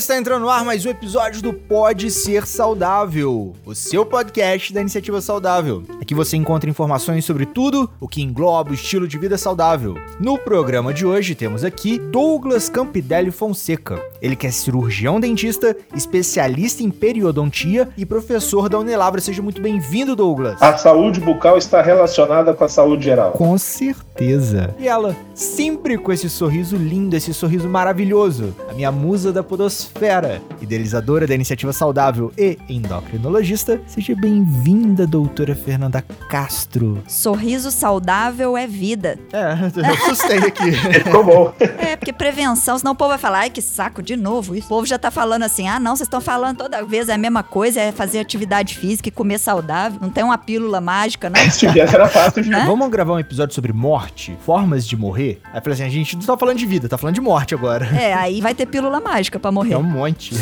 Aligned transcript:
Está 0.00 0.16
entrando 0.16 0.40
no 0.40 0.48
ar 0.48 0.64
mais 0.64 0.86
um 0.86 0.88
episódio 0.88 1.42
do 1.42 1.52
Pode 1.52 2.10
Ser 2.10 2.46
Saudável, 2.46 3.52
o 3.66 3.74
seu 3.74 4.06
podcast 4.06 4.72
da 4.72 4.80
Iniciativa 4.80 5.20
Saudável. 5.20 5.82
Aqui 6.00 6.14
você 6.14 6.38
encontra 6.38 6.70
informações 6.70 7.22
sobre 7.22 7.44
tudo 7.44 7.88
o 8.00 8.08
que 8.08 8.22
engloba 8.22 8.70
o 8.70 8.74
estilo 8.74 9.06
de 9.06 9.18
vida 9.18 9.36
saudável. 9.36 9.98
No 10.18 10.38
programa 10.38 10.94
de 10.94 11.04
hoje 11.04 11.34
temos 11.34 11.64
aqui 11.64 11.98
Douglas 11.98 12.70
Campidelli 12.70 13.30
Fonseca. 13.30 14.02
Ele 14.22 14.34
que 14.34 14.46
é 14.46 14.50
cirurgião 14.50 15.20
dentista, 15.20 15.76
especialista 15.94 16.82
em 16.82 16.90
periodontia 16.90 17.90
e 17.94 18.06
professor 18.06 18.70
da 18.70 18.78
Unilavra. 18.78 19.20
Seja 19.20 19.42
muito 19.42 19.60
bem-vindo, 19.60 20.16
Douglas. 20.16 20.62
A 20.62 20.78
saúde 20.78 21.20
bucal 21.20 21.58
está 21.58 21.82
relacionada 21.82 22.54
com 22.54 22.64
a 22.64 22.68
saúde 22.68 23.04
geral. 23.04 23.32
Com 23.32 23.58
certeza. 23.58 24.74
E 24.78 24.88
ela, 24.88 25.14
sempre 25.34 25.98
com 25.98 26.10
esse 26.10 26.30
sorriso 26.30 26.74
lindo, 26.74 27.14
esse 27.14 27.34
sorriso 27.34 27.68
maravilhoso. 27.68 28.54
A 28.66 28.72
minha 28.72 28.90
musa 28.90 29.30
da 29.30 29.42
podosfera, 29.42 29.89
idealizadora 30.60 31.26
da 31.26 31.34
iniciativa 31.34 31.72
saudável 31.72 32.32
e 32.36 32.58
endocrinologista. 32.68 33.80
Seja 33.86 34.14
bem-vinda, 34.14 35.06
doutora 35.06 35.54
Fernanda 35.54 36.02
Castro. 36.28 37.02
Sorriso 37.06 37.70
saudável 37.70 38.56
é 38.56 38.66
vida. 38.66 39.18
É, 39.32 39.52
eu 39.76 39.94
assustei 39.94 40.38
aqui. 40.38 40.72
Ficou 40.72 41.24
bom. 41.24 41.52
É, 41.60 41.96
porque 41.96 42.12
prevenção, 42.12 42.78
senão 42.78 42.92
o 42.92 42.94
povo 42.94 43.10
vai 43.10 43.18
falar, 43.18 43.40
ai 43.40 43.50
que 43.50 43.62
saco, 43.62 44.02
de 44.02 44.16
novo. 44.16 44.54
isso. 44.54 44.66
O 44.66 44.68
povo 44.68 44.86
já 44.86 44.98
tá 44.98 45.10
falando 45.10 45.42
assim, 45.42 45.68
ah 45.68 45.80
não, 45.80 45.96
vocês 45.96 46.06
estão 46.06 46.20
falando 46.20 46.58
toda 46.58 46.84
vez 46.84 47.08
é 47.08 47.14
a 47.14 47.18
mesma 47.18 47.42
coisa, 47.42 47.80
é 47.80 47.92
fazer 47.92 48.18
atividade 48.18 48.76
física 48.76 49.08
e 49.08 49.12
comer 49.12 49.38
saudável. 49.38 49.98
Não 50.00 50.10
tem 50.10 50.22
uma 50.22 50.38
pílula 50.38 50.80
mágica, 50.80 51.28
não. 51.28 51.40
Se 51.50 51.66
tivesse 51.66 51.94
era 51.94 52.08
fácil. 52.08 52.44
Né? 52.44 52.64
Vamos 52.66 52.88
gravar 52.90 53.14
um 53.14 53.18
episódio 53.18 53.54
sobre 53.54 53.72
morte, 53.72 54.36
formas 54.44 54.86
de 54.86 54.96
morrer? 54.96 55.40
Aí 55.44 55.58
eu 55.58 55.62
falei 55.62 55.74
assim, 55.74 55.84
a 55.84 55.88
gente 55.88 56.16
não 56.16 56.22
tá 56.22 56.36
falando 56.36 56.58
de 56.58 56.66
vida, 56.66 56.88
tá 56.88 56.98
falando 56.98 57.14
de 57.14 57.20
morte 57.20 57.54
agora. 57.54 57.86
É, 57.96 58.12
aí 58.14 58.40
vai 58.40 58.54
ter 58.54 58.66
pílula 58.66 59.00
mágica 59.00 59.38
pra 59.38 59.50
morrer. 59.50 59.79
Um 59.80 59.84
monte. 59.84 60.34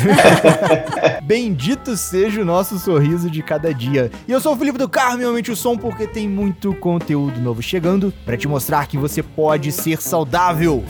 Bendito 1.23 1.95
seja 1.95 2.41
o 2.41 2.45
nosso 2.45 2.77
sorriso 2.77 3.29
de 3.29 3.41
cada 3.41 3.73
dia. 3.73 4.11
E 4.27 4.31
eu 4.31 4.41
sou 4.41 4.53
o 4.53 4.57
Felipe 4.57 4.77
do 4.77 4.89
Carmo 4.89 5.21
e 5.21 5.25
aumente 5.25 5.49
o 5.49 5.55
som 5.55 5.77
porque 5.77 6.05
tem 6.05 6.27
muito 6.27 6.73
conteúdo 6.75 7.39
novo 7.39 7.61
chegando 7.61 8.13
para 8.25 8.35
te 8.35 8.47
mostrar 8.47 8.85
que 8.87 8.97
você 8.97 9.23
pode 9.23 9.71
ser 9.71 10.01
saudável. 10.01 10.83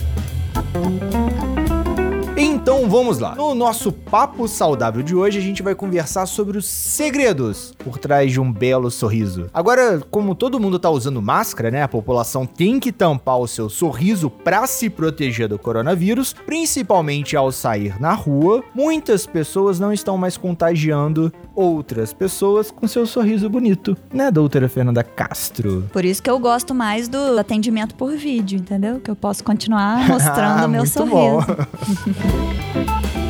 Então 2.90 3.04
vamos 3.04 3.20
lá. 3.20 3.36
No 3.36 3.54
nosso 3.54 3.92
papo 3.92 4.48
saudável 4.48 5.04
de 5.04 5.16
hoje, 5.16 5.38
a 5.38 5.42
gente 5.42 5.62
vai 5.62 5.76
conversar 5.76 6.26
sobre 6.26 6.58
os 6.58 6.66
segredos 6.66 7.72
por 7.78 8.00
trás 8.00 8.32
de 8.32 8.42
um 8.42 8.52
belo 8.52 8.90
sorriso. 8.90 9.46
Agora, 9.54 10.02
como 10.10 10.34
todo 10.34 10.60
mundo 10.60 10.80
tá 10.80 10.90
usando 10.90 11.22
máscara, 11.22 11.70
né? 11.70 11.84
A 11.84 11.88
população 11.88 12.48
tem 12.48 12.80
que 12.80 12.92
tampar 12.92 13.38
o 13.38 13.48
seu 13.48 13.70
sorriso 13.70 14.28
para 14.28 14.66
se 14.66 14.90
proteger 14.90 15.48
do 15.48 15.60
coronavírus, 15.60 16.34
principalmente 16.34 17.38
ao 17.38 17.52
sair 17.52 18.02
na 18.02 18.14
rua. 18.14 18.64
Muitas 18.74 19.28
pessoas 19.28 19.80
não 19.80 19.94
estão 19.94 20.18
mais 20.18 20.36
contagiando 20.36 21.32
outras 21.54 22.12
pessoas 22.12 22.72
com 22.72 22.88
seu 22.88 23.06
sorriso 23.06 23.50
bonito, 23.50 23.96
né, 24.14 24.32
doutora 24.32 24.70
Fernanda 24.70 25.04
Castro? 25.04 25.88
Por 25.92 26.06
isso 26.06 26.24
que 26.24 26.30
eu 26.30 26.40
gosto 26.40 26.74
mais 26.74 27.08
do 27.08 27.38
atendimento 27.38 27.94
por 27.96 28.16
vídeo, 28.16 28.58
entendeu? 28.58 29.00
Que 29.00 29.12
eu 29.12 29.16
posso 29.16 29.44
continuar 29.44 30.08
mostrando 30.10 30.66
o 30.66 30.70
meu 30.70 30.86
sorriso. 30.88 31.46
bom. 32.86 33.29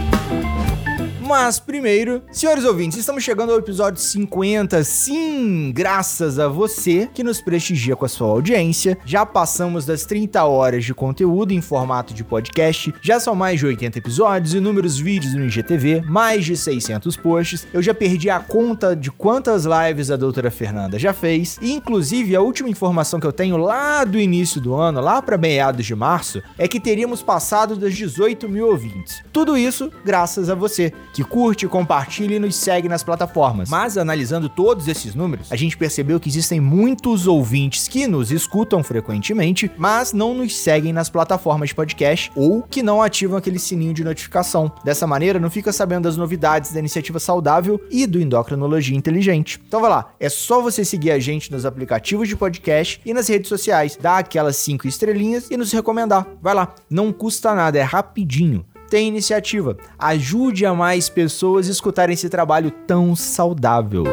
Mas 1.29 1.59
primeiro, 1.59 2.23
senhores 2.31 2.65
ouvintes, 2.65 2.97
estamos 2.97 3.23
chegando 3.23 3.51
ao 3.51 3.59
episódio 3.59 4.01
50. 4.01 4.83
Sim, 4.83 5.71
graças 5.71 6.39
a 6.39 6.47
você 6.47 7.07
que 7.13 7.23
nos 7.23 7.39
prestigia 7.39 7.95
com 7.95 8.03
a 8.03 8.09
sua 8.09 8.29
audiência. 8.29 8.97
Já 9.05 9.23
passamos 9.27 9.85
das 9.85 10.07
30 10.07 10.43
horas 10.43 10.83
de 10.83 10.91
conteúdo 10.91 11.53
em 11.53 11.61
formato 11.61 12.15
de 12.15 12.23
podcast. 12.23 12.91
Já 12.99 13.19
são 13.19 13.35
mais 13.35 13.59
de 13.59 13.67
80 13.67 13.99
episódios, 13.99 14.55
inúmeros 14.55 14.97
vídeos 14.97 15.35
no 15.35 15.45
IGTV, 15.45 16.01
mais 16.07 16.43
de 16.45 16.57
600 16.57 17.15
posts. 17.17 17.67
Eu 17.71 17.83
já 17.83 17.93
perdi 17.93 18.27
a 18.31 18.39
conta 18.39 18.95
de 18.95 19.11
quantas 19.11 19.65
lives 19.65 20.09
a 20.09 20.15
doutora 20.15 20.49
Fernanda 20.49 20.97
já 20.97 21.13
fez. 21.13 21.59
E, 21.61 21.73
inclusive, 21.73 22.35
a 22.35 22.41
última 22.41 22.69
informação 22.69 23.19
que 23.19 23.27
eu 23.27 23.31
tenho 23.31 23.55
lá 23.55 24.03
do 24.03 24.17
início 24.17 24.59
do 24.59 24.73
ano, 24.73 24.99
lá 24.99 25.21
para 25.21 25.37
meados 25.37 25.85
de 25.85 25.93
março, 25.93 26.41
é 26.57 26.67
que 26.67 26.79
teríamos 26.79 27.21
passado 27.21 27.75
das 27.75 27.93
18 27.93 28.49
mil 28.49 28.67
ouvintes. 28.67 29.21
Tudo 29.31 29.55
isso 29.55 29.91
graças 30.03 30.49
a 30.49 30.55
você, 30.55 30.91
que 31.18 31.18
curte, 31.23 31.67
compartilha 31.67 32.35
e 32.35 32.39
nos 32.39 32.55
segue 32.55 32.89
nas 32.89 33.03
plataformas. 33.03 33.69
Mas 33.69 33.97
analisando 33.97 34.49
todos 34.49 34.87
esses 34.87 35.15
números, 35.15 35.51
a 35.51 35.55
gente 35.55 35.77
percebeu 35.77 36.19
que 36.19 36.29
existem 36.29 36.59
muitos 36.59 37.27
ouvintes 37.27 37.87
que 37.87 38.07
nos 38.07 38.31
escutam 38.31 38.83
frequentemente, 38.83 39.71
mas 39.77 40.13
não 40.13 40.33
nos 40.33 40.55
seguem 40.55 40.93
nas 40.93 41.09
plataformas 41.09 41.69
de 41.69 41.75
podcast 41.75 42.31
ou 42.35 42.63
que 42.63 42.83
não 42.83 43.01
ativam 43.01 43.37
aquele 43.37 43.59
sininho 43.59 43.93
de 43.93 44.03
notificação. 44.03 44.71
Dessa 44.83 45.07
maneira, 45.07 45.39
não 45.39 45.49
fica 45.49 45.71
sabendo 45.71 46.03
das 46.03 46.17
novidades 46.17 46.71
da 46.71 46.79
iniciativa 46.79 47.19
saudável 47.19 47.81
e 47.89 48.05
do 48.05 48.19
endocrinologia 48.19 48.97
inteligente. 48.97 49.59
Então 49.67 49.81
vai 49.81 49.89
lá, 49.89 50.11
é 50.19 50.29
só 50.29 50.61
você 50.61 50.85
seguir 50.85 51.11
a 51.11 51.19
gente 51.19 51.51
nos 51.51 51.65
aplicativos 51.65 52.27
de 52.27 52.35
podcast 52.35 53.01
e 53.05 53.13
nas 53.13 53.27
redes 53.27 53.49
sociais, 53.49 53.97
dar 53.99 54.19
aquelas 54.19 54.55
cinco 54.57 54.87
estrelinhas 54.87 55.49
e 55.49 55.57
nos 55.57 55.71
recomendar. 55.71 56.27
Vai 56.41 56.53
lá, 56.53 56.73
não 56.89 57.11
custa 57.11 57.53
nada, 57.53 57.77
é 57.77 57.83
rapidinho 57.83 58.65
tem 58.89 59.07
iniciativa. 59.07 59.77
Ajude 59.97 60.65
a 60.65 60.73
mais 60.73 61.07
pessoas 61.07 61.67
a 61.67 61.71
escutarem 61.71 62.13
esse 62.13 62.27
trabalho 62.27 62.71
tão 62.71 63.15
saudável. 63.15 64.03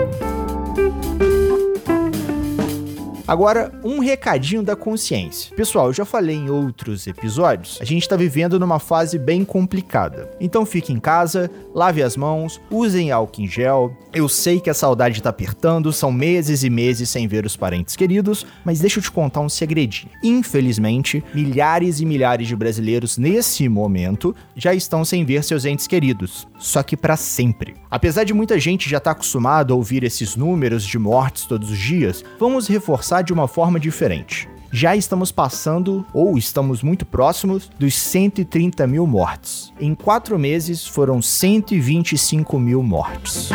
Agora, 3.28 3.72
um 3.82 3.98
recadinho 3.98 4.62
da 4.62 4.76
consciência. 4.76 5.52
Pessoal, 5.56 5.88
eu 5.88 5.92
já 5.92 6.04
falei 6.04 6.36
em 6.36 6.48
outros 6.48 7.08
episódios, 7.08 7.76
a 7.80 7.84
gente 7.84 8.08
tá 8.08 8.14
vivendo 8.14 8.58
numa 8.58 8.78
fase 8.78 9.18
bem 9.18 9.44
complicada. 9.44 10.30
Então 10.38 10.64
fique 10.64 10.92
em 10.92 11.00
casa, 11.00 11.50
lave 11.74 12.04
as 12.04 12.16
mãos, 12.16 12.60
usem 12.70 13.10
álcool 13.10 13.42
em 13.42 13.48
gel. 13.48 13.92
Eu 14.14 14.28
sei 14.28 14.60
que 14.60 14.70
a 14.70 14.74
saudade 14.74 15.20
tá 15.20 15.30
apertando, 15.30 15.92
são 15.92 16.12
meses 16.12 16.62
e 16.62 16.70
meses 16.70 17.10
sem 17.10 17.26
ver 17.26 17.44
os 17.44 17.56
parentes 17.56 17.96
queridos, 17.96 18.46
mas 18.64 18.78
deixa 18.78 19.00
eu 19.00 19.02
te 19.02 19.10
contar 19.10 19.40
um 19.40 19.48
segredinho. 19.48 20.12
Infelizmente, 20.22 21.24
milhares 21.34 21.98
e 21.98 22.06
milhares 22.06 22.46
de 22.46 22.54
brasileiros 22.54 23.18
nesse 23.18 23.68
momento 23.68 24.36
já 24.54 24.72
estão 24.72 25.04
sem 25.04 25.24
ver 25.24 25.42
seus 25.42 25.64
entes 25.64 25.88
queridos, 25.88 26.46
só 26.60 26.80
que 26.80 26.96
para 26.96 27.16
sempre. 27.16 27.74
Apesar 27.90 28.22
de 28.22 28.32
muita 28.32 28.58
gente 28.60 28.88
já 28.88 28.98
estar 28.98 29.10
tá 29.10 29.16
acostumado 29.16 29.74
a 29.74 29.76
ouvir 29.76 30.04
esses 30.04 30.36
números 30.36 30.84
de 30.86 30.98
mortes 30.98 31.44
todos 31.44 31.70
os 31.70 31.78
dias, 31.78 32.24
vamos 32.38 32.68
reforçar 32.68 33.15
de 33.22 33.32
uma 33.32 33.48
forma 33.48 33.78
diferente. 33.80 34.48
Já 34.70 34.94
estamos 34.94 35.32
passando, 35.32 36.04
ou 36.12 36.36
estamos 36.36 36.82
muito 36.82 37.06
próximos, 37.06 37.70
dos 37.78 37.94
130 37.94 38.86
mil 38.86 39.06
mortes. 39.06 39.72
Em 39.80 39.94
quatro 39.94 40.38
meses 40.38 40.86
foram 40.86 41.22
125 41.22 42.58
mil 42.58 42.82
mortes. 42.82 43.50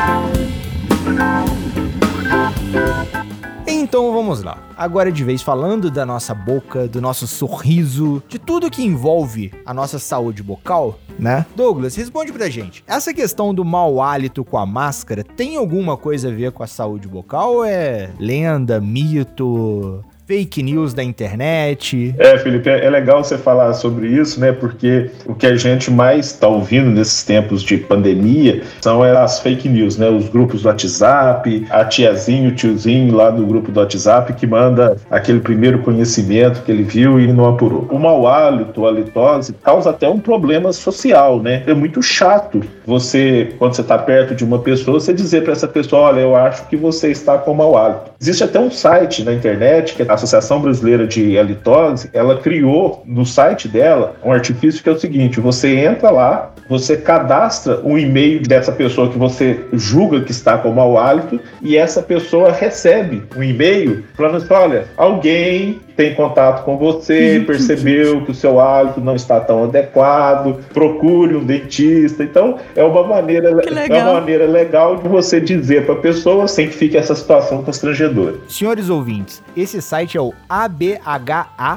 Então 3.82 4.14
vamos 4.14 4.44
lá. 4.44 4.60
Agora 4.78 5.12
de 5.12 5.24
vez 5.24 5.42
falando 5.42 5.90
da 5.90 6.06
nossa 6.06 6.36
boca, 6.36 6.88
do 6.88 7.02
nosso 7.02 7.26
sorriso, 7.26 8.22
de 8.30 8.38
tudo 8.38 8.70
que 8.70 8.84
envolve 8.84 9.52
a 9.66 9.74
nossa 9.74 9.98
saúde 9.98 10.44
bucal, 10.44 11.00
né? 11.18 11.48
Douglas, 11.56 11.96
responde 11.96 12.32
pra 12.32 12.48
gente. 12.48 12.84
Essa 12.86 13.12
questão 13.12 13.56
do 13.56 13.66
mau 13.66 14.00
hálito 14.00 14.46
com 14.46 14.60
a 14.60 14.68
máscara 14.68 15.24
tem 15.24 15.58
alguma 15.58 15.98
coisa 15.98 16.30
a 16.30 16.32
ver 16.32 16.52
com 16.52 16.62
a 16.62 16.68
saúde 16.68 17.08
bucal 17.08 17.56
ou 17.56 17.66
é 17.66 18.12
lenda, 18.20 18.80
mito, 18.80 20.06
fake 20.32 20.64
news 20.64 20.94
da 20.94 21.04
internet? 21.04 22.16
É, 22.18 22.38
Felipe, 22.38 22.70
é 22.70 22.86
é 22.86 22.90
legal 22.90 23.22
você 23.22 23.38
falar 23.38 23.74
sobre 23.74 24.08
isso, 24.08 24.40
né? 24.40 24.54
Porque 24.54 25.10
o 25.26 25.36
que 25.36 25.46
a 25.46 25.58
gente 25.58 25.92
mais 25.92 26.28
está 26.28 26.48
ouvindo 26.48 26.90
nesses 26.90 27.22
tempos 27.24 27.62
de 27.62 27.76
pandemia 27.76 28.64
são 28.80 29.04
as 29.04 29.40
fake 29.40 29.68
news, 29.68 29.98
né? 29.98 30.10
Os 30.10 30.30
grupos 30.30 30.62
do 30.62 30.70
WhatsApp, 30.70 31.68
a 31.70 31.84
tiazinha, 31.84 32.48
o 32.48 32.56
tiozinho 32.56 33.14
lá 33.14 33.30
do 33.30 33.46
grupo 33.46 33.74
do 33.74 33.80
WhatsApp 33.82 34.32
que 34.34 34.48
manda 34.48 34.96
aquele 35.10 35.42
primeiro 35.42 35.80
conhecimento 35.80 36.62
que 36.64 36.72
ele 36.72 36.84
viu 36.84 37.20
e 37.20 37.28
não 37.28 37.50
apurou. 37.50 37.88
O 37.92 38.00
mau 38.00 38.26
hálito, 38.26 38.88
a 38.88 38.92
litose, 38.92 39.54
causa 39.62 39.90
até 39.90 40.08
um 40.08 40.20
problema 40.20 40.72
social, 40.72 41.42
né? 41.42 41.64
É 41.68 41.74
muito 41.74 42.02
chato 42.02 42.62
você, 42.86 43.54
quando 43.60 43.76
você 43.76 43.82
está 43.82 43.98
perto 43.98 44.34
de 44.34 44.46
uma 44.46 44.60
pessoa, 44.60 44.98
você 44.98 45.14
dizer 45.14 45.44
para 45.44 45.52
essa 45.52 45.68
pessoa: 45.68 46.04
olha, 46.04 46.22
eu 46.22 46.38
acho 46.38 46.68
que 46.68 46.78
você 46.78 47.12
está 47.12 47.38
com 47.38 47.54
mau 47.54 47.78
hálito. 47.78 48.12
Existe 48.20 48.44
até 48.44 48.60
um 48.60 48.72
site 48.72 49.24
na 49.24 49.34
internet 49.34 49.94
que 49.94 50.02
é 50.02 50.06
Associação 50.22 50.62
Brasileira 50.62 51.08
de 51.08 51.38
Halitose, 51.38 52.10
ela 52.14 52.38
criou 52.40 53.04
no 53.06 53.26
site 53.26 53.68
dela 53.68 54.16
um 54.24 54.32
artifício 54.32 54.84
que 54.84 54.90
é 54.90 54.92
o 54.92 55.00
seguinte: 55.00 55.40
você 55.40 55.76
entra 55.76 56.12
lá, 56.12 56.54
você 56.70 56.96
cadastra 56.96 57.82
o 57.84 57.98
e-mail 57.98 58.42
dessa 58.42 58.72
pessoa 58.72 59.10
que 59.10 59.18
você 59.18 59.60
julga 59.74 60.22
que 60.22 60.32
está 60.32 60.58
com 60.58 60.72
mau 60.72 60.98
hálito 60.98 61.40
e 61.62 61.76
essa 61.76 62.02
pessoa 62.02 62.52
recebe 62.52 63.24
um 63.36 63.44
e-mail 63.44 64.04
falando 64.16 64.38
assim: 64.38 64.54
olha, 64.54 64.86
alguém 64.96 65.82
tem 65.96 66.16
contato 66.16 66.64
com 66.64 66.78
você, 66.78 67.44
percebeu 67.46 68.26
que 68.26 68.32
o 68.32 68.34
seu 68.34 68.60
hálito 68.60 69.00
não 69.00 69.16
está 69.16 69.40
tão 69.40 69.66
adequado, 69.66 70.60
procure 70.74 71.36
um 71.36 71.44
dentista. 71.44 72.24
Então, 72.24 72.58
é 72.76 72.84
uma 72.84 73.04
maneira, 73.06 73.50
é 73.50 74.04
uma 74.04 74.14
maneira 74.14 74.48
legal 74.48 74.96
de 74.96 75.08
você 75.08 75.40
dizer 75.40 75.86
para 75.86 75.96
a 75.96 76.00
pessoa 76.00 76.48
sem 76.48 76.68
que 76.68 76.74
fique 76.74 76.98
essa 76.98 77.14
situação 77.14 77.62
constrangedora. 77.64 78.36
Senhores 78.48 78.90
ouvintes, 78.90 79.44
esse 79.56 79.82
site 79.82 80.11
site 80.12 80.18
é 80.18 80.22
o 80.22 80.34
abha.org.br. 80.50 81.72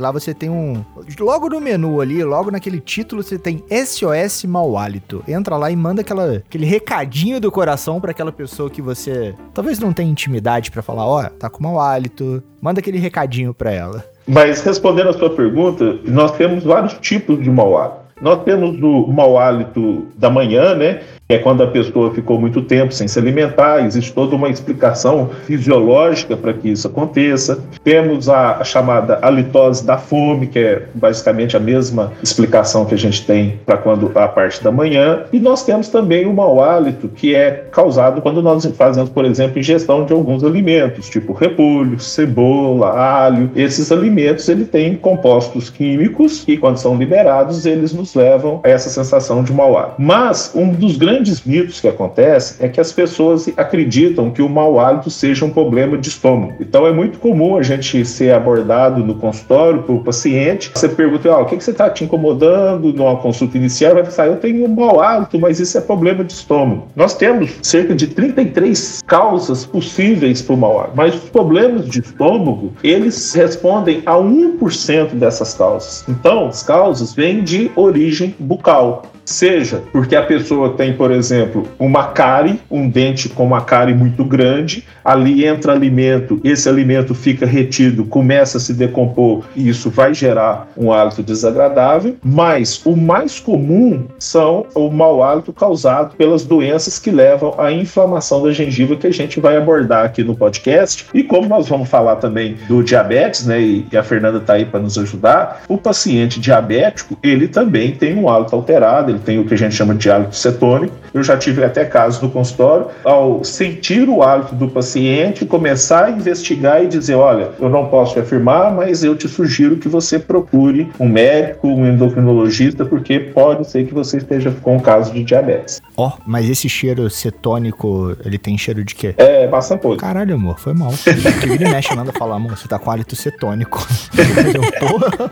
Lá 0.00 0.10
você 0.10 0.32
tem 0.32 0.48
um. 0.48 0.82
Logo 1.18 1.48
no 1.48 1.60
menu 1.60 2.00
ali, 2.00 2.24
logo 2.24 2.50
naquele 2.50 2.80
título, 2.80 3.22
você 3.22 3.38
tem 3.38 3.62
SOS 3.70 4.44
Mau 4.44 4.76
Hálito. 4.78 5.22
Entra 5.28 5.56
lá 5.56 5.70
e 5.70 5.76
manda 5.76 6.00
aquela, 6.00 6.36
aquele 6.36 6.64
recadinho 6.64 7.40
do 7.40 7.50
coração 7.50 8.00
para 8.00 8.12
aquela 8.12 8.32
pessoa 8.32 8.70
que 8.70 8.80
você 8.80 9.34
talvez 9.52 9.78
não 9.78 9.92
tenha 9.92 10.10
intimidade 10.10 10.70
para 10.70 10.82
falar: 10.82 11.06
ó, 11.06 11.22
oh, 11.22 11.30
tá 11.30 11.50
com 11.50 11.62
mau 11.62 11.78
hálito. 11.78 12.42
Manda 12.60 12.80
aquele 12.80 12.98
recadinho 12.98 13.52
para 13.52 13.70
ela. 13.72 14.04
Mas 14.26 14.60
respondendo 14.62 15.08
a 15.08 15.12
sua 15.12 15.30
pergunta, 15.30 15.98
nós 16.04 16.32
temos 16.32 16.62
vários 16.62 16.94
tipos 16.94 17.42
de 17.42 17.50
mau 17.50 17.76
hálito. 17.76 17.99
Nós 18.20 18.42
temos 18.44 18.80
o 18.82 19.06
mau 19.06 19.38
hálito 19.38 20.06
da 20.16 20.28
manhã, 20.28 20.74
né? 20.74 21.00
é 21.30 21.38
quando 21.38 21.62
a 21.62 21.66
pessoa 21.68 22.12
ficou 22.12 22.40
muito 22.40 22.60
tempo 22.60 22.92
sem 22.92 23.06
se 23.06 23.16
alimentar, 23.16 23.84
existe 23.86 24.12
toda 24.12 24.34
uma 24.34 24.48
explicação 24.48 25.30
fisiológica 25.44 26.36
para 26.36 26.52
que 26.52 26.70
isso 26.70 26.88
aconteça. 26.88 27.62
Temos 27.84 28.28
a, 28.28 28.64
chamada 28.64 29.20
halitose 29.22 29.86
da 29.86 29.96
fome, 29.96 30.48
que 30.48 30.58
é 30.58 30.86
basicamente 30.92 31.56
a 31.56 31.60
mesma 31.60 32.12
explicação 32.20 32.84
que 32.84 32.94
a 32.94 32.98
gente 32.98 33.24
tem 33.24 33.60
para 33.64 33.76
quando 33.76 34.10
a 34.16 34.26
parte 34.26 34.62
da 34.62 34.72
manhã. 34.72 35.22
E 35.32 35.38
nós 35.38 35.64
temos 35.64 35.88
também 35.88 36.26
o 36.26 36.34
mau 36.34 36.60
hálito, 36.60 37.08
que 37.08 37.32
é 37.32 37.64
causado 37.70 38.20
quando 38.20 38.42
nós 38.42 38.66
fazemos, 38.76 39.08
por 39.08 39.24
exemplo, 39.24 39.60
ingestão 39.60 40.04
de 40.04 40.12
alguns 40.12 40.42
alimentos, 40.42 41.08
tipo 41.08 41.32
repolho, 41.32 42.00
cebola, 42.00 42.90
alho. 42.90 43.50
Esses 43.54 43.92
alimentos 43.92 44.48
ele 44.48 44.64
têm 44.64 44.96
compostos 44.96 45.70
químicos 45.70 46.42
que, 46.42 46.56
quando 46.56 46.78
são 46.78 46.96
liberados, 46.96 47.64
eles 47.66 47.92
nos 47.92 48.09
levam 48.14 48.60
a 48.64 48.68
essa 48.68 48.88
sensação 48.88 49.42
de 49.42 49.52
mau 49.52 49.76
hálito. 49.76 49.96
Mas 49.98 50.52
um 50.54 50.68
dos 50.72 50.96
grandes 50.96 51.42
mitos 51.42 51.80
que 51.80 51.88
acontecem 51.88 52.64
é 52.64 52.68
que 52.68 52.80
as 52.80 52.92
pessoas 52.92 53.48
acreditam 53.56 54.30
que 54.30 54.42
o 54.42 54.48
mau 54.48 54.78
hálito 54.78 55.10
seja 55.10 55.44
um 55.44 55.50
problema 55.50 55.96
de 55.96 56.08
estômago. 56.08 56.54
Então 56.60 56.86
é 56.86 56.92
muito 56.92 57.18
comum 57.18 57.56
a 57.56 57.62
gente 57.62 58.04
ser 58.04 58.32
abordado 58.32 59.04
no 59.04 59.14
consultório 59.14 59.82
por 59.82 60.02
paciente. 60.02 60.70
Você 60.74 60.88
pergunta, 60.88 61.30
ah, 61.30 61.40
o 61.40 61.46
que, 61.46 61.56
que 61.56 61.64
você 61.64 61.70
está 61.70 61.88
te 61.90 62.04
incomodando 62.04 62.92
numa 62.92 63.16
consulta 63.16 63.56
inicial? 63.56 63.94
Vai 63.94 64.04
falar, 64.04 64.28
eu 64.28 64.36
tenho 64.36 64.64
um 64.64 64.68
mau 64.68 65.00
hálito, 65.00 65.38
mas 65.38 65.60
isso 65.60 65.76
é 65.78 65.80
problema 65.80 66.24
de 66.24 66.32
estômago. 66.32 66.88
Nós 66.94 67.14
temos 67.14 67.52
cerca 67.62 67.94
de 67.94 68.08
33 68.08 69.02
causas 69.06 69.64
possíveis 69.64 70.42
para 70.42 70.54
o 70.54 70.58
mau 70.58 70.80
hálito, 70.80 70.96
mas 70.96 71.14
os 71.14 71.30
problemas 71.30 71.88
de 71.88 72.00
estômago, 72.00 72.72
eles 72.82 73.32
respondem 73.34 74.02
a 74.06 74.14
1% 74.14 75.14
dessas 75.14 75.54
causas. 75.54 76.04
Então, 76.08 76.48
as 76.48 76.62
causas 76.62 77.14
vêm 77.14 77.42
de 77.42 77.70
origem 77.76 77.99
bucal. 78.38 79.02
Seja 79.24 79.82
porque 79.92 80.16
a 80.16 80.22
pessoa 80.22 80.70
tem, 80.70 80.92
por 80.92 81.10
exemplo, 81.10 81.66
uma 81.78 82.08
cárie, 82.08 82.60
um 82.70 82.88
dente 82.88 83.28
com 83.28 83.44
uma 83.44 83.60
cárie 83.60 83.94
muito 83.94 84.24
grande, 84.24 84.84
ali 85.04 85.46
entra 85.46 85.72
alimento, 85.72 86.40
esse 86.42 86.68
alimento 86.68 87.14
fica 87.14 87.46
retido, 87.46 88.04
começa 88.04 88.58
a 88.58 88.60
se 88.60 88.74
decompor 88.74 89.44
e 89.54 89.68
isso 89.68 89.90
vai 89.90 90.12
gerar 90.14 90.68
um 90.76 90.92
hálito 90.92 91.22
desagradável. 91.22 92.16
Mas 92.22 92.80
o 92.84 92.96
mais 92.96 93.38
comum 93.38 94.04
são 94.18 94.66
o 94.74 94.90
mau 94.90 95.22
hálito 95.22 95.52
causado 95.52 96.16
pelas 96.16 96.44
doenças 96.44 96.98
que 96.98 97.10
levam 97.10 97.54
à 97.58 97.70
inflamação 97.72 98.42
da 98.42 98.52
gengiva 98.52 98.96
que 98.96 99.06
a 99.06 99.12
gente 99.12 99.40
vai 99.40 99.56
abordar 99.56 100.04
aqui 100.04 100.22
no 100.22 100.36
podcast. 100.36 101.06
E 101.14 101.22
como 101.22 101.48
nós 101.48 101.68
vamos 101.68 101.88
falar 101.88 102.16
também 102.16 102.56
do 102.68 102.82
diabetes, 102.82 103.46
né, 103.46 103.60
e 103.60 103.86
a 103.96 104.02
Fernanda 104.02 104.38
está 104.38 104.54
aí 104.54 104.64
para 104.64 104.80
nos 104.80 104.98
ajudar, 104.98 105.62
o 105.68 105.78
paciente 105.78 106.40
diabético, 106.40 107.16
ele 107.22 107.48
também 107.48 107.92
tem 107.92 108.16
um 108.16 108.28
hálito 108.28 108.54
alterado, 108.54 109.10
ele 109.10 109.19
tem 109.20 109.38
o 109.38 109.44
que 109.44 109.54
a 109.54 109.56
gente 109.56 109.74
chama 109.74 109.94
de 109.94 110.10
hálito 110.10 110.36
cetônico. 110.36 110.94
Eu 111.12 111.22
já 111.22 111.36
tive 111.36 111.64
até 111.64 111.84
casos 111.84 112.22
no 112.22 112.30
consultório, 112.30 112.86
ao 113.04 113.42
sentir 113.42 114.08
o 114.08 114.22
hálito 114.22 114.54
do 114.54 114.68
paciente, 114.68 115.44
começar 115.44 116.06
a 116.06 116.10
investigar 116.10 116.82
e 116.82 116.86
dizer: 116.86 117.14
olha, 117.14 117.50
eu 117.58 117.68
não 117.68 117.86
posso 117.86 118.18
afirmar, 118.18 118.72
mas 118.74 119.02
eu 119.02 119.16
te 119.16 119.28
sugiro 119.28 119.76
que 119.76 119.88
você 119.88 120.18
procure 120.18 120.90
um 120.98 121.08
médico, 121.08 121.68
um 121.68 121.86
endocrinologista, 121.86 122.84
porque 122.84 123.18
pode 123.18 123.68
ser 123.68 123.86
que 123.86 123.94
você 123.94 124.18
esteja 124.18 124.50
com 124.62 124.76
um 124.76 124.80
caso 124.80 125.12
de 125.12 125.24
diabetes. 125.24 125.80
Ó, 125.96 126.08
oh, 126.08 126.22
mas 126.26 126.48
esse 126.48 126.68
cheiro 126.68 127.10
cetônico, 127.10 128.16
ele 128.24 128.38
tem 128.38 128.56
cheiro 128.56 128.84
de 128.84 128.94
quê? 128.94 129.14
É, 129.18 129.46
maçã 129.48 129.76
podre. 129.76 129.98
Caralho, 129.98 130.34
amor, 130.34 130.58
foi 130.58 130.72
mal. 130.72 130.92
Que 131.40 131.46
vira 131.46 131.68
e 131.68 131.72
mexe, 131.72 131.94
nada 131.94 132.12
falar, 132.12 132.36
amor, 132.36 132.56
você 132.56 132.68
tá 132.68 132.78
com 132.78 132.90
hálito 132.90 133.16
cetônico. 133.16 133.86
Porra. 134.80 135.30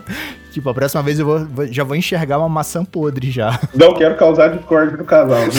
Tipo, 0.58 0.70
a 0.70 0.74
próxima 0.74 1.04
vez 1.04 1.20
eu 1.20 1.24
vou, 1.24 1.46
já 1.70 1.84
vou 1.84 1.94
enxergar 1.94 2.36
uma 2.36 2.48
maçã 2.48 2.84
podre 2.84 3.30
já. 3.30 3.60
Não 3.72 3.94
quero 3.94 4.16
causar 4.16 4.48
discórdia 4.48 4.96
no 4.96 5.04
casal. 5.04 5.38
Né? 5.42 5.52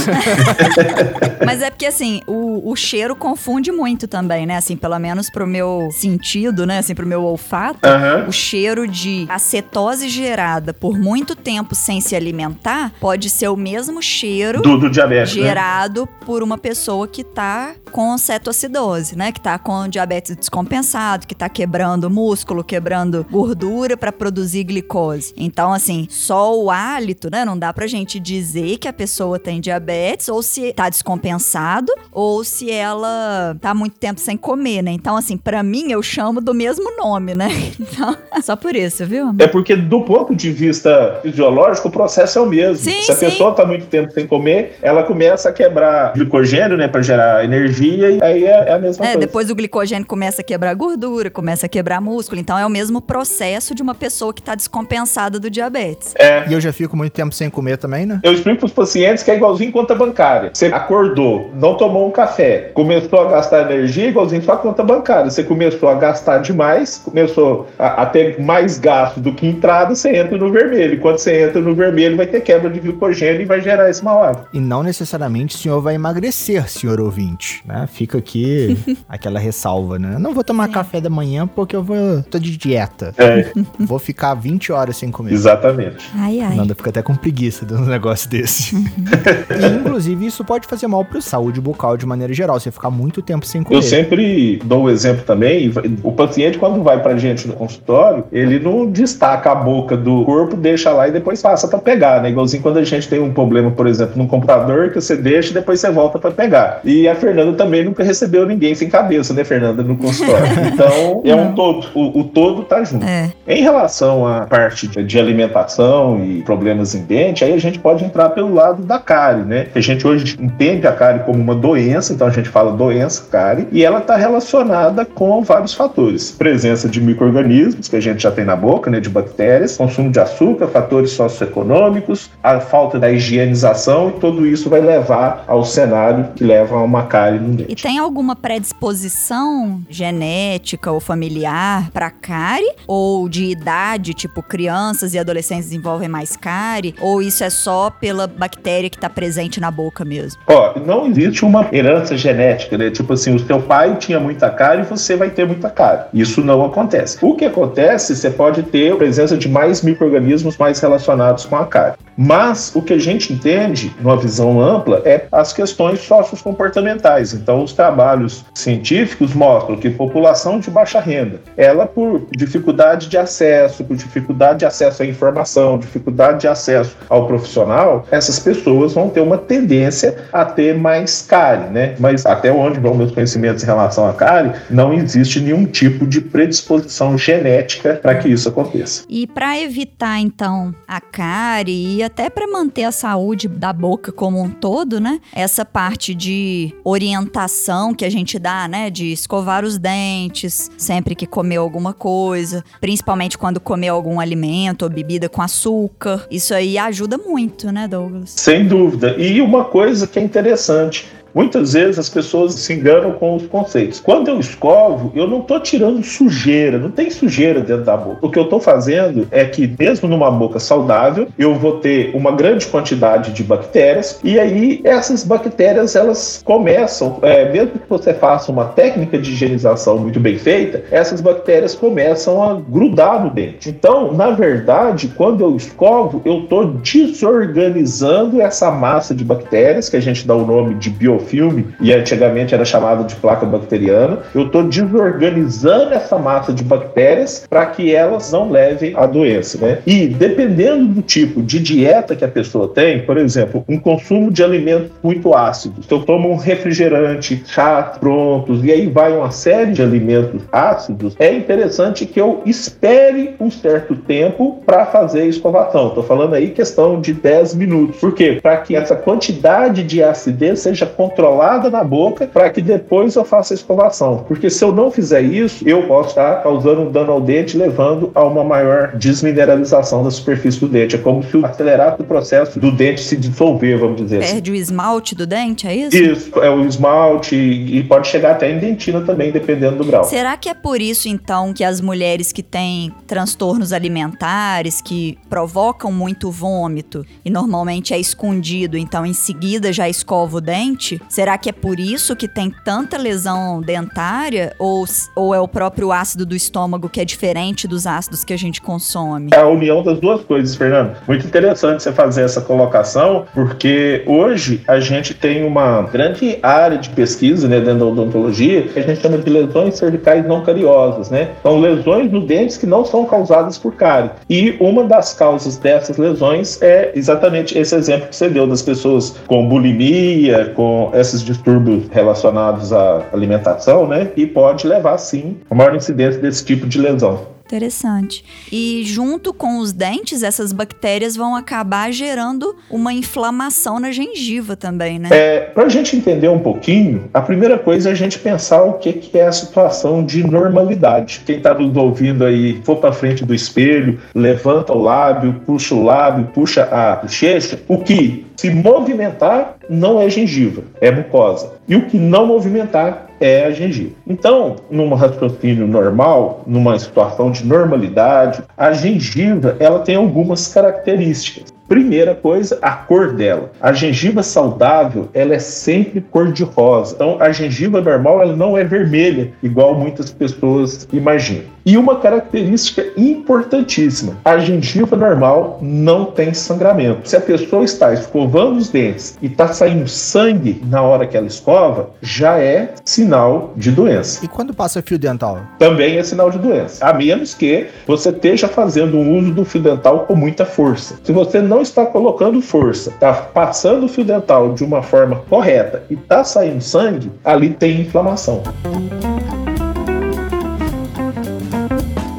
Mas 1.46 1.62
é 1.62 1.69
porque, 1.69 1.86
assim, 1.86 2.19
o, 2.28 2.69
o 2.69 2.75
cheiro 2.75 3.16
confunde 3.16 3.72
muito 3.72 4.10
também, 4.10 4.46
né? 4.46 4.57
Assim, 4.57 4.75
pelo 4.75 5.00
menos 5.00 5.30
pro 5.30 5.48
meu 5.48 5.88
sentido, 5.90 6.66
né? 6.66 6.80
Assim, 6.80 6.94
pro 6.94 7.07
meu 7.07 7.24
olfato. 7.24 7.80
O 8.28 8.31
cheiro 8.34 8.86
de 8.86 9.25
acetose 9.30 10.10
gerada 10.10 10.74
por 10.74 11.00
muito 11.00 11.34
tempo 11.34 11.74
sem 11.75 12.01
se 12.01 12.13
alimentar 12.13 12.92
pode 13.00 13.30
ser 13.30 13.48
o 13.48 13.56
mesmo 13.56 14.01
cheiro 14.01 14.62
do, 14.62 14.78
do 14.78 14.90
diabetes, 14.90 15.34
né? 15.34 15.44
gerado 15.44 16.01
né? 16.01 16.07
por 16.25 16.44
uma 16.44 16.57
pessoa 16.57 17.07
que 17.07 17.24
tá 17.24 17.72
com 17.90 18.18
cetoacidose, 18.18 19.16
né? 19.16 19.31
Que 19.31 19.40
tá 19.40 19.57
com 19.57 19.88
diabetes 19.88 20.36
descompensado, 20.36 21.25
que 21.25 21.34
tá 21.34 21.48
quebrando 21.48 22.10
músculo, 22.10 22.66
quebrando 22.66 23.25
gordura 23.31 23.96
para 23.96 24.12
produzir 24.12 24.66
glicose 24.66 24.88
glicose. 24.89 25.33
Então, 25.38 25.71
assim, 25.71 26.07
só 26.09 26.57
o 26.57 26.71
hálito, 26.71 27.30
né? 27.31 27.45
Não 27.45 27.57
dá 27.57 27.71
pra 27.71 27.86
gente 27.86 28.19
dizer 28.19 28.77
que 28.77 28.88
a 28.88 28.94
pessoa 28.94 29.38
tem 29.38 29.62
diabetes 29.62 30.27
ou 30.27 30.41
se 30.41 30.74
tá 30.74 30.89
descompensado 30.89 31.94
ou 32.12 32.44
se 32.44 32.71
ela 32.71 33.56
tá 33.62 33.74
muito 33.74 33.97
tempo 33.97 34.19
sem 34.19 34.36
comer, 34.36 34.81
né? 34.81 34.91
Então, 34.91 35.15
assim, 35.15 35.38
para 35.38 35.62
mim 35.62 35.91
eu 35.91 36.01
chamo 36.01 36.41
do 36.41 36.53
mesmo 36.53 36.97
nome, 36.97 37.36
né? 37.36 37.50
Então, 37.80 38.15
só 38.41 38.56
por 38.56 38.75
isso, 38.75 39.06
viu? 39.06 39.33
É 39.39 39.47
porque 39.47 39.75
do 39.75 40.01
ponto 40.03 40.33
de 40.33 40.51
vista 40.51 41.19
fisiológico, 41.21 41.88
o 41.88 41.91
processo 41.91 42.39
é 42.39 42.41
o 42.41 42.45
mesmo. 42.45 42.77
Sim, 42.77 43.01
se 43.01 43.12
a 43.12 43.15
sim. 43.15 43.25
pessoa 43.25 43.53
tá 43.53 43.65
muito 43.65 43.88
tempo 43.88 44.12
sem 44.13 44.25
comer, 44.25 44.77
ela 44.81 45.03
começa 45.03 45.50
a 45.50 45.51
quebrar 45.51 46.13
glicogênio, 46.13 46.77
né, 46.77 46.88
para 46.88 47.01
gerar 47.01 47.44
energia 47.44 48.12
e 48.12 48.24
aí 48.24 48.44
é, 48.45 48.69
é 48.69 48.74
a 48.74 48.80
mesma 48.80 49.03
é, 49.06 49.13
coisa. 49.13 49.19
depois 49.19 49.50
o 49.50 49.56
glicogênio 49.56 50.06
começa 50.06 50.41
a 50.41 50.44
quebrar 50.44 50.74
gordura, 50.75 51.30
começa 51.30 51.65
a 51.65 51.69
quebrar 51.69 52.00
músculo, 52.00 52.39
então 52.39 52.57
é 52.57 52.65
o 52.65 52.69
mesmo 52.69 53.01
processo 53.01 53.75
de 53.75 53.81
uma 53.81 53.95
pessoa 53.95 54.33
que 54.33 54.41
tá 54.41 54.56
descompensada 54.56 54.69
descompensada 54.69 55.39
do 55.39 55.50
diabetes. 55.50 56.13
É. 56.18 56.48
E 56.48 56.54
eu 56.54 56.62
já 56.62 56.71
fico 56.71 56.95
muito 56.95 57.12
tempo 57.12 57.33
sem 57.33 57.50
comer 57.50 57.77
também, 57.77 58.06
né? 58.06 58.19
Eu 58.24 58.33
explico 58.33 58.60
pros 58.60 58.71
pacientes 58.71 59.24
que 59.24 59.31
é 59.31 59.36
igualzinho 59.36 59.71
conta 59.71 59.95
bancária. 59.95 60.51
Você 60.54 60.68
acordou, 60.68 61.51
não 61.56 61.75
tomou 61.75 62.07
um 62.07 62.12
café, 62.12 62.71
começou 62.74 63.21
a 63.21 63.31
gastar 63.31 63.71
energia 63.71 64.07
igualzinho 64.07 64.44
sua 64.44 64.57
conta 64.57 64.83
bancária. 64.83 65.30
Você 65.30 65.44
começou 65.44 65.89
a 65.89 65.95
gastar 65.95 66.38
demais, 66.39 67.01
começou 67.04 67.68
a, 67.77 68.04
a 68.04 68.06
ter 68.06 68.39
mais 68.39 68.77
gasto 68.77 69.19
do 69.19 69.33
que 69.33 69.48
entrada, 69.48 69.96
você 69.96 70.15
entra 70.15 70.38
no 70.38 70.51
vermelho. 70.51 70.93
E 70.93 70.98
quando 70.98 71.17
você 71.17 71.43
entra 71.43 71.60
no 71.60 71.74
vermelho, 71.74 72.15
vai 72.15 72.27
ter 72.27 72.41
quebra 72.41 72.70
de 72.70 72.79
glicogênio 72.79 73.41
e 73.41 73.46
vai 73.46 73.60
gerar 73.60 73.89
esse 73.89 74.03
mau 74.03 74.24
hábito. 74.24 74.48
E 74.53 74.60
não 74.60 74.84
necessariamente 74.84 75.55
o 75.55 75.60
senhor 75.60 75.82
vai 75.82 75.96
emagrecer, 75.96 76.70
senhor 76.70 77.01
ouvinte, 77.01 77.63
né? 77.65 77.88
Fica 77.91 78.20
aqui 78.20 78.77
aquela 79.10 79.39
ressalva, 79.39 79.98
né? 79.98 80.17
Não 80.20 80.34
vou 80.34 80.43
tomar 80.43 80.67
Sim. 80.67 80.74
café 80.74 81.01
da 81.01 81.10
manhã 81.10 81.48
porque 81.48 81.75
eu 81.75 81.84
vou 81.84 82.22
tô 82.29 82.38
de 82.38 82.55
dieta. 82.55 83.13
É. 83.17 83.51
Vou 83.79 83.98
ficar 83.98 84.34
20 84.36 84.59
20 84.60 84.72
horas 84.74 84.98
sem 84.98 85.10
comer. 85.10 85.32
Exatamente. 85.32 86.12
Ai, 86.13 86.42
ai. 86.42 86.56
Nanda 86.56 86.75
fica 86.75 86.89
até 86.89 87.01
com 87.01 87.16
preguiça 87.16 87.66
de 87.66 87.74
um 87.74 87.86
negócio 87.86 88.28
desse. 88.30 88.75
Uhum. 88.75 88.84
e, 88.86 89.80
inclusive, 89.80 90.25
isso 90.25 90.44
pode 90.44 90.68
fazer 90.68 90.88
mal 90.88 91.06
para 91.06 91.20
a 91.20 91.22
saúde 91.22 91.62
bucal 91.62 91.96
de 91.96 92.06
maneira 92.06 92.34
geral, 92.34 92.60
você 92.60 92.70
ficar 92.70 92.89
muito 92.89 93.22
tempo 93.22 93.46
sem 93.46 93.63
comer. 93.63 93.78
Eu 93.78 93.82
sempre 93.82 94.60
dou 94.63 94.82
o 94.82 94.86
um 94.86 94.89
exemplo 94.89 95.24
também, 95.24 95.72
o 96.04 96.12
paciente 96.12 96.58
quando 96.58 96.84
vai 96.84 97.01
pra 97.01 97.18
gente 97.18 97.48
no 97.48 97.54
consultório, 97.54 98.25
ele 98.32 98.60
não 98.60 98.89
destaca 98.92 99.51
a 99.51 99.56
boca 99.56 99.96
do 99.96 100.25
corpo, 100.25 100.58
deixa 100.58 100.92
lá 100.92 101.08
e 101.08 101.12
depois 101.12 101.42
passa 101.42 101.68
para 101.68 101.80
pegar, 101.80 102.22
né? 102.22 102.30
Igualzinho 102.30 102.62
quando 102.62 102.78
a 102.78 102.84
gente 102.84 103.08
tem 103.08 103.20
um 103.20 103.32
problema, 103.32 103.72
por 103.72 103.88
exemplo, 103.88 104.18
no 104.18 104.28
computador, 104.28 104.89
que 104.89 104.96
você 104.96 105.16
deixa 105.16 105.51
e 105.51 105.54
depois 105.54 105.80
você 105.80 105.89
volta 105.89 106.20
para 106.20 106.32
pegar. 106.32 106.82
E 106.84 107.08
a 107.08 107.16
Fernanda 107.16 107.54
também 107.54 107.84
nunca 107.86 108.04
recebeu 108.04 108.46
ninguém 108.46 108.75
sem 108.75 108.89
cabeça, 108.89 109.34
né, 109.34 109.44
Fernanda, 109.44 109.84
no 109.84 109.96
consultório. 109.96 110.50
Então, 110.70 111.22
é 111.25 111.36
um 111.36 111.54
todo. 111.54 111.88
O, 111.94 112.20
o 112.20 112.24
todo 112.24 112.63
tá 112.63 112.84
junto. 112.84 113.06
É. 113.06 113.32
Em 113.48 113.62
relação 113.62 114.25
à 114.25 114.46
parte 114.50 114.88
de 114.88 115.20
alimentação 115.20 116.24
e 116.24 116.41
problemas 116.41 116.96
em 116.96 117.03
dente, 117.03 117.46
aí 117.46 117.53
a 117.53 117.60
gente 117.60 117.79
pode 117.79 118.03
entrar 118.03 118.29
pelo 118.29 118.53
lado 118.53 118.84
da 118.84 119.00
cárie, 119.00 119.44
né? 119.44 119.68
A 119.75 119.79
gente 119.79 120.06
hoje 120.06 120.38
entende 120.39 120.88
a 120.88 120.91
cárie 120.91 121.24
como 121.24 121.39
uma 121.39 121.56
doença, 121.56 122.12
então 122.13 122.27
a 122.27 122.32
gente 122.32 122.50
fala 122.50 122.72
doença 122.72 123.27
cárie, 123.32 123.68
e 123.72 123.86
ela 123.86 124.00
está 124.00 124.15
relacionada 124.15 125.06
com 125.06 125.44
vários 125.44 125.74
fatores. 125.74 126.32
Presença 126.32 126.89
de 126.89 127.00
micro-organismos, 127.00 127.88
que 127.88 127.96
a 127.96 128.01
gente 128.01 128.24
já 128.24 128.32
tem 128.32 128.44
na 128.44 128.56
boca, 128.56 128.89
né? 128.89 129.00
De 129.00 129.10
bactérias, 129.10 129.77
consumo 129.77 130.12
de 130.12 130.20
açúcar, 130.20 130.68
fatores 130.68 131.12
socioeconômicos, 131.12 132.29
a 132.41 132.60
falta 132.60 133.00
da 133.00 133.12
higienização, 133.12 134.10
e 134.10 134.13
tudo 134.13 134.46
isso 134.46 134.70
vai 134.70 134.82
levar 134.82 135.44
ao 135.48 135.63
cenário 135.63 136.29
que 136.36 136.44
leva 136.44 136.75
a 136.75 136.84
uma 136.84 137.03
cárie 137.03 137.39
no 137.39 137.53
dente. 137.53 137.72
E 137.72 137.75
tem 137.75 138.00
alguma 138.00 138.36
predisposição 138.36 139.82
genética 139.89 140.91
ou 140.91 141.00
familiar 141.00 141.89
para 141.91 142.10
cárie? 142.10 142.74
Ou 142.88 143.29
de 143.29 143.46
idade, 143.46 144.13
tipo 144.13 144.38
tipo, 144.39 144.43
crianças 144.43 145.13
e 145.13 145.19
adolescentes 145.19 145.65
desenvolvem 145.65 146.08
mais 146.08 146.36
cárie? 146.36 146.96
Ou 147.00 147.22
isso 147.22 147.43
é 147.43 147.50
só 147.50 147.89
pela 147.89 148.27
bactéria 148.27 148.89
que 148.89 148.98
está 148.98 149.10
presente 149.10 149.60
na 149.60 149.69
boca 149.69 150.05
mesmo? 150.05 150.41
Ó, 150.48 150.79
não 150.79 151.08
existe 151.08 151.46
uma 151.46 151.67
herança 151.72 152.17
genética, 152.17 152.77
né? 152.77 152.89
Tipo 152.89 153.13
assim, 153.13 153.36
o 153.36 153.39
seu 153.39 153.62
pai 153.62 153.96
tinha 153.98 154.19
muita 154.19 154.50
cárie 154.50 154.84
e 154.84 154.86
você 154.86 155.15
vai 155.15 155.29
ter 155.29 155.46
muita 155.46 155.69
cárie. 155.69 156.05
Isso 156.13 156.41
não 156.41 156.63
acontece. 156.63 157.17
O 157.22 157.36
que 157.36 157.46
acontece, 157.46 158.15
você 158.15 158.29
pode 158.29 158.63
ter 158.63 158.93
a 158.93 158.96
presença 158.96 159.38
de 159.38 159.50
mais 159.50 159.81
micro-organismos 159.81 160.58
mais 160.58 160.79
relacionados 160.79 161.46
com 161.46 161.55
a 161.55 161.65
cárie. 161.65 161.96
Mas 162.17 162.75
o 162.75 162.81
que 162.81 162.93
a 162.93 162.98
gente 162.98 163.31
entende, 163.31 163.93
numa 164.00 164.17
visão 164.17 164.60
ampla, 164.62 165.01
é 165.05 165.27
as 165.31 165.53
questões 165.53 166.01
sociocomportamentais. 166.01 167.34
Então, 167.34 167.63
os 167.63 167.74
trabalhos 167.74 168.46
científicos 168.53 169.34
mostram 169.34 169.77
que 169.77 169.89
população 169.89 170.60
de 170.60 170.69
baixa 170.69 171.00
renda, 171.00 171.41
ela 171.55 171.86
por 171.86 172.27
dificuldade 172.36 173.08
de 173.08 173.17
acesso, 173.17 173.84
por 173.84 173.96
dificuldade 173.96 174.28
de 174.33 174.65
acesso 174.65 175.03
à 175.03 175.05
informação, 175.05 175.77
dificuldade 175.77 176.41
de 176.41 176.48
acesso 176.48 176.95
ao 177.09 177.27
profissional, 177.27 178.05
essas 178.12 178.39
pessoas 178.39 178.93
vão 178.93 179.09
ter 179.09 179.21
uma 179.21 179.38
tendência 179.38 180.25
a 180.31 180.45
ter 180.45 180.77
mais 180.77 181.21
cárie, 181.21 181.69
né? 181.69 181.95
Mas 182.00 182.25
até 182.25 182.51
onde 182.51 182.79
vão 182.79 182.93
meus 182.93 183.12
conhecimentos 183.12 183.63
em 183.63 183.65
relação 183.65 184.07
à 184.07 184.13
cárie, 184.13 184.53
não 184.69 184.93
existe 184.93 185.39
nenhum 185.39 185.65
tipo 185.65 186.05
de 186.05 186.21
predisposição 186.21 187.17
genética 187.17 188.00
para 188.01 188.15
que 188.15 188.29
isso 188.29 188.50
aconteça. 188.50 189.03
E 189.09 189.27
para 189.27 189.59
evitar 189.59 190.19
então 190.19 190.74
a 190.88 191.01
cárie 191.01 191.98
e 191.98 192.03
até 192.03 192.29
para 192.29 192.48
manter 192.48 192.83
a 192.83 192.91
saúde 192.91 193.48
da 193.48 193.74
boca 193.74 194.12
como 194.12 194.41
um 194.41 194.50
todo, 194.50 195.00
né? 195.00 195.19
Essa 195.33 195.65
parte 195.65 196.13
de 196.13 196.74
orientação 196.83 197.93
que 197.93 198.05
a 198.05 198.09
gente 198.09 198.38
dá, 198.38 198.67
né? 198.67 198.89
De 198.89 199.12
escovar 199.12 199.63
os 199.63 199.77
dentes 199.77 200.69
sempre 200.77 201.15
que 201.15 201.25
comer 201.25 201.57
alguma 201.57 201.93
coisa, 201.93 202.63
principalmente 202.79 203.38
quando 203.38 203.59
comer 203.59 203.89
algum 203.89 204.18
alimento 204.19 204.83
ou 204.83 204.89
bebida 204.89 205.29
com 205.29 205.41
açúcar. 205.41 206.25
Isso 206.29 206.53
aí 206.53 206.77
ajuda 206.77 207.17
muito, 207.17 207.71
né, 207.71 207.88
Douglas? 207.88 208.31
Sem 208.31 208.67
dúvida. 208.67 209.15
E 209.17 209.41
uma 209.41 209.65
coisa 209.65 210.07
que 210.07 210.19
é 210.19 210.21
interessante 210.21 211.07
Muitas 211.33 211.74
vezes 211.74 212.00
as 212.00 212.09
pessoas 212.09 212.53
se 212.55 212.74
enganam 212.74 213.12
com 213.13 213.36
os 213.36 213.45
conceitos. 213.48 214.00
Quando 214.00 214.29
eu 214.29 214.39
escovo, 214.39 215.12
eu 215.15 215.27
não 215.27 215.39
estou 215.39 215.59
tirando 215.59 216.03
sujeira, 216.03 216.77
não 216.77 216.91
tem 216.91 217.09
sujeira 217.09 217.62
dentro 217.62 217.83
da 217.83 217.95
boca. 217.95 218.25
O 218.25 218.29
que 218.29 218.39
eu 218.39 218.43
estou 218.43 218.59
fazendo 218.59 219.27
é 219.31 219.45
que, 219.45 219.74
mesmo 219.79 220.07
numa 220.07 220.31
boca 220.31 220.59
saudável, 220.59 221.27
eu 221.38 221.55
vou 221.55 221.79
ter 221.79 222.12
uma 222.15 222.31
grande 222.31 222.65
quantidade 222.67 223.31
de 223.31 223.43
bactérias 223.43 224.19
e 224.24 224.39
aí 224.39 224.81
essas 224.83 225.24
bactérias 225.24 225.95
elas 225.95 226.41
começam, 226.43 227.19
é, 227.21 227.51
mesmo 227.51 227.71
que 227.79 227.89
você 227.89 228.13
faça 228.13 228.51
uma 228.51 228.65
técnica 228.65 229.17
de 229.17 229.31
higienização 229.31 229.98
muito 229.98 230.19
bem 230.19 230.38
feita, 230.38 230.83
essas 230.91 231.21
bactérias 231.21 231.75
começam 231.75 232.41
a 232.41 232.55
grudar 232.55 233.24
no 233.24 233.29
dente. 233.29 233.69
Então, 233.69 234.13
na 234.13 234.31
verdade, 234.31 235.12
quando 235.15 235.43
eu 235.43 235.55
escovo, 235.55 236.21
eu 236.25 236.39
estou 236.39 236.65
desorganizando 236.65 238.41
essa 238.41 238.71
massa 238.71 239.13
de 239.13 239.24
bactérias 239.24 239.89
que 239.89 239.98
a 239.98 240.01
gente 240.01 240.25
dá 240.25 240.36
o 240.36 240.45
nome 240.45 240.75
de 240.75 240.89
bio 240.89 241.18
biofilme, 241.19 241.67
e 241.79 241.93
antigamente 241.93 242.53
era 242.53 242.65
chamado 242.65 243.03
de 243.03 243.15
placa 243.15 243.45
bacteriana, 243.45 244.19
eu 244.33 244.47
estou 244.47 244.63
desorganizando 244.63 245.93
essa 245.93 246.17
massa 246.17 246.53
de 246.53 246.63
bactérias 246.63 247.45
para 247.49 247.65
que 247.67 247.93
elas 247.93 248.31
não 248.31 248.49
levem 248.49 248.93
a 248.95 249.05
doença. 249.05 249.57
Né? 249.59 249.79
E 249.85 250.07
dependendo 250.07 250.88
do 250.88 251.01
tipo 251.01 251.41
de 251.41 251.59
dieta 251.59 252.15
que 252.15 252.25
a 252.25 252.27
pessoa 252.27 252.67
tem, 252.69 253.01
por 253.01 253.17
exemplo, 253.17 253.63
um 253.67 253.77
consumo 253.77 254.31
de 254.31 254.43
alimentos 254.43 254.91
muito 255.03 255.33
ácidos, 255.33 255.85
se 255.85 255.93
eu 255.93 256.01
tomo 256.01 256.29
um 256.29 256.35
refrigerante, 256.35 257.43
chá 257.45 257.81
prontos, 257.99 258.63
e 258.63 258.71
aí 258.71 258.88
vai 258.88 259.15
uma 259.15 259.31
série 259.31 259.71
de 259.71 259.81
alimentos 259.81 260.41
ácidos, 260.51 261.15
é 261.19 261.33
interessante 261.33 262.05
que 262.05 262.19
eu 262.19 262.41
espere 262.45 263.35
um 263.39 263.51
certo 263.51 263.95
tempo 263.95 264.61
para 264.65 264.85
fazer 264.85 265.21
a 265.21 265.25
escovação. 265.25 265.89
Estou 265.89 266.03
falando 266.03 266.33
aí 266.33 266.49
questão 266.49 266.99
de 266.99 267.13
10 267.13 267.55
minutos. 267.55 267.99
Por 267.99 268.13
quê? 268.13 268.39
Para 268.41 268.57
que 268.57 268.75
essa 268.75 268.95
quantidade 268.95 269.83
de 269.83 270.03
acidez 270.03 270.59
seja 270.59 270.85
controlada 271.10 271.70
na 271.70 271.84
boca 271.84 272.28
para 272.28 272.50
que 272.50 272.62
depois 272.62 273.16
eu 273.16 273.25
faça 273.25 273.54
a 273.54 273.56
escovação. 273.56 274.24
Porque 274.28 274.50
se 274.50 274.63
eu 274.63 274.72
não 274.72 274.92
fizer 274.92 275.22
isso, 275.22 275.68
eu 275.68 275.88
posso 275.88 276.10
estar 276.10 276.42
causando 276.44 276.82
um 276.82 276.92
dano 276.92 277.12
ao 277.12 277.22
dente, 277.22 277.58
levando 277.58 278.12
a 278.13 278.24
uma 278.24 278.44
maior 278.44 278.96
desmineralização 278.96 280.04
da 280.04 280.12
superfície 280.12 280.60
do 280.60 280.68
dente. 280.68 280.96
É 280.96 281.00
como 281.00 281.24
se 281.24 281.38
o 281.38 282.04
processo 282.04 282.60
do 282.60 282.72
dente 282.72 283.01
se 283.01 283.18
dissolver, 283.18 283.78
vamos 283.78 284.01
dizer 284.01 284.20
assim. 284.20 284.34
Perde 284.34 284.51
o 284.51 284.56
esmalte 284.56 285.16
do 285.16 285.25
dente, 285.25 285.68
é 285.68 285.75
isso? 285.75 285.98
Isso, 285.98 286.39
é 286.39 286.50
o 286.50 286.66
esmalte 286.66 287.36
e 287.36 287.84
pode 287.84 288.08
chegar 288.08 288.32
até 288.32 288.51
em 288.51 288.60
dentina 288.60 289.01
também, 289.01 289.32
dependendo 289.32 289.78
do 289.78 289.86
grau. 289.86 290.04
Será 290.04 290.38
que 290.38 290.50
é 290.50 290.54
por 290.54 290.82
isso, 290.82 291.08
então, 291.08 291.54
que 291.54 291.63
as 291.63 291.82
mulheres 291.82 292.32
que 292.32 292.44
têm 292.44 292.94
transtornos 293.08 293.74
alimentares, 293.74 294.82
que 294.82 295.18
provocam 295.30 295.92
muito 295.92 296.30
vômito 296.32 297.06
e 297.25 297.30
normalmente 297.30 297.94
é 297.94 298.00
escondido, 298.00 298.78
então 298.78 299.06
em 299.06 299.13
seguida 299.13 299.74
já 299.74 299.89
escova 299.89 300.38
o 300.38 300.42
dente? 300.42 300.99
Será 301.08 301.38
que 301.38 301.50
é 301.50 301.53
por 301.53 301.79
isso 301.79 302.15
que 302.15 302.27
tem 302.27 302.53
tanta 302.63 302.98
lesão 302.98 303.62
dentária? 303.62 304.53
Ou, 304.60 304.86
ou 305.15 305.34
é 305.34 305.39
o 305.39 305.48
próprio 305.48 305.91
ácido 305.91 306.25
do 306.25 306.36
estômago 306.36 306.89
que 306.89 307.00
é 307.00 307.06
diferente 307.06 307.68
dos 307.68 307.88
ácidos 307.88 308.24
que 308.24 308.34
a 308.34 308.38
gente 308.38 308.62
consome? 308.62 309.32
É 309.34 309.39
a 309.39 309.48
união 309.48 309.84
das 309.84 310.00
duas 310.00 310.22
coisas, 310.24 310.56
Fernando. 310.56 310.96
Muito 311.08 311.25
interessante 311.25 311.84
você 311.84 311.91
fazer 311.91 312.24
essa 312.24 312.41
colocação, 312.41 313.25
porque 313.34 314.03
hoje 314.06 314.62
a 314.68 314.79
gente 314.79 315.13
tem 315.13 315.46
uma 315.46 315.84
grande 315.84 316.39
área 316.41 316.77
de 316.77 316.89
pesquisa 316.89 317.48
né, 317.48 317.60
dentro 317.60 317.79
da 317.79 317.86
odontologia 317.86 318.63
que 318.63 318.79
a 318.79 318.84
gente 318.84 319.01
chama 319.01 319.18
de 319.18 319.29
lesões 319.29 319.75
cervicais 319.75 320.25
não 320.25 320.44
cariosas, 320.44 321.10
né? 321.10 321.29
São 321.44 321.60
lesões 321.60 322.12
nos 322.12 322.25
dentes 322.25 322.58
que 322.58 322.65
não 322.65 322.86
são 322.86 323.06
causadas 323.06 323.58
por 323.58 323.75
cárie. 323.75 324.12
E 324.29 324.56
uma 324.60 324.84
das 324.84 325.13
causas 325.13 325.58
dessas 325.58 325.98
lesões 325.98 326.62
é 326.62 326.91
exatamente 326.96 327.58
esse 327.58 327.75
exemplo 327.75 328.08
que 328.08 328.15
você 328.15 328.29
deu 328.29 328.48
das 328.48 328.62
pessoas 328.62 329.15
com 329.27 329.48
bulimia, 329.48 330.51
com 330.56 330.88
esses 330.93 331.22
distúrbios 331.22 331.88
relacionados 331.91 332.74
à 332.74 333.05
alimentação, 333.13 333.88
né? 333.88 334.12
E 334.15 334.25
pode 334.25 334.67
levar, 334.67 334.98
sim, 334.98 335.38
a 335.50 335.55
maior 335.55 335.75
incidência 335.75 336.19
desse 336.19 336.43
tipo 336.46 336.67
de 336.67 336.79
lesão. 336.79 337.39
Interessante. 337.50 338.24
E 338.51 338.84
junto 338.86 339.34
com 339.34 339.58
os 339.58 339.74
dentes, 339.74 340.22
essas 340.22 340.53
bactérias 340.53 341.15
vão 341.15 341.36
acabar 341.36 341.91
gerando 341.91 342.55
uma 342.69 342.93
inflamação 342.93 343.79
na 343.79 343.91
gengiva 343.91 344.55
também, 344.55 345.00
né? 345.00 345.10
É, 345.12 345.39
para 345.39 345.63
a 345.63 345.69
gente 345.69 345.96
entender 345.96 346.29
um 346.29 346.38
pouquinho, 346.38 347.10
a 347.12 347.19
primeira 347.19 347.58
coisa 347.58 347.89
é 347.89 347.91
a 347.91 347.96
gente 347.96 348.19
pensar 348.19 348.62
o 348.62 348.74
que, 348.74 348.93
que 348.93 349.17
é 349.17 349.25
a 349.25 349.31
situação 349.31 350.05
de 350.05 350.24
normalidade. 350.24 351.24
Quem 351.25 351.38
está 351.38 351.55
nos 351.55 351.75
ouvindo 351.75 352.24
aí, 352.24 352.62
for 352.63 352.75
para 352.75 352.93
frente 352.93 353.25
do 353.25 353.34
espelho, 353.34 354.00
levanta 354.13 354.72
o 354.72 354.84
lábio, 354.84 355.41
puxa 355.43 355.74
o 355.74 355.84
lábio, 355.84 356.29
puxa 356.31 356.65
a 356.65 356.98
bochecha, 356.98 357.60
o 357.67 357.79
que 357.79 358.28
se 358.39 358.50
movimentar 358.50 359.58
não 359.69 360.01
é 360.01 360.10
gengiva, 360.10 360.63
é 360.79 360.89
mucosa. 360.89 361.55
E 361.67 361.75
o 361.75 361.88
que 361.88 361.98
não 361.98 362.25
movimentar 362.25 363.08
é 363.19 363.43
a 363.43 363.51
gengiva. 363.51 363.91
Então, 364.08 364.55
num 364.72 364.93
raciocínio 364.93 365.67
normal, 365.67 366.41
numa 366.48 366.79
situação 366.79 367.31
de 367.31 367.46
normalidade, 367.46 368.41
a 368.58 368.72
gengiva 368.72 369.58
ela 369.60 369.79
tem 369.79 369.96
algumas 369.96 370.48
características. 370.48 371.53
Primeira 371.67 372.15
coisa, 372.15 372.58
a 372.62 372.72
cor 372.72 373.13
dela. 373.13 373.51
A 373.60 373.74
gengiva 373.74 374.24
saudável, 374.24 375.10
ela 375.13 375.36
é 375.36 375.39
sempre 375.39 376.00
cor 376.00 376.31
de 376.31 376.43
rosa. 376.43 376.96
Então, 376.96 377.17
a 377.19 377.34
gengiva 377.34 377.81
normal, 377.81 378.22
ela 378.22 378.36
não 378.36 378.58
é 378.58 378.63
vermelha, 378.63 379.34
igual 379.43 379.75
muitas 379.75 380.12
pessoas 380.12 380.88
imaginam. 380.93 381.43
E 381.66 381.78
uma 381.78 381.98
característica 381.98 382.86
importantíssima: 382.98 384.18
a 384.24 384.38
gengiva 384.38 384.96
normal 384.96 385.60
não 385.62 386.06
tem 386.06 386.34
sangramento. 386.34 387.08
Se 387.08 387.16
a 387.16 387.22
pessoa 387.22 387.63
está 387.63 387.94
escovando 387.94 388.58
os 388.58 388.70
dentes 388.70 389.18
e 389.22 389.28
está 389.28 389.48
saindo 389.50 389.88
sangue 389.88 390.62
na 390.66 390.82
hora 390.82 391.06
que 391.06 391.18
ela 391.18 391.28
escova, 391.28 391.89
já 392.01 392.38
é 392.39 392.74
sinal 392.86 393.54
de 393.56 393.72
doença. 393.72 394.24
E 394.24 394.28
quando 394.28 394.54
passa 394.54 394.82
fio 394.82 394.98
dental? 394.98 395.39
Também 395.58 395.98
é 395.98 396.04
sinal 396.04 396.30
de 396.32 396.39
doença, 396.39 396.86
a 396.86 396.94
menos 396.94 397.34
que 397.34 397.68
você 397.86 398.10
esteja 398.10 398.48
fazendo 398.48 398.98
um 398.98 399.18
uso 399.18 399.32
do 399.32 399.46
fio 399.46 399.62
dental 399.62 400.06
com 400.06 400.16
muita 400.16 400.46
força. 400.46 401.00
Se 401.04 401.12
você 401.12 401.42
não 401.42 401.62
está 401.62 401.86
colocando 401.86 402.42
força, 402.42 402.89
está 402.89 403.13
passando 403.13 403.86
o 403.86 403.89
fio 403.89 404.04
dental 404.04 404.54
de 404.54 404.63
uma 404.63 404.82
forma 404.82 405.18
correta 405.30 405.84
e 405.89 405.94
está 405.94 406.24
saindo 406.24 406.62
sangue, 406.62 407.12
ali 407.24 407.50
tem 407.50 407.82
inflamação. 407.82 408.44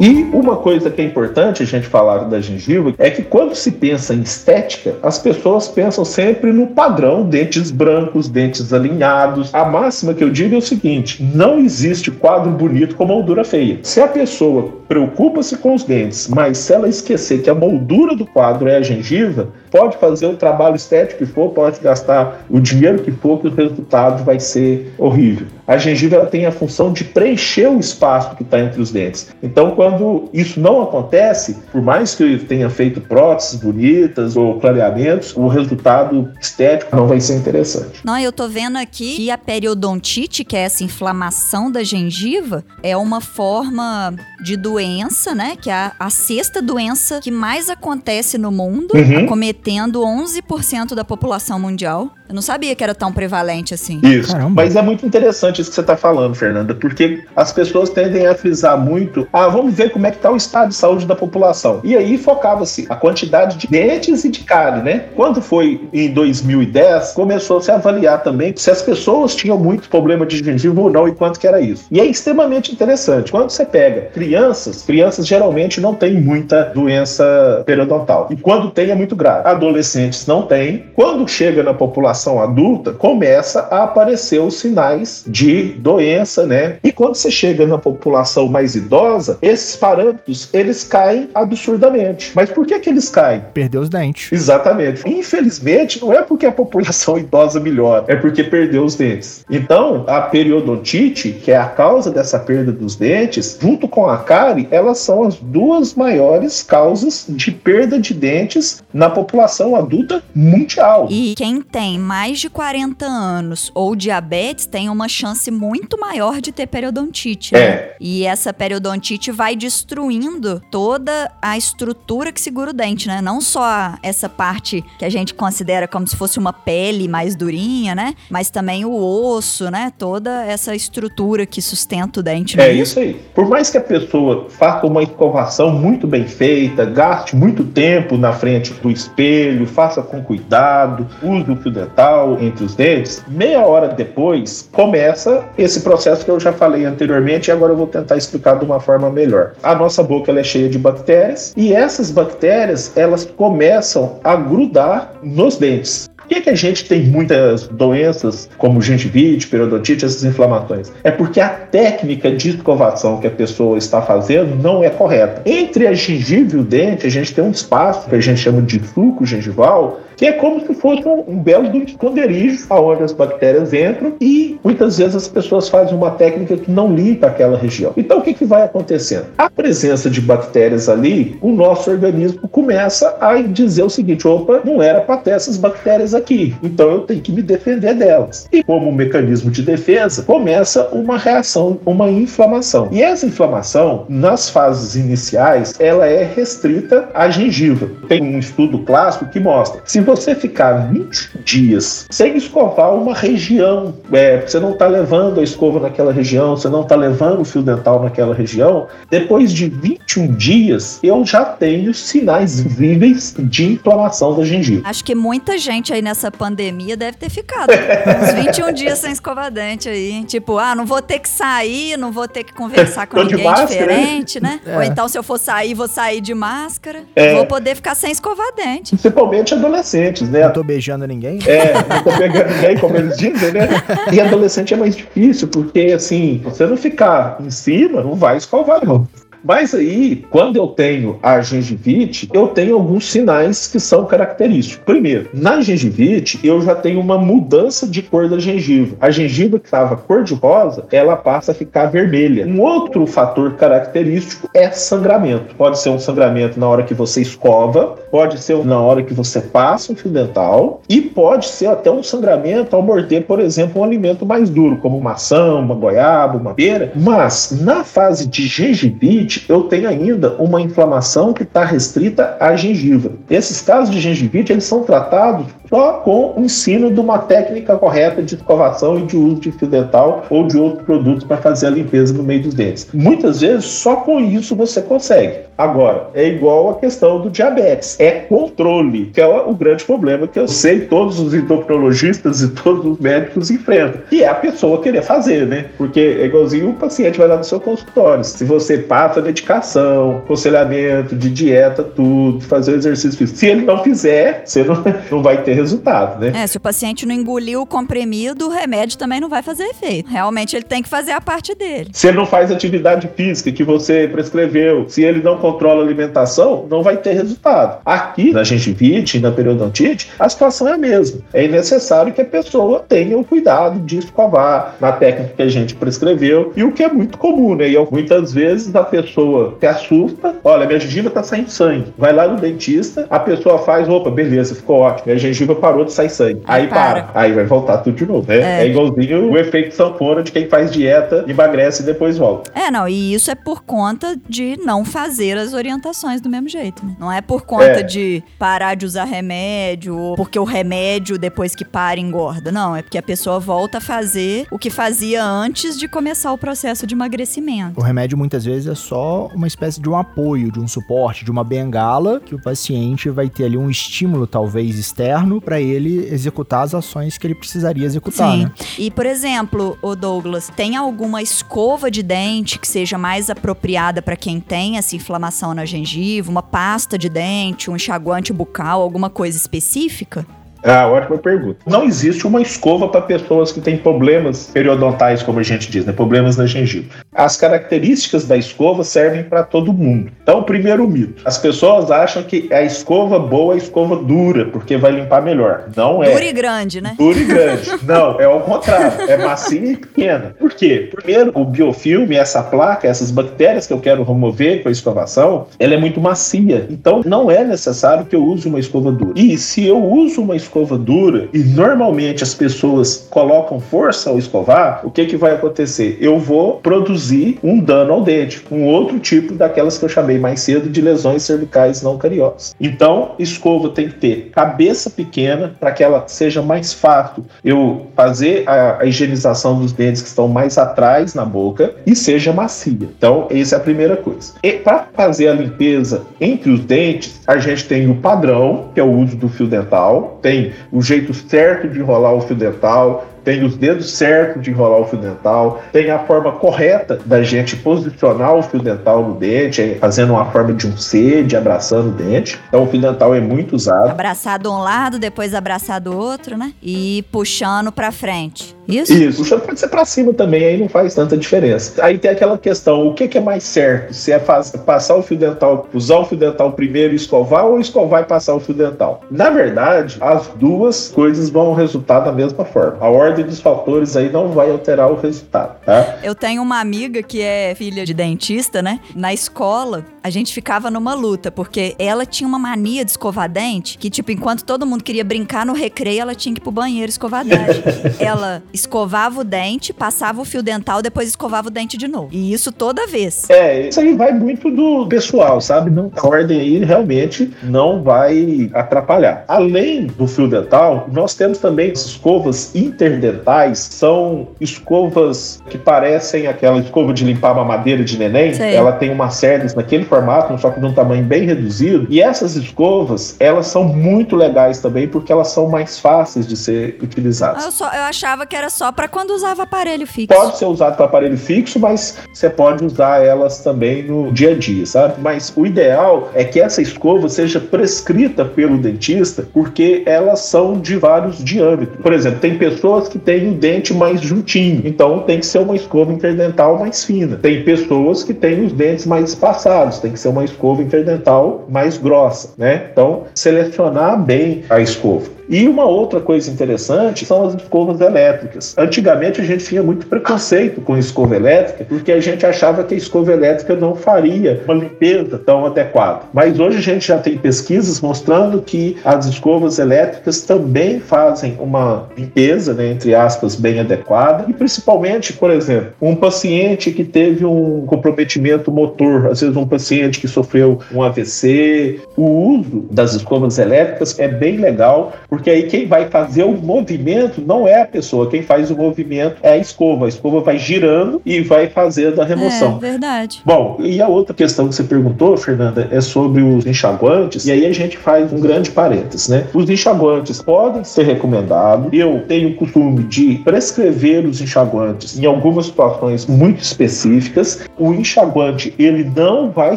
E 0.00 0.26
uma 0.33 0.57
coisa 0.57 0.90
que 0.90 1.02
é 1.02 1.04
importante 1.04 1.62
a 1.62 1.66
gente 1.66 1.87
falar 1.87 2.21
da 2.21 2.40
gengiva 2.40 2.95
é 2.97 3.11
que 3.11 3.23
quando 3.23 3.54
se 3.54 3.71
pensa 3.71 4.14
em 4.14 4.23
estética, 4.23 4.95
as 5.02 5.19
pessoas 5.19 5.69
pensam 5.69 6.07
sempre 6.07 6.54
no 6.54 6.69
padrão 6.69 7.23
dentes 7.23 7.71
brancos, 7.71 8.26
dentes 8.26 8.73
alinhados. 8.73 9.54
A 9.54 9.66
máxima 9.66 10.14
que 10.14 10.25
eu 10.25 10.30
digo 10.30 10.54
é 10.54 10.59
o 10.59 10.62
seguinte: 10.62 11.23
não 11.23 11.59
existe 11.59 12.11
quadro 12.11 12.50
bonito 12.50 12.97
com 12.97 13.04
moldura 13.04 13.45
feia. 13.45 13.78
Se 13.83 14.00
a 14.00 14.09
pessoa 14.09 14.73
preocupa-se 14.88 15.59
com 15.59 15.75
os 15.75 15.85
dentes, 15.85 16.28
mas 16.28 16.57
se 16.57 16.73
ela 16.73 16.88
esquecer 16.88 17.42
que 17.42 17.50
a 17.50 17.54
moldura 17.54 18.16
do 18.16 18.25
quadro 18.25 18.71
é 18.71 18.78
a 18.78 18.83
gengiva, 18.83 19.49
pode 19.71 19.97
fazer 19.99 20.27
o 20.27 20.37
trabalho 20.37 20.77
estético 20.77 21.25
que 21.25 21.27
for, 21.27 21.50
pode 21.50 21.81
gastar 21.81 22.45
o 22.50 22.61
dinheiro 22.61 23.03
que 23.03 23.11
for, 23.11 23.41
que 23.41 23.49
o 23.49 23.55
resultado 23.55 24.25
vai 24.25 24.41
ser 24.41 24.93
horrível. 24.99 25.47
A 25.67 25.77
gengiva 25.79 26.17
ela 26.17 26.27
tem 26.27 26.47
a 26.47 26.50
função 26.53 26.93
de 26.93 27.05
preencher 27.05 27.69
o 27.69 27.79
espaço 27.79 28.35
que 28.35 28.43
está 28.43 28.59
entre 28.59 28.81
os 28.81 28.91
dentes. 28.91 29.29
Então, 29.41 29.71
quando 29.73 30.29
isso 30.33 30.59
não 30.59 30.83
acontece, 30.83 31.59
por 31.71 31.81
mais 31.81 32.15
que 32.15 32.25
eu 32.25 32.39
tenha 32.45 32.69
feito 32.69 33.00
próteses 33.00 33.55
bonitas 33.61 34.37
ou 34.37 34.59
clareamentos, 34.59 35.37
o 35.37 35.47
resultado 35.47 36.29
estético 36.41 36.97
não 36.97 37.07
vai 37.07 37.21
ser 37.21 37.37
interessante. 37.37 38.00
Não, 38.05 38.19
eu 38.19 38.33
tô 38.33 38.49
vendo 38.49 38.77
aqui 38.79 39.15
que 39.17 39.31
a 39.31 39.39
periodontite, 39.39 40.45
que 40.45 40.57
é 40.57 40.61
essa 40.61 40.83
inflamação 40.83 41.71
da 41.71 41.85
gengiva, 41.85 42.65
é 42.83 42.97
uma 42.97 43.21
forma 43.21 44.12
de 44.43 44.57
doença, 44.57 45.35
né? 45.35 45.55
Que 45.61 45.71
é 45.71 45.75
a, 45.75 45.93
a 46.00 46.11
sexta 46.11 46.61
doença 46.61 47.21
que 47.21 47.31
mais 47.31 47.71
acontece 47.71 48.37
no 48.37 48.50
mundo, 48.50 48.95
Uhum. 48.95 49.25
acometendo 49.25 49.60
11% 49.62 50.95
da 50.95 51.05
população 51.05 51.59
mundial. 51.59 52.11
Eu 52.29 52.35
não 52.35 52.43
sabia 52.43 52.75
que 52.76 52.85
era 52.85 52.95
tão 52.95 53.12
prevalente 53.12 53.75
assim. 53.75 54.00
Isso. 54.05 54.33
Caramba. 54.33 54.62
Mas 54.62 54.76
é 54.76 54.83
muito 54.83 55.05
interessante 55.05 55.61
isso 55.61 55.71
que 55.71 55.75
você 55.75 55.81
está 55.81 55.97
falando, 55.97 56.35
Fernanda, 56.35 56.75
porque 56.75 57.25
as 57.35 57.52
pessoas 57.52 57.90
tendem 57.90 58.26
a 58.26 58.35
frisar 58.35 58.79
muito, 58.79 59.26
ah, 59.33 59.49
vamos 59.49 59.75
ver 59.75 59.90
como 59.90 60.07
é 60.07 60.12
que 60.12 60.19
está 60.19 60.31
o 60.31 60.37
estado 60.37 60.69
de 60.69 60.76
saúde 60.76 61.07
da 61.07 61.17
população. 61.17 61.81
E 61.83 61.97
aí 61.97 62.17
focava-se 62.17 62.87
a 62.88 62.95
quantidade 62.95 63.57
de 63.57 63.67
dentes 63.67 64.25
e 64.25 64.29
de 64.29 64.45
cárie, 64.45 64.83
né? 64.83 65.07
Quando 65.17 65.43
foi 65.43 65.88
em 65.93 66.12
2010, 66.12 67.12
começou-se 67.12 67.69
a 67.71 67.75
avaliar 67.75 68.23
também 68.23 68.55
se 68.57 68.71
as 68.71 68.81
pessoas 68.81 69.35
tinham 69.35 69.59
muito 69.59 69.88
problema 69.88 70.25
de 70.25 70.38
gengiva 70.38 70.81
ou 70.81 70.90
não 70.90 71.09
e 71.09 71.12
quanto 71.12 71.40
que 71.40 71.47
era 71.47 71.61
isso. 71.61 71.87
E 71.90 71.99
é 71.99 72.05
extremamente 72.05 72.73
interessante. 72.73 73.33
Quando 73.33 73.50
você 73.50 73.64
pega 73.64 74.02
crianças, 74.02 74.83
crianças 74.83 75.26
geralmente 75.26 75.81
não 75.81 75.95
têm 75.95 76.21
muita 76.21 76.64
doença 76.64 77.62
periodontal. 77.67 78.29
E 78.31 78.37
quando 78.37 78.71
tem 78.71 78.90
é 78.90 78.95
muito 78.95 79.17
grave. 79.17 79.49
Adolescentes 79.50 80.26
não 80.26 80.42
têm. 80.42 80.87
Quando 80.95 81.28
chega 81.28 81.62
na 81.62 81.75
população 81.75 82.40
adulta, 82.40 82.92
começa 82.92 83.61
a 83.71 83.85
aparecer 83.85 84.40
os 84.40 84.59
sinais 84.59 85.25
de 85.26 85.75
doença, 85.75 86.47
né? 86.47 86.76
E 86.83 86.92
quando 86.92 87.14
você 87.14 87.30
chega 87.30 87.66
na 87.66 87.78
população 87.78 88.49
mais 88.49 88.75
idosa, 88.75 89.38
esses 89.42 89.76
parâmetros 89.76 90.49
eles 90.52 90.85
caem 90.85 91.28
absurdamente. 91.35 92.33
Mas 92.35 92.50
por 92.50 92.66
que 92.66 92.78
que 92.78 92.90
eles 92.90 93.09
caem? 93.09 93.42
Perdeu 93.52 93.80
os 93.80 93.88
dentes. 93.88 94.33
Exatamente. 94.33 95.02
Infelizmente, 95.07 96.00
não 96.00 96.12
é 96.12 96.23
porque 96.23 96.47
a 96.47 96.52
população 96.52 97.16
idosa 97.19 97.59
melhora, 97.61 98.04
é 98.09 98.16
porque 98.16 98.45
perdeu 98.45 98.85
os 98.85 98.95
dentes. 98.95 99.45
Então, 99.50 100.04
a 100.07 100.21
periodontite, 100.21 101.33
que 101.33 101.50
é 101.50 101.57
a 101.57 101.66
causa 101.66 102.11
dessa 102.11 102.38
perda 102.38 102.73
dos 102.73 102.97
dentes, 102.97 103.59
junto 103.61 103.88
com 103.88 104.09
a 104.09 104.19
cárie, 104.19 104.69
elas 104.71 104.99
são 104.99 105.25
as 105.25 105.37
duas 105.37 105.95
maiores 105.95 106.62
causas 106.62 107.26
de 107.28 107.50
perda 107.50 107.99
de 107.99 108.14
dentes 108.14 108.83
na 108.92 109.09
população 109.09 109.40
adulta 109.77 110.23
mundial. 110.35 111.09
E 111.11 111.35
quem 111.37 111.61
tem 111.61 111.99
mais 111.99 112.41
de 112.41 112.51
40 112.51 113.05
anos 113.07 113.71
ou 113.75 113.95
diabetes 113.95 114.67
tem 114.67 114.89
uma 114.89 115.09
chance 115.09 115.51
muito 115.51 115.99
maior 115.99 116.41
de 116.41 116.53
ter 116.53 116.67
periodontite. 116.67 117.55
né? 117.55 117.61
É. 117.61 117.97
E 118.01 118.25
essa 118.25 118.53
periodontite 118.53 119.31
vai 119.31 119.55
destruindo 119.57 120.63
toda 120.71 121.31
a 121.41 121.57
estrutura 121.57 122.33
que 122.33 122.41
segura 122.41 122.71
o 122.71 122.73
dente, 122.73 123.09
né? 123.09 123.21
Não 123.21 123.41
só 123.41 123.95
essa 124.03 124.29
parte 124.29 124.85
que 124.99 125.05
a 125.05 125.11
gente 125.11 125.35
considera 125.35 125.87
como 125.87 126.07
se 126.07 126.17
fosse 126.17 126.39
uma 126.39 126.53
pele 126.53 127.09
mais 127.09 127.37
durinha, 127.37 127.95
né? 127.95 128.15
Mas 128.29 128.51
também 128.51 128.85
o 128.85 128.93
osso, 128.93 129.71
né? 129.71 129.93
Toda 129.99 130.45
essa 130.45 130.75
estrutura 130.75 131.47
que 131.47 131.61
sustenta 131.61 132.21
o 132.21 132.23
dente. 132.23 132.59
É 132.59 132.69
né? 132.69 132.73
isso 132.73 132.99
aí. 132.99 133.15
Por 133.35 133.49
mais 133.49 133.71
que 133.71 133.79
a 133.79 133.83
pessoa 133.83 134.47
faça 134.49 134.87
uma 134.87 135.03
escovação 135.03 135.71
muito 135.71 136.07
bem 136.07 136.27
feita, 136.27 136.85
gaste 136.85 137.37
muito 137.37 137.65
tempo 137.65 138.17
na 138.17 138.33
frente 138.33 138.73
do 138.73 138.91
espelho, 138.91 139.30
faça 139.67 140.03
com 140.03 140.23
cuidado, 140.23 141.07
use 141.23 141.51
o 141.51 141.57
fio 141.57 141.71
dental 141.71 142.39
entre 142.41 142.65
os 142.65 142.75
dentes, 142.75 143.23
meia 143.29 143.65
hora 143.65 143.89
depois 143.89 144.69
começa 144.73 145.45
esse 145.57 145.81
processo 145.81 146.25
que 146.25 146.31
eu 146.31 146.41
já 146.41 146.53
falei 146.53 146.85
anteriormente 146.85 147.49
e 147.49 147.53
agora 147.53 147.73
eu 147.73 147.77
vou 147.77 147.87
tentar 147.87 148.17
explicar 148.17 148.59
de 148.59 148.65
uma 148.65 148.81
forma 148.81 149.11
melhor. 149.11 149.53
A 149.63 149.75
nossa 149.75 150.03
boca 150.03 150.31
é 150.33 150.45
cheia 150.45 150.69
de 150.69 150.79
bactérias 150.79 151.53
e 151.57 151.73
essas 151.73 152.11
bactérias 152.11 152.97
elas 152.97 153.25
começam 153.25 154.19
a 154.23 154.37
grudar 154.37 155.13
nos 155.23 155.57
dentes. 155.57 156.09
Que, 156.31 156.41
que 156.41 156.51
a 156.51 156.55
gente 156.55 156.85
tem 156.85 157.03
muitas 157.03 157.67
doenças 157.67 158.49
como 158.57 158.81
gengivite, 158.81 159.49
periodontite, 159.49 160.05
essas 160.05 160.23
inflamações? 160.23 160.93
É 161.03 161.11
porque 161.11 161.41
a 161.41 161.49
técnica 161.49 162.31
de 162.31 162.51
escovação 162.51 163.19
que 163.19 163.27
a 163.27 163.31
pessoa 163.33 163.77
está 163.77 164.01
fazendo 164.01 164.55
não 164.55 164.85
é 164.85 164.89
correta. 164.89 165.43
Entre 165.45 165.89
a 165.89 165.93
gengiva 165.93 166.57
e 166.57 166.61
o 166.61 166.63
dente, 166.63 167.05
a 167.05 167.11
gente 167.11 167.35
tem 167.35 167.43
um 167.43 167.51
espaço 167.51 168.09
que 168.09 168.15
a 168.15 168.21
gente 168.21 168.39
chama 168.39 168.63
de 168.63 168.81
sulco 168.95 169.27
gengival, 169.27 169.99
que 170.21 170.26
é 170.26 170.33
como 170.33 170.61
se 170.61 170.75
fosse 170.75 171.09
um, 171.09 171.25
um 171.26 171.43
belo 171.43 171.71
um 171.71 171.83
esconderijo 171.83 172.67
aonde 172.69 173.02
as 173.02 173.11
bactérias 173.11 173.73
entram 173.73 174.13
e 174.21 174.59
muitas 174.63 174.99
vezes 174.99 175.17
as 175.17 175.26
pessoas 175.26 175.71
fazem 175.71 175.97
uma 175.97 176.11
técnica 176.11 176.59
que 176.59 176.71
não 176.71 176.95
limpa 176.95 177.28
aquela 177.28 177.56
região. 177.56 177.95
Então 177.97 178.19
o 178.19 178.23
que, 178.23 178.35
que 178.35 178.45
vai 178.45 178.63
acontecendo? 178.63 179.28
A 179.39 179.49
presença 179.49 180.11
de 180.11 180.21
bactérias 180.21 180.91
ali, 180.91 181.39
o 181.41 181.50
nosso 181.50 181.91
organismo 181.91 182.47
começa 182.49 183.17
a 183.19 183.41
dizer 183.41 183.83
o 183.83 183.89
seguinte: 183.89 184.28
opa, 184.28 184.61
não 184.63 184.83
era 184.83 185.00
para 185.00 185.17
ter 185.17 185.30
essas 185.30 185.56
bactérias 185.56 186.15
aqui, 186.15 186.54
então 186.63 186.91
eu 186.91 187.00
tenho 187.00 187.23
que 187.23 187.33
me 187.33 187.41
defender 187.41 187.95
delas. 187.95 188.47
E 188.52 188.63
como 188.63 188.93
mecanismo 188.93 189.50
de 189.50 189.63
defesa, 189.63 190.23
começa 190.25 190.87
uma 190.89 191.17
reação, 191.17 191.80
uma 191.87 192.11
inflamação. 192.11 192.91
E 192.93 193.00
essa 193.00 193.25
inflamação, 193.25 194.04
nas 194.06 194.50
fases 194.50 194.97
iniciais, 194.97 195.73
ela 195.80 196.06
é 196.06 196.25
restrita 196.25 197.09
à 197.15 197.30
gengiva. 197.30 197.89
Tem 198.06 198.23
um 198.23 198.39
estudo 198.39 198.80
clássico 198.80 199.25
que 199.30 199.41
mostra 199.41 199.80
se 199.87 200.10
você 200.11 200.35
ficar 200.35 200.91
20 200.93 201.31
dias 201.45 202.07
sem 202.11 202.37
escovar 202.37 202.95
uma 202.95 203.15
região, 203.15 203.95
é, 204.13 204.41
você 204.41 204.59
não 204.59 204.73
está 204.73 204.87
levando 204.89 205.39
a 205.39 205.43
escova 205.43 205.79
naquela 205.79 206.13
região, 206.13 206.57
você 206.57 206.69
não 206.69 206.83
está 206.83 206.97
levando 206.97 207.41
o 207.41 207.45
fio 207.45 207.63
dental 207.63 208.03
naquela 208.03 208.35
região, 208.35 208.89
depois 209.09 209.53
de 209.53 209.69
21 209.69 210.35
dias, 210.35 210.99
eu 211.03 211.25
já 211.25 211.45
tenho 211.45 211.95
sinais 211.95 212.61
visíveis 212.61 213.35
de 213.39 213.73
inflamação 213.73 214.37
da 214.37 214.45
gengiva. 214.45 214.89
Acho 214.89 215.05
que 215.05 215.15
muita 215.15 215.57
gente 215.59 215.93
aí 215.93 216.03
nessa 216.03 216.31
pandemia 216.31 216.97
deve 216.97 217.17
ter 217.17 217.31
ficado 217.31 217.71
uns 217.71 218.45
21 218.47 218.73
dias 218.73 218.99
sem 218.99 219.13
escovar 219.13 219.51
dente 219.51 219.89
aí. 219.89 220.25
Tipo, 220.25 220.59
ah, 220.59 220.75
não 220.75 220.85
vou 220.85 221.01
ter 221.01 221.21
que 221.21 221.29
sair, 221.29 221.97
não 221.97 222.11
vou 222.11 222.27
ter 222.27 222.43
que 222.43 222.53
conversar 222.53 223.07
com 223.07 223.23
ninguém 223.23 223.45
máscara, 223.45 223.69
diferente, 223.69 224.41
né? 224.41 224.61
É. 224.67 224.77
Ou 224.77 224.83
então, 224.83 225.09
se 225.09 225.17
eu 225.17 225.23
for 225.23 225.39
sair, 225.39 225.75
vou 225.75 225.87
sair 225.89 226.21
de 226.21 226.35
máscara. 226.35 227.05
É. 227.15 227.35
Vou 227.35 227.47
poder 227.47 227.75
ficar 227.77 227.95
sem 227.95 228.11
escovar 228.11 228.49
dente. 228.57 228.91
Principalmente 228.91 229.55
adolescentes, 230.00 230.28
né? 230.28 230.45
Não 230.45 230.52
tô 230.52 230.65
beijando 230.65 231.06
ninguém. 231.06 231.39
É, 231.47 231.75
não 231.75 232.02
tô 232.02 232.17
pegando 232.17 232.54
ninguém, 232.54 232.78
como 232.78 232.97
eles 232.97 233.17
dizem, 233.17 233.52
né? 233.52 233.69
E 234.13 234.21
adolescente 234.21 234.75
é 234.75 234.76
mais 234.76 234.97
difícil, 234.97 235.49
porque 235.49 235.93
assim, 235.95 236.41
você 236.43 236.67
não 236.67 236.76
ficar 236.76 237.36
em 237.41 237.50
cima, 237.50 238.02
não 238.02 238.15
vai 238.15 238.36
escovar, 238.36 238.84
não. 238.84 239.06
Mas 239.43 239.75
aí, 239.75 240.25
quando 240.31 240.57
eu 240.57 240.69
tenho 240.69 241.19
a 241.23 241.41
gengivite, 241.41 242.29
eu 242.33 242.49
tenho 242.49 242.75
alguns 242.75 243.11
sinais 243.11 243.67
que 243.67 243.81
são 243.81 244.05
característicos. 244.05 244.85
Primeiro, 244.85 245.31
na 245.33 245.61
gengivite, 245.61 246.39
eu 246.45 246.61
já 246.61 246.75
tenho 246.75 247.00
uma 247.00 247.17
mudança 247.17 247.87
de 247.87 248.03
cor 248.03 248.29
da 248.29 248.39
gengiva. 248.39 248.97
A 249.00 249.11
gengiva 249.11 249.59
que 249.59 249.67
estava 249.67 249.97
cor 249.97 250.23
de 250.25 250.35
rosa, 250.35 250.85
ela 250.93 251.17
passa 251.17 251.53
a 251.53 251.55
ficar 251.55 251.87
vermelha. 251.87 252.47
Um 252.47 252.61
outro 252.61 253.07
fator 253.07 253.55
característico 253.55 254.49
é 254.55 254.71
sangramento. 254.71 255.55
Pode 255.55 255.79
ser 255.79 255.91
um 255.91 255.99
sangramento 255.99 256.61
na 256.61 256.69
hora 256.69 256.83
que 256.83 256.95
você 256.95 257.23
escova, 257.23 257.97
pode 258.11 258.39
ser 258.41 258.63
na 258.65 258.79
hora 258.79 259.03
que 259.03 259.15
você 259.15 259.41
passa 259.41 259.93
um 259.93 259.97
fio 259.97 260.11
dental 260.11 260.83
e 260.89 261.00
pode 261.00 261.47
ser 261.47 261.67
até 261.67 261.91
um 261.91 262.03
sangramento 262.03 262.76
ao 262.76 262.83
morder, 262.83 263.25
por 263.25 263.41
exemplo, 263.41 263.81
um 263.81 263.85
alimento 263.85 264.26
mais 264.26 264.50
duro, 264.50 264.76
como 264.76 265.00
maçã, 265.00 265.55
uma 265.55 265.75
goiaba, 265.75 266.37
uma 266.37 266.55
pera. 266.55 266.93
Mas 266.95 267.59
na 267.63 267.85
fase 267.85 268.26
de 268.26 268.47
gengivite, 268.47 269.29
eu 269.49 269.64
tenho 269.64 269.88
ainda 269.88 270.34
uma 270.36 270.60
inflamação 270.60 271.32
que 271.32 271.43
está 271.43 271.64
restrita 271.64 272.36
à 272.40 272.56
gengiva. 272.56 273.12
Esses 273.28 273.60
casos 273.60 273.90
de 273.90 274.00
gengivite 274.00 274.52
eles 274.52 274.64
são 274.64 274.82
tratados 274.82 275.47
só 275.71 275.93
com 275.93 276.35
o 276.37 276.45
ensino 276.45 276.93
de 276.93 276.99
uma 276.99 277.19
técnica 277.19 277.76
correta 277.76 278.23
de 278.23 278.35
escovação 278.35 278.99
e 278.99 279.02
de 279.02 279.17
uso 279.17 279.37
de 279.37 279.52
fio 279.52 279.69
dental 279.69 280.26
ou 280.28 280.47
de 280.47 280.59
outros 280.59 280.85
produtos 280.85 281.25
para 281.25 281.37
fazer 281.37 281.69
a 281.69 281.71
limpeza 281.71 282.13
no 282.13 282.25
meio 282.25 282.43
dos 282.43 282.54
dentes. 282.54 282.89
Muitas 282.93 283.41
vezes 283.41 283.65
só 283.67 283.97
com 283.97 284.19
isso 284.21 284.56
você 284.56 284.83
consegue. 284.83 285.50
Agora, 285.56 286.09
é 286.15 286.26
igual 286.26 286.71
a 286.71 286.75
questão 286.76 287.21
do 287.21 287.30
diabetes, 287.30 288.00
é 288.00 288.13
controle, 288.13 289.11
que 289.13 289.21
é 289.21 289.26
o 289.26 289.54
grande 289.54 289.85
problema 289.85 290.26
que 290.26 290.39
eu 290.39 290.49
sei 290.49 290.80
todos 290.87 291.21
os 291.21 291.35
endocrinologistas 291.35 292.41
e 292.41 292.49
todos 292.49 292.85
os 292.87 292.99
médicos 292.99 293.50
enfrentam, 293.50 294.00
que 294.09 294.25
é 294.25 294.28
a 294.28 294.35
pessoa 294.35 294.80
querer 294.80 295.02
fazer, 295.02 295.47
né? 295.47 295.67
Porque 295.76 296.00
é 296.00 296.25
igualzinho 296.25 296.71
o 296.71 296.75
paciente 296.75 297.19
vai 297.19 297.28
lá 297.28 297.37
no 297.37 297.45
seu 297.45 297.61
consultório. 297.61 298.25
Se 298.25 298.43
você 298.43 298.78
passa 298.78 299.21
medicação, 299.21 300.17
aconselhamento 300.25 301.15
de 301.15 301.28
dieta, 301.28 301.83
tudo, 301.83 302.41
fazer 302.41 302.73
o 302.73 302.76
exercício 302.76 303.19
físico. 303.19 303.39
Se 303.39 303.47
ele 303.47 303.67
não 303.67 303.83
fizer, 303.83 304.43
você 304.47 304.65
não, 304.65 304.83
não 305.13 305.23
vai 305.23 305.43
ter 305.43 305.60
resultado, 305.61 306.21
né? 306.21 306.33
É, 306.43 306.47
se 306.47 306.57
o 306.57 306.61
paciente 306.61 307.07
não 307.07 307.15
engoliu 307.15 307.63
o 307.63 307.67
comprimido, 307.67 308.47
o 308.47 308.51
remédio 308.51 308.99
também 308.99 309.21
não 309.21 309.29
vai 309.29 309.43
fazer 309.43 309.65
efeito. 309.65 310.11
Realmente 310.11 310.57
ele 310.57 310.65
tem 310.65 310.83
que 310.83 310.89
fazer 310.89 311.13
a 311.13 311.21
parte 311.21 311.55
dele. 311.55 311.91
Se 311.93 312.09
ele 312.09 312.17
não 312.17 312.27
faz 312.27 312.51
atividade 312.51 313.09
física 313.15 313.53
que 313.53 313.65
você 313.65 314.09
prescreveu, 314.09 314.89
se 314.89 315.03
ele 315.03 315.23
não 315.23 315.39
controla 315.39 315.83
a 315.83 315.85
alimentação, 315.85 316.67
não 316.69 316.83
vai 316.83 316.97
ter 316.97 317.13
resultado. 317.13 317.81
Aqui, 317.85 318.33
na 318.33 318.45
gengivite 318.45 319.19
e 319.19 319.21
na 319.21 319.31
periodontite, 319.31 320.11
a 320.19 320.29
situação 320.29 320.69
é 320.69 320.73
a 320.73 320.79
mesma. 320.79 321.21
É 321.33 321.47
necessário 321.49 322.13
que 322.13 322.21
a 322.21 322.25
pessoa 322.25 322.85
tenha 322.89 323.17
o 323.19 323.25
cuidado 323.25 323.81
de 323.81 323.99
escovar 323.99 324.77
na 324.81 324.93
técnica 324.93 325.35
que 325.37 325.43
a 325.43 325.49
gente 325.49 325.75
prescreveu 325.75 326.53
e 326.57 326.65
o 326.65 326.73
que 326.73 326.83
é 326.83 326.89
muito 326.89 327.19
comum, 327.19 327.55
né? 327.55 327.69
E 327.69 327.79
muitas 327.91 328.33
vezes 328.33 328.75
a 328.75 328.83
pessoa 328.83 329.57
se 329.59 329.67
assusta, 329.67 330.37
olha, 330.45 330.67
minha 330.67 330.81
gengiva 330.81 331.11
tá 331.11 331.23
saindo 331.23 331.51
sangue. 331.51 331.93
Vai 331.97 332.13
lá 332.13 332.27
no 332.27 332.39
dentista, 332.39 333.07
a 333.11 333.19
pessoa 333.19 333.59
faz, 333.59 333.89
opa, 333.89 334.11
beleza, 334.11 334.55
ficou 334.55 334.81
ótimo. 334.81 335.07
Minha 335.07 335.19
gengiva 335.19 335.50
parou 335.56 335.84
de 335.84 335.93
sair 335.93 336.10
sangue. 336.10 336.43
Aí, 336.45 336.67
para. 336.69 337.02
para. 337.04 337.21
Aí 337.21 337.32
vai 337.32 337.45
voltar 337.45 337.78
tudo 337.78 337.97
de 337.97 338.06
novo, 338.06 338.26
né? 338.28 338.60
É, 338.60 338.63
é 338.63 338.69
igualzinho 338.69 339.30
o 339.30 339.39
efeito 339.39 339.75
sanfona 339.75 340.23
de 340.23 340.32
quem 340.32 340.49
faz 340.49 340.71
dieta, 340.71 341.25
emagrece 341.28 341.82
e 341.82 341.86
depois 341.86 342.19
volta. 342.19 342.50
É, 342.54 342.71
não, 342.71 342.89
e 342.89 343.15
isso 343.15 343.30
é 343.30 343.34
por 343.34 343.63
conta 343.63 344.17
de 344.28 344.58
não 344.65 344.84
fazer 344.84 345.36
as 345.36 345.54
orientações 345.54 346.21
do 346.21 346.28
mesmo 346.28 346.49
jeito, 346.49 346.84
né? 346.84 346.97
Não 346.99 347.13
é 347.13 347.21
por 347.21 347.43
conta 347.43 347.80
é. 347.80 347.82
de 347.82 348.23
parar 348.39 348.75
de 348.75 348.86
usar 348.86 349.04
remédio, 349.04 349.97
ou 349.97 350.17
porque 350.17 350.39
o 350.39 350.45
remédio, 350.45 351.19
depois 351.19 351.54
que 351.54 351.65
para, 351.65 352.00
engorda. 352.00 352.50
Não, 352.50 352.75
é 352.75 352.82
porque 352.82 352.99
a 352.99 353.02
pessoa 353.02 353.39
volta 353.39 353.78
a 353.78 353.80
fazer 353.80 354.47
o 354.50 354.58
que 354.58 354.71
fazia 354.71 355.25
antes 355.25 355.78
de 355.78 355.89
começar 355.89 356.32
o 356.32 356.39
processo 356.39 356.86
de 356.86 356.95
emagrecimento. 356.95 357.78
O 357.78 357.82
remédio 357.82 358.17
muitas 358.17 358.45
vezes 358.45 358.67
é 358.67 358.75
só 358.75 359.28
uma 359.34 359.47
espécie 359.47 359.80
de 359.80 359.89
um 359.89 359.97
apoio, 359.97 360.50
de 360.50 360.60
um 360.60 360.69
suporte, 360.69 361.25
de 361.25 361.30
uma 361.30 361.45
bengala 361.45 362.21
que 362.21 362.34
o 362.34 362.43
paciente 362.43 363.08
vai 363.10 363.28
ter 363.28 363.45
ali 363.45 363.56
um 363.56 363.71
estímulo 363.71 364.26
talvez 364.26 364.78
externo 364.78 365.40
para 365.41 365.61
ele 365.61 366.09
executar 366.13 366.63
as 366.63 366.75
ações 366.75 367.19
que 367.19 367.26
ele 367.26 367.35
precisaria 367.35 367.85
executar, 367.85 368.33
Sim. 368.33 368.45
né? 368.45 368.53
E 368.79 368.91
por 368.91 369.07
exemplo, 369.07 369.79
o 369.83 369.95
Douglas, 369.95 370.50
tem 370.55 370.76
alguma 370.76 371.23
escova 371.23 371.91
de 371.91 372.03
dente 372.03 372.59
que 372.59 372.69
seja 372.69 372.99
mais 372.99 373.31
apropriada 373.31 374.03
para 374.03 374.17
quem 374.17 374.41
tem 374.41 374.76
essa 374.76 374.95
inflamação 374.97 375.55
na 375.55 375.65
gengiva, 375.65 376.31
uma 376.31 376.43
pasta 376.43 376.99
de 376.99 377.09
dente, 377.09 377.71
um 377.71 377.76
enxaguante 377.76 378.33
bucal, 378.33 378.83
alguma 378.83 379.11
coisa 379.11 379.37
específica? 379.37 380.26
Ah, 380.63 380.87
ótima 380.87 381.19
pergunta. 381.19 381.59
Não 381.67 381.85
existe 381.85 382.27
uma 382.27 382.41
escova 382.43 382.89
para 382.89 383.01
pessoas 383.01 383.53
que 383.53 383.61
têm 383.61 383.79
problemas 383.79 384.51
periodontais, 384.53 385.23
como 385.23 385.41
a 385.41 385.43
gente 385.43 385.71
diz, 385.71 385.85
né? 385.85 385.93
problemas 385.93 386.37
na 386.37 386.47
gengiva. 386.47 386.95
As 387.15 387.37
características 387.37 388.27
da 388.27 388.37
escova 388.37 388.85
servem 388.85 389.25
para 389.25 389.43
todo 389.43 389.73
mundo. 389.73 390.11
Então, 390.23 390.43
primeiro 390.43 390.87
mito: 390.89 391.23
as 391.25 391.39
pessoas 391.39 391.91
acham 391.91 392.23
que 392.23 392.53
a 392.53 392.63
escova 392.63 393.19
boa 393.19 393.55
é 393.55 393.57
a 393.57 393.59
escova 393.59 393.97
dura, 393.97 394.47
porque 394.47 394.77
vai 394.77 394.93
limpar 394.93 395.23
melhor. 395.23 395.65
Não 395.75 396.03
é. 396.03 396.11
Dura 396.11 396.25
e 396.25 396.33
grande, 396.33 396.81
né? 396.81 396.95
Dura 396.99 397.19
e 397.19 397.25
grande. 397.25 397.71
Não, 397.85 398.21
é 398.21 398.25
ao 398.25 398.41
contrário. 398.41 399.01
É 399.09 399.17
macia 399.17 399.73
e 399.73 399.77
pequena. 399.77 400.35
Por 400.39 400.53
quê? 400.53 400.89
Primeiro, 400.95 401.33
o 401.35 401.45
biofilme, 401.45 402.17
essa 402.17 402.43
placa, 402.43 402.87
essas 402.87 403.11
bactérias 403.11 403.67
que 403.67 403.73
eu 403.73 403.81
quero 403.81 404.03
remover 404.03 404.63
com 404.63 404.69
a 404.69 404.73
escovação, 404.73 405.47
ela 405.59 405.75
é 405.75 405.77
muito 405.77 406.01
macia. 406.01 406.67
Então, 406.71 407.03
não 407.05 407.31
é 407.31 407.45
necessário 407.45 408.05
que 408.05 408.15
eu 408.15 408.25
use 408.25 408.49
uma 408.49 408.61
escova 408.61 408.93
dura. 408.93 409.13
E 409.17 409.37
se 409.39 409.67
eu 409.67 409.83
uso 409.83 410.23
uma 410.23 410.37
escova 410.37 410.50
escova 410.50 410.76
dura 410.76 411.28
e 411.32 411.39
normalmente 411.39 412.25
as 412.25 412.34
pessoas 412.34 413.06
colocam 413.08 413.60
força 413.60 414.10
ao 414.10 414.19
escovar, 414.19 414.80
o 414.82 414.91
que, 414.91 415.06
que 415.06 415.17
vai 415.17 415.32
acontecer? 415.32 415.97
Eu 416.00 416.19
vou 416.19 416.54
produzir 416.54 417.39
um 417.43 417.60
dano 417.60 417.93
ao 417.93 418.02
dente, 418.02 418.45
um 418.50 418.65
outro 418.65 418.99
tipo 418.99 419.34
daquelas 419.34 419.78
que 419.78 419.84
eu 419.84 419.89
chamei 419.89 420.19
mais 420.19 420.41
cedo 420.41 420.69
de 420.69 420.80
lesões 420.80 421.23
cervicais 421.23 421.82
não 421.82 421.97
cariosas. 421.97 422.54
Então, 422.60 423.13
escova 423.19 423.69
tem 423.69 423.89
que 423.89 423.95
ter 423.95 424.30
cabeça 424.32 424.91
pequena 424.91 425.54
para 425.58 425.71
que 425.71 425.84
ela 425.84 426.04
seja 426.08 426.43
mais 426.43 426.73
fácil 426.73 427.25
eu 427.45 427.86
fazer 427.95 428.43
a, 428.49 428.80
a 428.80 428.86
higienização 428.86 429.60
dos 429.60 429.73
dentes 429.73 430.02
que 430.02 430.08
estão 430.08 430.26
mais 430.26 430.58
atrás 430.58 431.15
na 431.15 431.25
boca 431.25 431.75
e 431.86 431.95
seja 431.95 432.32
macia. 432.32 432.89
Então, 432.97 433.28
essa 433.30 433.54
é 433.54 433.58
a 433.58 433.60
primeira 433.60 433.97
coisa. 433.97 434.32
E 434.43 434.52
para 434.52 434.89
fazer 434.95 435.28
a 435.28 435.34
limpeza 435.34 436.02
entre 436.21 436.50
os 436.50 436.60
dentes, 436.60 437.21
a 437.26 437.39
gente 437.39 437.65
tem 437.67 437.89
o 437.89 437.97
padrão, 437.97 438.71
que 438.75 438.80
é 438.80 438.82
o 438.82 438.91
uso 438.91 439.17
do 439.17 439.28
fio 439.28 439.47
dental, 439.47 440.19
tem 440.23 440.40
o 440.71 440.83
jeito 440.83 441.13
certo 441.15 441.69
de 441.69 441.79
enrolar 441.79 442.15
o 442.15 442.21
fio 442.21 442.37
dental, 442.37 443.07
tem 443.25 443.45
os 443.45 443.57
dedos 443.57 443.93
certos 443.93 444.43
de 444.43 444.50
enrolar 444.50 444.81
o 444.81 444.87
fio 444.87 444.99
dental, 444.99 445.63
tem 445.73 445.91
a 445.91 445.99
forma 445.99 446.33
correta 446.33 446.99
da 447.05 447.23
gente 447.23 447.57
posicionar 447.57 448.35
o 448.35 448.43
fio 448.43 448.61
dental 448.61 449.07
no 449.07 449.15
dente, 449.15 449.76
fazendo 449.81 450.13
uma 450.15 450.25
forma 450.26 450.53
de 450.53 450.67
um 450.67 450.76
C, 450.76 451.23
de 451.23 451.37
abraçando 451.37 451.89
o 451.89 451.93
dente. 451.93 452.39
Então 452.49 452.63
o 452.63 452.67
fio 452.67 452.81
dental 452.81 453.15
é 453.15 453.21
muito 453.21 453.55
usado. 453.57 453.91
Abraçado 453.91 454.50
um 454.50 454.59
lado, 454.59 454.99
depois 454.99 455.35
abraçado 455.35 455.97
outro, 455.97 456.37
né? 456.37 456.53
E 456.63 457.05
puxando 457.13 457.71
para 457.71 457.93
frente. 457.93 458.57
Isso? 458.71 458.93
Isso. 458.93 459.19
Puxando 459.19 459.43
pode 459.43 459.61
ser 459.61 459.69
para 459.69 459.85
cima 459.85 460.13
também, 460.13 460.45
aí 460.45 460.59
não 460.59 460.69
faz 460.69 460.95
tanta 460.95 461.17
diferença. 461.17 461.85
Aí 461.85 461.99
tem 461.99 462.11
aquela 462.11 462.39
questão, 462.39 462.89
o 462.89 462.95
que, 462.95 463.06
que 463.09 463.19
é 463.19 463.21
mais 463.21 463.45
certo? 463.45 463.93
Se 463.93 464.13
é 464.13 464.19
passar 464.19 464.97
o 464.97 465.02
fio 465.02 465.19
dental, 465.19 465.69
usar 465.73 465.99
o 465.99 466.04
fio 466.04 466.17
dental 466.17 466.52
primeiro 466.52 466.93
e 466.93 466.97
escovar 466.97 467.47
ou 467.47 467.61
escovar 467.61 468.02
e 468.02 468.06
passar 468.06 468.35
o 468.35 468.41
fio 468.41 468.54
dental? 468.54 469.02
Na 469.11 469.30
verdade, 469.30 469.99
as 470.00 470.28
duas 470.37 470.89
coisas 470.89 471.28
vão 471.30 471.54
resultar 471.54 472.00
da 472.00 472.13
mesma 472.13 472.45
forma. 472.45 472.78
A 472.80 472.89
ordem 472.89 473.11
ordem 473.11 473.26
dos 473.26 473.41
fatores 473.41 473.97
aí 473.97 474.11
não 474.11 474.28
vai 474.28 474.50
alterar 474.50 474.91
o 474.91 474.97
resultado, 474.97 475.56
tá? 475.65 475.99
Eu 476.02 476.15
tenho 476.15 476.43
uma 476.43 476.61
amiga 476.61 477.02
que 477.02 477.21
é 477.21 477.54
filha 477.54 477.85
de 477.85 477.93
dentista, 477.93 478.63
né? 478.63 478.80
Na 478.95 479.13
escola, 479.13 479.85
a 480.02 480.10
gente 480.10 480.32
ficava 480.32 480.71
numa 480.71 480.95
luta, 480.95 481.30
porque 481.30 481.75
ela 481.78 482.06
tinha 482.06 482.26
uma 482.26 482.39
mania 482.39 482.84
de 482.84 482.93
escovar 482.93 483.28
dente, 483.28 483.78
que 483.78 483.91
tipo, 483.91 484.10
enquanto 484.10 484.45
todo 484.45 484.67
mundo 484.67 484.82
queria 484.82 485.04
brincar 485.04 485.45
no 485.45 485.52
recreio, 485.52 486.00
ela 486.00 486.15
tinha 486.15 486.34
que 486.34 486.41
ir 486.41 486.43
pro 486.43 486.52
banheiro 486.52 486.89
escovar 486.89 487.25
dente. 487.25 487.63
ela 487.99 488.43
escovava 488.52 489.21
o 489.21 489.25
dente, 489.25 489.73
passava 489.73 490.21
o 490.21 490.25
fio 490.25 490.43
dental, 490.43 490.82
depois 490.82 491.08
escovava 491.08 491.49
o 491.49 491.50
dente 491.50 491.76
de 491.76 491.89
novo. 491.89 492.08
E 492.13 492.32
isso 492.32 492.52
toda 492.52 492.86
vez. 492.86 493.28
É, 493.28 493.69
isso 493.69 493.80
aí 493.80 493.95
vai 493.95 494.13
muito 494.13 494.50
do 494.50 494.86
pessoal, 494.86 495.41
sabe? 495.41 495.71
Não, 495.71 495.91
a 495.97 496.06
ordem 496.06 496.41
aí 496.41 496.65
realmente 496.65 497.30
não 497.43 497.82
vai 497.82 498.50
atrapalhar. 498.54 499.25
Além 499.28 499.86
do 499.86 500.06
fio 500.06 500.28
dental, 500.28 500.89
nós 500.93 501.15
temos 501.15 501.39
também 501.39 501.73
escovas 501.73 502.54
inter 502.54 502.99
dentais 502.99 503.58
são 503.58 504.28
escovas 504.41 505.43
que 505.49 505.58
parecem 505.58 506.26
aquela 506.26 506.58
escova 506.58 506.93
de 506.93 507.04
limpar 507.04 507.32
uma 507.32 507.45
madeira 507.45 507.84
de 507.84 507.99
neném. 507.99 508.34
Sei. 508.34 508.54
Ela 508.54 508.73
tem 508.73 508.91
uma 508.91 509.10
cerdas 509.10 509.54
naquele 509.54 509.84
formato, 509.91 510.39
só 510.39 510.50
que 510.50 510.61
de 510.61 510.65
um 510.65 510.73
tamanho 510.73 511.05
bem 511.05 511.25
reduzido. 511.26 511.87
E 511.91 512.00
essas 512.00 512.37
escovas, 512.37 513.17
elas 513.19 513.49
são 513.49 513.65
muito 513.65 514.15
legais 514.17 514.61
também 514.61 514.87
porque 514.89 515.13
elas 515.13 515.29
são 515.29 515.49
mais 515.49 515.79
fáceis 515.79 516.26
de 516.26 516.37
ser 516.37 516.79
utilizadas. 516.81 517.45
Eu, 517.45 517.50
só, 517.50 517.67
eu 517.67 517.83
achava 517.83 518.25
que 518.25 518.37
era 518.37 518.49
só 518.49 518.71
para 518.71 518.87
quando 518.89 519.11
usava 519.11 519.43
aparelho 519.43 519.87
fixo. 519.87 520.17
Pode 520.17 520.39
ser 520.39 520.47
usado 520.47 520.76
para 520.76 520.87
aparelho 520.87 521.19
fixo, 521.19 521.59
mas 521.59 521.99
você 522.13 522.31
pode 522.31 522.65
usar 522.65 523.05
elas 523.05 523.41
também 523.41 523.83
no 523.83 524.13
dia 524.13 524.31
a 524.31 524.35
dia, 524.35 524.65
sabe? 524.65 524.95
Mas 524.99 525.33
o 525.37 525.45
ideal 525.45 526.09
é 526.15 526.25
que 526.25 526.41
essa 526.41 526.63
escova 526.63 527.09
seja 527.09 527.41
prescrita 527.41 528.25
pelo 528.25 528.57
dentista, 528.57 529.26
porque 529.33 529.83
elas 529.85 530.21
são 530.21 530.61
de 530.61 530.76
vários 530.76 531.23
diâmetros. 531.23 531.81
Por 531.83 531.93
exemplo, 531.93 532.21
tem 532.21 532.39
pessoas 532.39 532.89
que 532.89 532.99
têm 532.99 533.31
o 533.31 533.35
dente 533.35 533.75
mais 533.75 534.00
juntinho, 534.00 534.63
então 534.65 535.00
tem 535.00 535.19
que 535.19 535.26
ser 535.26 535.39
uma 535.39 535.57
escova 535.57 535.93
interdental 535.93 536.59
mais 536.59 536.85
fina. 536.85 537.17
Tem 537.17 537.43
pessoas 537.43 538.05
que 538.05 538.15
têm 538.15 538.45
os 538.45 538.53
dentes 538.53 538.87
mais 538.87 539.11
espaçados, 539.11 539.79
tem 539.80 539.93
que 539.93 539.99
ser 539.99 540.08
uma 540.08 540.25
escova 540.25 540.62
interdental 540.62 541.45
mais 541.49 541.78
grossa, 541.78 542.30
né? 542.36 542.69
Então, 542.73 543.04
selecionar 543.14 544.00
bem 544.00 544.45
a 544.49 544.60
escova. 544.60 545.20
E 545.30 545.47
uma 545.47 545.64
outra 545.64 546.00
coisa 546.00 546.28
interessante 546.28 547.06
são 547.06 547.28
as 547.28 547.34
escovas 547.34 547.80
elétricas. 547.80 548.52
Antigamente 548.58 549.21
a 549.21 549.25
gente 549.25 549.45
tinha 549.45 549.62
muito 549.62 549.86
preconceito 549.86 550.60
com 550.60 550.76
escova 550.76 551.14
elétrica, 551.14 551.64
porque 551.69 551.93
a 551.93 552.00
gente 552.00 552.26
achava 552.26 552.64
que 552.64 552.75
a 552.75 552.76
escova 552.76 553.12
elétrica 553.12 553.54
não 553.54 553.76
faria 553.76 554.43
uma 554.45 554.54
limpeza 554.54 555.19
tão 555.19 555.47
adequada. 555.47 556.00
Mas 556.12 556.40
hoje 556.40 556.58
a 556.58 556.60
gente 556.60 556.88
já 556.88 556.99
tem 556.99 557.16
pesquisas 557.16 557.80
mostrando 557.80 558.43
que 558.43 558.76
as 558.84 559.06
escovas 559.06 559.60
elétricas 559.60 560.23
também 560.23 560.80
fazem 560.80 561.36
uma 561.38 561.88
limpeza, 561.97 562.52
né, 562.52 562.66
entre 562.66 562.93
aspas, 562.93 563.36
bem 563.36 563.60
adequada. 563.60 564.25
E 564.28 564.32
principalmente, 564.32 565.12
por 565.12 565.30
exemplo, 565.30 565.71
um 565.80 565.95
paciente 565.95 566.73
que 566.73 566.82
teve 566.82 567.25
um 567.25 567.66
comprometimento 567.66 568.50
motor, 568.50 569.06
às 569.06 569.21
vezes 569.21 569.36
um 569.36 569.47
paciente 569.47 570.00
que 570.00 570.08
sofreu 570.08 570.58
um 570.75 570.82
AVC, 570.82 571.80
o 571.97 572.38
uso 572.38 572.64
das 572.69 572.95
escovas 572.95 573.38
elétricas 573.38 573.97
é 573.97 574.08
bem 574.08 574.38
legal, 574.38 574.93
porque 575.08 575.20
porque 575.21 575.30
aí 575.30 575.43
quem 575.43 575.67
vai 575.67 575.91
fazer 575.91 576.25
o 576.25 576.33
movimento 576.33 577.21
não 577.21 577.47
é 577.47 577.61
a 577.61 577.67
pessoa, 577.67 578.09
quem 578.09 578.23
faz 578.23 578.50
o 578.50 578.56
movimento 578.56 579.17
é 579.23 579.33
a 579.33 579.37
escova. 579.37 579.85
A 579.85 579.89
escova 579.89 580.21
vai 580.21 580.39
girando 580.39 581.02
e 581.04 581.21
vai 581.21 581.49
fazendo 581.49 582.00
a 582.00 582.04
remoção. 582.06 582.56
É 582.56 582.61
verdade. 582.71 583.21
Bom, 583.23 583.59
e 583.61 583.83
a 583.83 583.89
outra 583.89 584.15
questão 584.15 584.49
que 584.49 584.54
você 584.54 584.65
perguntou, 584.65 585.15
Fernanda, 585.19 585.69
é 585.71 585.80
sobre 585.83 586.23
os 586.23 586.47
enxaguantes, 586.47 587.26
e 587.26 587.33
aí 587.33 587.45
a 587.45 587.52
gente 587.52 587.76
faz 587.76 588.11
um 588.11 588.19
grande 588.19 588.50
parênteses, 588.50 589.09
né? 589.11 589.26
Os 589.35 589.50
enxaguantes 589.50 590.23
podem 590.23 590.65
ser 590.65 590.85
recomendados. 590.85 591.69
Eu 591.71 592.02
tenho 592.09 592.30
o 592.30 592.35
costume 592.35 592.83
de 592.85 593.21
prescrever 593.23 594.06
os 594.06 594.23
enxaguantes 594.23 594.99
em 594.99 595.04
algumas 595.04 595.47
situações 595.47 596.06
muito 596.06 596.41
específicas, 596.41 597.47
o 597.61 597.75
enxaguante 597.75 598.55
ele 598.59 598.91
não 598.97 599.31
vai 599.31 599.57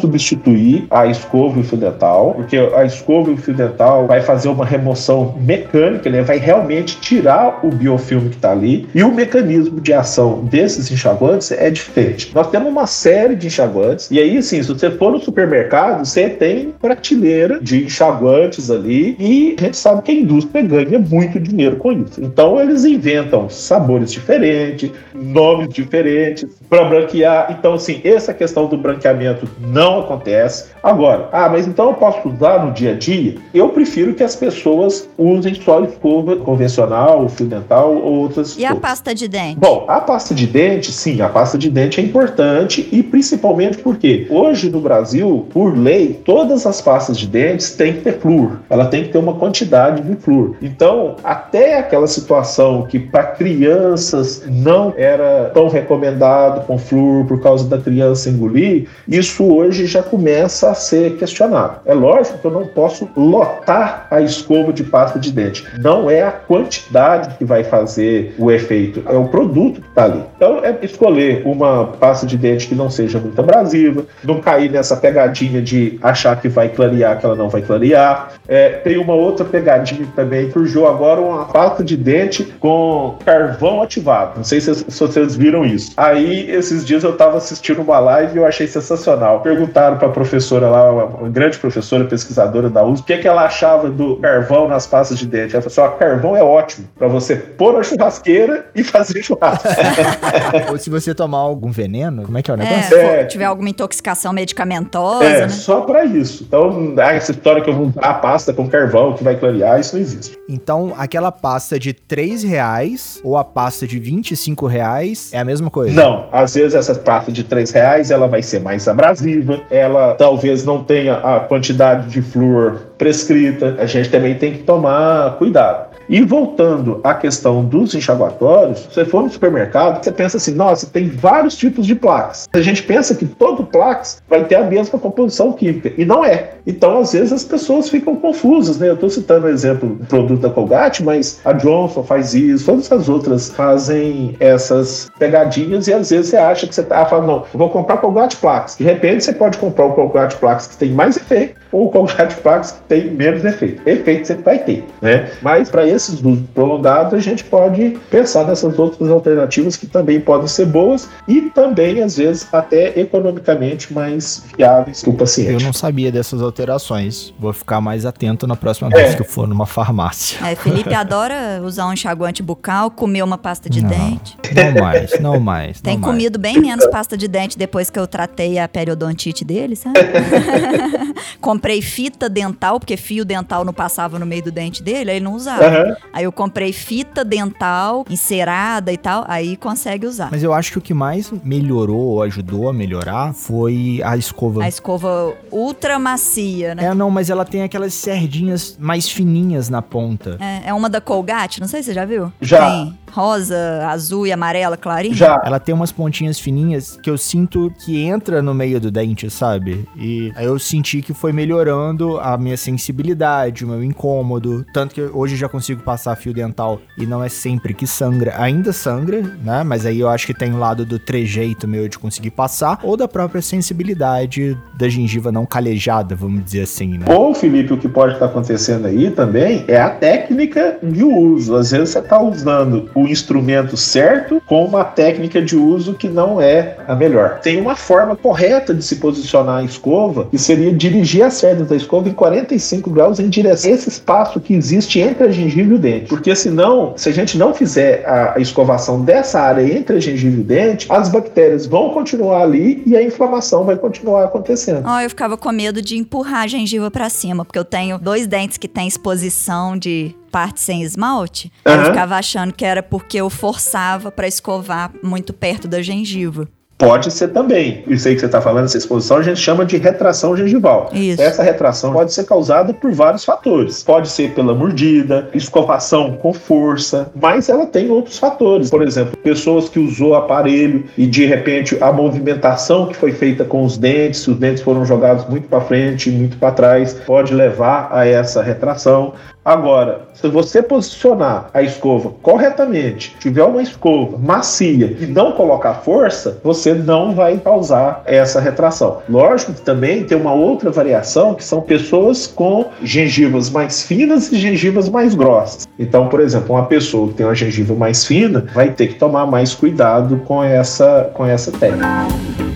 substituir 0.00 0.86
a 0.90 1.06
escova 1.06 1.58
e 1.58 1.62
o 1.62 1.64
fio 1.64 1.78
dental, 1.78 2.34
porque 2.34 2.56
a 2.56 2.84
escova 2.84 3.30
e 3.30 3.34
o 3.34 3.36
fio 3.36 3.54
dental 3.54 4.06
vai 4.06 4.20
fazer 4.20 4.48
uma 4.48 4.64
remoção 4.64 5.34
mecânica, 5.40 6.08
ele 6.08 6.22
vai 6.22 6.36
realmente 6.38 7.00
tirar 7.00 7.60
o 7.64 7.70
biofilme 7.70 8.28
que 8.28 8.36
está 8.36 8.52
ali 8.52 8.86
e 8.94 9.02
o 9.02 9.12
mecanismo 9.12 9.80
de 9.80 9.92
ação 9.92 10.44
desses 10.44 10.90
enxaguantes 10.90 11.50
é 11.50 11.70
diferente. 11.70 12.30
Nós 12.34 12.50
temos 12.50 12.68
uma 12.68 12.86
série 12.86 13.34
de 13.34 13.46
enxaguantes 13.46 14.10
e 14.10 14.20
aí, 14.20 14.36
assim, 14.36 14.62
se 14.62 14.68
você 14.68 14.90
for 14.90 15.12
no 15.12 15.20
supermercado, 15.20 16.04
você 16.04 16.28
tem 16.28 16.74
prateleira 16.80 17.58
de 17.60 17.84
enxaguantes 17.84 18.70
ali 18.70 19.16
e 19.18 19.56
a 19.58 19.62
gente 19.64 19.76
sabe 19.78 20.02
que 20.02 20.10
a 20.12 20.14
indústria 20.14 20.62
ganha 20.62 20.98
muito 20.98 21.40
dinheiro 21.40 21.76
com 21.76 21.92
isso. 21.92 22.22
Então 22.22 22.60
eles 22.60 22.84
inventam 22.84 23.48
sabores 23.48 24.12
diferentes, 24.12 24.90
nomes 25.14 25.68
diferentes 25.70 26.46
para 26.68 26.84
branquear. 26.84 27.56
Então, 27.58 27.74
assim, 27.74 27.93
essa 28.04 28.32
questão 28.32 28.66
do 28.66 28.76
branqueamento 28.76 29.48
não 29.60 30.00
acontece. 30.00 30.66
Agora, 30.82 31.28
ah, 31.32 31.48
mas 31.48 31.66
então 31.66 31.90
eu 31.90 31.94
posso 31.94 32.28
usar 32.28 32.64
no 32.64 32.72
dia 32.72 32.92
a 32.92 32.94
dia? 32.94 33.36
Eu 33.52 33.68
prefiro 33.68 34.14
que 34.14 34.22
as 34.22 34.34
pessoas 34.34 35.08
usem 35.16 35.54
só 35.54 35.82
escova 35.84 36.36
convencional, 36.36 37.28
fio 37.28 37.46
dental 37.46 37.94
ou 37.94 38.20
outras 38.20 38.56
E 38.58 38.64
a 38.64 38.74
pasta 38.74 39.14
de 39.14 39.28
dente? 39.28 39.58
Bom, 39.58 39.84
a 39.88 40.00
pasta 40.00 40.34
de 40.34 40.46
dente, 40.46 40.92
sim, 40.92 41.20
a 41.20 41.28
pasta 41.28 41.56
de 41.56 41.70
dente 41.70 42.00
é 42.00 42.04
importante 42.04 42.88
e 42.90 43.02
principalmente 43.02 43.78
porque 43.78 44.26
hoje 44.30 44.70
no 44.70 44.80
Brasil, 44.80 45.46
por 45.50 45.76
lei, 45.76 46.20
todas 46.24 46.66
as 46.66 46.80
pastas 46.80 47.18
de 47.18 47.26
dentes 47.26 47.72
têm 47.72 47.94
que 47.94 48.00
ter 48.00 48.18
flúor. 48.18 48.58
Ela 48.68 48.86
tem 48.86 49.04
que 49.04 49.10
ter 49.10 49.18
uma 49.18 49.34
quantidade 49.34 50.02
de 50.02 50.16
flúor. 50.16 50.56
Então, 50.62 51.16
até 51.22 51.78
aquela 51.78 52.06
situação 52.06 52.82
que 52.82 52.98
para 52.98 53.24
crianças 53.24 54.42
não 54.46 54.94
era 54.96 55.50
tão 55.52 55.68
recomendado 55.68 56.66
com 56.66 56.78
flúor 56.78 57.26
por 57.26 57.42
causa 57.42 57.68
da 57.68 57.78
criança 57.84 58.30
engolir, 58.30 58.88
isso 59.06 59.44
hoje 59.44 59.86
já 59.86 60.02
começa 60.02 60.70
a 60.70 60.74
ser 60.74 61.16
questionado. 61.16 61.80
É 61.84 61.94
lógico 61.94 62.38
que 62.38 62.44
eu 62.44 62.50
não 62.50 62.66
posso 62.66 63.08
lotar 63.16 64.06
a 64.10 64.20
escova 64.20 64.72
de 64.72 64.82
pasta 64.84 65.18
de 65.18 65.30
dente. 65.30 65.64
Não 65.78 66.10
é 66.10 66.22
a 66.22 66.32
quantidade 66.32 67.36
que 67.36 67.44
vai 67.44 67.62
fazer 67.62 68.34
o 68.38 68.50
efeito, 68.50 69.02
é 69.06 69.16
o 69.16 69.28
produto 69.28 69.80
que 69.80 69.88
está 69.88 70.04
ali. 70.04 70.22
Então, 70.36 70.60
é 70.64 70.76
escolher 70.82 71.42
uma 71.44 71.86
pasta 71.86 72.26
de 72.26 72.36
dente 72.36 72.66
que 72.66 72.74
não 72.74 72.90
seja 72.90 73.18
muito 73.18 73.38
abrasiva, 73.38 74.04
não 74.22 74.40
cair 74.40 74.70
nessa 74.70 74.96
pegadinha 74.96 75.60
de 75.60 75.98
achar 76.02 76.40
que 76.40 76.48
vai 76.48 76.68
clarear, 76.68 77.18
que 77.18 77.26
ela 77.26 77.36
não 77.36 77.48
vai 77.48 77.62
clarear. 77.62 78.34
É, 78.48 78.70
tem 78.70 78.98
uma 78.98 79.14
outra 79.14 79.44
pegadinha 79.44 80.06
também, 80.14 80.50
surgiu 80.50 80.86
agora 80.86 81.20
uma 81.20 81.44
pasta 81.46 81.82
de 81.84 81.96
dente 81.96 82.44
com 82.58 83.16
carvão 83.24 83.82
ativado. 83.82 84.36
Não 84.36 84.44
sei 84.44 84.60
se, 84.60 84.74
se 84.74 85.00
vocês 85.00 85.36
viram 85.36 85.64
isso. 85.64 85.92
Aí, 85.96 86.50
esses 86.50 86.84
dias 86.84 87.04
eu 87.04 87.10
estava 87.10 87.36
assistindo 87.36 87.73
uma 87.80 87.98
live 87.98 88.34
e 88.34 88.38
eu 88.38 88.46
achei 88.46 88.66
sensacional. 88.66 89.40
Perguntaram 89.40 89.96
para 89.98 90.08
a 90.08 90.10
professora 90.10 90.68
lá, 90.68 90.90
uma, 90.92 91.28
grande 91.28 91.58
professora 91.58 92.04
pesquisadora 92.04 92.68
da 92.70 92.84
USP, 92.84 93.02
o 93.02 93.06
que, 93.06 93.12
é 93.14 93.18
que 93.18 93.28
ela 93.28 93.44
achava 93.44 93.88
do 93.90 94.16
carvão 94.16 94.68
nas 94.68 94.86
pastas 94.86 95.18
de 95.18 95.26
dente. 95.26 95.54
Ela 95.54 95.62
falou 95.62 95.88
assim: 95.88 95.94
ó, 95.94 95.98
carvão 95.98 96.36
é 96.36 96.42
ótimo 96.42 96.86
para 96.96 97.08
você 97.08 97.36
pôr 97.36 97.72
na 97.74 97.82
churrasqueira 97.82 98.66
e 98.74 98.82
fazer 98.84 99.22
churrasco. 99.22 99.68
Ou 100.70 100.78
se 100.78 100.90
você 100.90 101.14
tomar 101.14 101.38
algum 101.38 101.70
veneno, 101.70 102.22
como 102.24 102.38
é 102.38 102.42
que 102.42 102.50
é 102.50 102.54
o 102.54 102.60
É, 102.60 102.64
negócio? 102.64 102.84
se 102.88 102.94
É. 102.94 103.18
for- 103.22 103.26
tiver 103.28 103.44
alguma 103.44 103.68
intoxicação 103.68 104.32
medicamentosa, 104.32 105.24
É, 105.24 105.40
né? 105.42 105.48
só 105.48 105.80
para 105.82 106.04
isso. 106.04 106.44
Então, 106.46 106.94
ah, 106.98 107.12
essa 107.14 107.30
história 107.32 107.62
que 107.62 107.70
eu 107.70 107.74
vou 107.74 107.86
usar 107.88 108.00
a 108.00 108.14
pasta 108.14 108.52
com 108.52 108.68
carvão 108.68 109.12
que 109.14 109.22
vai 109.24 109.36
clarear, 109.36 109.80
isso 109.80 109.94
não 109.96 110.02
existe. 110.02 110.38
Então, 110.48 110.92
aquela 110.96 111.32
pasta 111.32 111.78
de 111.78 111.92
3 111.92 112.42
reais 112.42 113.20
ou 113.24 113.36
a 113.36 113.44
pasta 113.44 113.86
de 113.86 113.98
25 113.98 114.66
reais 114.66 115.30
é 115.32 115.38
a 115.38 115.44
mesma 115.44 115.70
coisa? 115.70 115.94
Não, 115.94 116.26
às 116.32 116.54
vezes 116.54 116.74
essa 116.74 116.94
pasta 116.94 117.30
de 117.32 117.42
3 117.44 117.53
reais 117.70 118.10
ela 118.10 118.26
vai 118.26 118.42
ser 118.42 118.60
mais 118.60 118.86
abrasiva, 118.88 119.60
ela 119.70 120.14
talvez 120.14 120.64
não 120.64 120.82
tenha 120.82 121.14
a 121.14 121.40
quantidade 121.40 122.08
de 122.08 122.22
flúor 122.22 122.80
prescrita. 122.98 123.76
A 123.78 123.86
gente 123.86 124.10
também 124.10 124.34
tem 124.34 124.52
que 124.54 124.62
tomar 124.64 125.36
cuidado. 125.36 125.93
E 126.08 126.20
voltando 126.22 127.00
à 127.02 127.14
questão 127.14 127.64
dos 127.64 127.94
enxaguatórios, 127.94 128.86
você 128.90 129.04
for 129.04 129.22
no 129.22 129.30
supermercado, 129.30 130.02
você 130.02 130.12
pensa 130.12 130.36
assim, 130.36 130.52
nossa, 130.52 130.86
tem 130.86 131.08
vários 131.08 131.56
tipos 131.56 131.86
de 131.86 131.94
placas. 131.94 132.48
A 132.52 132.60
gente 132.60 132.82
pensa 132.82 133.14
que 133.14 133.26
todo 133.26 133.64
plax 133.64 134.22
vai 134.28 134.44
ter 134.44 134.56
a 134.56 134.64
mesma 134.64 134.98
composição 134.98 135.52
química, 135.52 135.92
e 135.96 136.04
não 136.04 136.24
é. 136.24 136.54
Então, 136.66 136.98
às 136.98 137.12
vezes, 137.12 137.32
as 137.32 137.44
pessoas 137.44 137.88
ficam 137.88 138.16
confusas, 138.16 138.78
né? 138.78 138.88
Eu 138.88 138.94
estou 138.94 139.10
citando 139.10 139.46
o 139.46 139.50
exemplo 139.50 139.90
do 139.90 140.06
produto 140.06 140.40
da 140.40 140.50
Colgate, 140.50 141.02
mas 141.02 141.40
a 141.44 141.52
Johnson 141.52 142.02
faz 142.02 142.34
isso, 142.34 142.66
todas 142.66 142.90
as 142.90 143.08
outras 143.08 143.50
fazem 143.50 144.36
essas 144.40 145.10
pegadinhas, 145.18 145.88
e 145.88 145.92
às 145.92 146.10
vezes 146.10 146.28
você 146.28 146.36
acha 146.36 146.66
que 146.66 146.74
você 146.74 146.82
tá 146.82 147.04
falando, 147.06 147.26
não, 147.26 147.44
vou 147.52 147.70
comprar 147.70 147.98
Colgate 147.98 148.36
Plax. 148.36 148.76
De 148.76 148.84
repente, 148.84 149.24
você 149.24 149.32
pode 149.32 149.58
comprar 149.58 149.86
o 149.86 149.92
Colgate 149.92 150.36
Plax 150.36 150.66
que 150.66 150.76
tem 150.76 150.90
mais 150.90 151.16
efeito, 151.16 151.63
ou 151.74 151.86
o 151.86 151.90
Colgate 151.90 152.36
Plax 152.36 152.70
que 152.70 152.80
tem 152.88 153.10
menos 153.10 153.44
efeito. 153.44 153.82
Efeito 153.88 154.28
sempre 154.28 154.44
vai 154.44 154.58
ter, 154.60 154.84
né? 155.02 155.28
Mas 155.42 155.68
para 155.68 155.84
esses 155.86 156.20
usos 156.20 156.38
prolongados, 156.54 157.12
a 157.14 157.18
gente 157.18 157.42
pode 157.42 157.98
pensar 158.10 158.44
nessas 158.46 158.78
outras 158.78 159.10
alternativas 159.10 159.76
que 159.76 159.86
também 159.88 160.20
podem 160.20 160.46
ser 160.46 160.66
boas 160.66 161.08
e 161.26 161.42
também, 161.50 162.00
às 162.00 162.16
vezes, 162.16 162.46
até 162.54 162.98
economicamente 162.98 163.92
mais 163.92 164.44
viáveis 164.56 165.00
para 165.02 165.10
o 165.10 165.14
Eu 165.14 165.16
paciente. 165.18 165.64
não 165.64 165.72
sabia 165.72 166.12
dessas 166.12 166.40
alterações. 166.40 167.34
Vou 167.40 167.52
ficar 167.52 167.80
mais 167.80 168.06
atento 168.06 168.46
na 168.46 168.54
próxima 168.54 168.88
É. 168.92 168.94
vez 169.02 169.14
que 169.16 169.22
eu 169.22 169.26
for 169.26 169.48
numa 169.48 169.66
farmácia. 169.66 170.38
É, 170.46 170.54
Felipe 170.54 170.92
adora 170.94 171.60
usar 171.64 171.86
um 171.88 171.92
enxaguante 171.92 172.40
bucal, 172.42 172.88
comer 172.90 173.22
uma 173.22 173.36
pasta 173.36 173.68
de 173.68 173.82
Não. 173.82 173.88
dente. 173.90 174.36
Não 174.54 174.80
mais, 174.80 175.18
não 175.20 175.40
mais. 175.40 175.80
Tem 175.80 175.94
não 175.94 176.02
mais. 176.02 176.12
comido 176.12 176.38
bem 176.38 176.60
menos 176.60 176.86
pasta 176.86 177.16
de 177.16 177.26
dente 177.26 177.58
depois 177.58 177.90
que 177.90 177.98
eu 177.98 178.06
tratei 178.06 178.58
a 178.60 178.68
periodontite 178.68 179.44
dele, 179.44 179.74
sabe? 179.74 179.98
comprei 181.64 181.80
fita 181.80 182.28
dental, 182.28 182.78
porque 182.78 182.94
fio 182.94 183.24
dental 183.24 183.64
não 183.64 183.72
passava 183.72 184.18
no 184.18 184.26
meio 184.26 184.44
do 184.44 184.52
dente 184.52 184.82
dele, 184.82 185.10
aí 185.10 185.16
ele 185.16 185.24
não 185.24 185.32
usava. 185.32 185.64
Aham. 185.64 185.96
Aí 186.12 186.24
eu 186.24 186.30
comprei 186.30 186.74
fita 186.74 187.24
dental, 187.24 188.04
encerada 188.10 188.92
e 188.92 188.98
tal, 188.98 189.24
aí 189.26 189.56
consegue 189.56 190.06
usar. 190.06 190.28
Mas 190.30 190.42
eu 190.42 190.52
acho 190.52 190.72
que 190.72 190.78
o 190.78 190.80
que 190.82 190.92
mais 190.92 191.32
melhorou 191.42 191.96
ou 191.96 192.22
ajudou 192.22 192.68
a 192.68 192.72
melhorar 192.72 193.32
foi 193.32 194.02
a 194.04 194.14
escova. 194.14 194.62
A 194.62 194.68
escova 194.68 195.34
ultra 195.50 195.98
macia, 195.98 196.74
né? 196.74 196.84
É, 196.84 196.94
não, 196.94 197.10
mas 197.10 197.30
ela 197.30 197.46
tem 197.46 197.62
aquelas 197.62 197.94
cerdinhas 197.94 198.76
mais 198.78 199.08
fininhas 199.08 199.70
na 199.70 199.80
ponta. 199.80 200.36
É, 200.40 200.68
é 200.68 200.74
uma 200.74 200.90
da 200.90 201.00
Colgate, 201.00 201.62
não 201.62 201.68
sei 201.68 201.82
se 201.82 201.86
você 201.86 201.94
já 201.94 202.04
viu. 202.04 202.30
Já. 202.42 202.68
Tem 202.68 203.03
rosa, 203.14 203.86
azul 203.88 204.26
e 204.26 204.32
amarela 204.32 204.76
clarinha. 204.76 205.14
Já. 205.14 205.40
Ela 205.44 205.60
tem 205.60 205.72
umas 205.72 205.92
pontinhas 205.92 206.40
fininhas 206.40 206.98
que 207.00 207.08
eu 207.08 207.16
sinto 207.16 207.72
que 207.84 208.02
entra 208.02 208.42
no 208.42 208.52
meio 208.52 208.80
do 208.80 208.90
dente, 208.90 209.30
sabe? 209.30 209.88
E 209.96 210.32
aí 210.34 210.46
eu 210.46 210.58
senti 210.58 211.00
que 211.00 211.14
foi 211.14 211.32
melhorando 211.32 212.18
a 212.18 212.36
minha 212.36 212.56
sensibilidade, 212.56 213.64
o 213.64 213.68
meu 213.68 213.84
incômodo. 213.84 214.66
Tanto 214.74 214.96
que 214.96 215.00
hoje 215.00 215.36
já 215.36 215.48
consigo 215.48 215.80
passar 215.82 216.16
fio 216.16 216.34
dental 216.34 216.80
e 216.98 217.06
não 217.06 217.22
é 217.22 217.28
sempre 217.28 217.72
que 217.72 217.86
sangra. 217.86 218.34
Ainda 218.36 218.72
sangra, 218.72 219.22
né? 219.42 219.62
Mas 219.62 219.86
aí 219.86 220.00
eu 220.00 220.08
acho 220.08 220.26
que 220.26 220.34
tem 220.34 220.52
o 220.52 220.58
lado 220.58 220.84
do 220.84 220.98
trejeito 220.98 221.68
meu 221.68 221.88
de 221.88 221.98
conseguir 221.98 222.32
passar, 222.32 222.80
ou 222.82 222.96
da 222.96 223.06
própria 223.06 223.40
sensibilidade 223.40 224.58
da 224.76 224.88
gengiva 224.88 225.30
não 225.30 225.46
calejada, 225.46 226.16
vamos 226.16 226.44
dizer 226.44 226.62
assim, 226.62 226.98
né? 226.98 227.06
Ou, 227.08 227.32
Felipe, 227.32 227.72
o 227.72 227.78
que 227.78 227.88
pode 227.88 228.14
estar 228.14 228.26
acontecendo 228.26 228.86
aí 228.86 229.10
também 229.10 229.64
é 229.68 229.80
a 229.80 229.90
técnica 229.90 230.78
de 230.82 231.04
uso. 231.04 231.54
Às 231.54 231.70
vezes 231.70 231.90
você 231.90 232.00
está 232.00 232.20
usando 232.20 232.90
o 232.94 233.03
instrumento 233.08 233.76
certo 233.76 234.42
com 234.46 234.64
uma 234.64 234.84
técnica 234.84 235.40
de 235.40 235.56
uso 235.56 235.94
que 235.94 236.08
não 236.08 236.40
é 236.40 236.76
a 236.86 236.94
melhor. 236.94 237.40
Tem 237.40 237.60
uma 237.60 237.76
forma 237.76 238.16
correta 238.16 238.74
de 238.74 238.82
se 238.82 238.96
posicionar 238.96 239.58
a 239.58 239.64
escova, 239.64 240.26
que 240.30 240.38
seria 240.38 240.72
dirigir 240.72 241.22
as 241.22 241.34
cerdas 241.34 241.68
da 241.68 241.76
escova 241.76 242.08
em 242.08 242.12
45 242.12 242.90
graus 242.90 243.18
em 243.18 243.28
direção 243.28 243.70
a 243.70 243.74
esse 243.74 243.88
espaço 243.88 244.40
que 244.40 244.54
existe 244.54 245.00
entre 245.00 245.24
a 245.24 245.30
gengiva 245.30 245.72
e 245.72 245.76
o 245.76 245.78
dente. 245.78 246.06
Porque 246.06 246.34
senão, 246.34 246.94
se 246.96 247.08
a 247.08 247.12
gente 247.12 247.38
não 247.38 247.54
fizer 247.54 248.04
a 248.06 248.38
escovação 248.38 249.02
dessa 249.02 249.40
área 249.40 249.62
entre 249.62 249.96
a 249.96 250.00
gengiva 250.00 250.36
e 250.36 250.40
o 250.40 250.44
dente, 250.44 250.86
as 250.90 251.08
bactérias 251.08 251.66
vão 251.66 251.90
continuar 251.90 252.42
ali 252.42 252.82
e 252.86 252.96
a 252.96 253.02
inflamação 253.02 253.64
vai 253.64 253.76
continuar 253.76 254.24
acontecendo. 254.24 254.84
Ó, 254.86 255.00
eu 255.00 255.08
ficava 255.08 255.36
com 255.36 255.50
medo 255.52 255.80
de 255.80 255.96
empurrar 255.96 256.42
a 256.42 256.46
gengiva 256.46 256.90
pra 256.90 257.08
cima, 257.08 257.44
porque 257.44 257.58
eu 257.58 257.64
tenho 257.64 257.98
dois 257.98 258.26
dentes 258.26 258.58
que 258.58 258.68
têm 258.68 258.88
exposição 258.88 259.76
de 259.76 260.14
parte 260.34 260.60
sem 260.60 260.82
esmalte. 260.82 261.52
aí 261.64 261.78
Eu 261.78 261.84
ficava 261.84 262.16
achando 262.16 262.52
que 262.52 262.64
era 262.64 262.82
porque 262.82 263.18
eu 263.18 263.30
forçava 263.30 264.10
pra 264.10 264.26
escovar 264.26 264.90
muito 265.00 265.32
perto 265.32 265.68
da 265.68 265.80
gengiva. 265.80 266.48
Pode 266.76 267.12
ser 267.12 267.28
também. 267.28 267.84
Isso 267.86 268.08
aí 268.08 268.14
que 268.14 268.20
você 268.20 268.26
está 268.26 268.40
falando, 268.40 268.64
essa 268.64 268.76
exposição, 268.76 269.18
a 269.18 269.22
gente 269.22 269.38
chama 269.38 269.64
de 269.64 269.76
retração 269.76 270.36
gengival. 270.36 270.90
Isso. 270.92 271.22
Essa 271.22 271.44
retração 271.44 271.92
pode 271.92 272.12
ser 272.12 272.24
causada 272.24 272.74
por 272.74 272.92
vários 272.92 273.24
fatores. 273.24 273.84
Pode 273.84 274.08
ser 274.08 274.34
pela 274.34 274.52
mordida, 274.52 275.30
escovação 275.32 276.16
com 276.16 276.32
força, 276.32 277.12
mas 277.14 277.48
ela 277.48 277.64
tem 277.64 277.90
outros 277.90 278.18
fatores. 278.18 278.70
Por 278.70 278.82
exemplo, 278.82 279.16
pessoas 279.18 279.68
que 279.68 279.78
usou 279.78 280.16
aparelho 280.16 280.84
e 280.98 281.06
de 281.06 281.24
repente 281.24 281.78
a 281.80 281.92
movimentação 281.92 282.88
que 282.88 282.96
foi 282.96 283.12
feita 283.12 283.44
com 283.44 283.62
os 283.62 283.78
dentes, 283.78 284.20
se 284.20 284.30
os 284.32 284.36
dentes 284.36 284.62
foram 284.62 284.84
jogados 284.84 285.24
muito 285.28 285.46
para 285.46 285.60
frente, 285.60 286.10
muito 286.10 286.36
para 286.38 286.50
trás, 286.50 286.92
pode 287.06 287.32
levar 287.32 287.88
a 287.92 288.04
essa 288.04 288.42
retração. 288.42 289.14
Agora, 289.44 290.08
se 290.14 290.26
você 290.26 290.62
posicionar 290.62 291.50
a 291.52 291.62
escova 291.62 292.14
corretamente, 292.22 293.14
tiver 293.20 293.44
uma 293.44 293.62
escova 293.62 294.16
macia 294.16 294.96
e 294.98 295.04
não 295.06 295.32
colocar 295.32 295.74
força, 295.74 296.38
você 296.42 296.72
não 296.72 297.14
vai 297.14 297.36
causar 297.36 298.02
essa 298.06 298.40
retração. 298.40 299.02
Lógico 299.06 299.52
que 299.52 299.60
também 299.60 300.02
tem 300.04 300.16
uma 300.16 300.32
outra 300.32 300.70
variação 300.70 301.34
que 301.34 301.44
são 301.44 301.60
pessoas 301.60 302.26
com 302.26 302.70
gengivas 302.82 303.50
mais 303.50 303.82
finas 303.82 304.32
e 304.32 304.38
gengivas 304.38 304.88
mais 304.88 305.14
grossas. 305.14 305.68
Então, 305.78 306.08
por 306.08 306.20
exemplo, 306.20 306.54
uma 306.54 306.64
pessoa 306.64 307.08
que 307.08 307.14
tem 307.14 307.26
uma 307.26 307.34
gengiva 307.34 307.74
mais 307.74 308.06
fina 308.06 308.46
vai 308.54 308.70
ter 308.70 308.88
que 308.88 308.94
tomar 308.94 309.26
mais 309.26 309.54
cuidado 309.54 310.22
com 310.24 310.42
essa, 310.42 311.10
com 311.12 311.26
essa 311.26 311.52
técnica. 311.52 312.53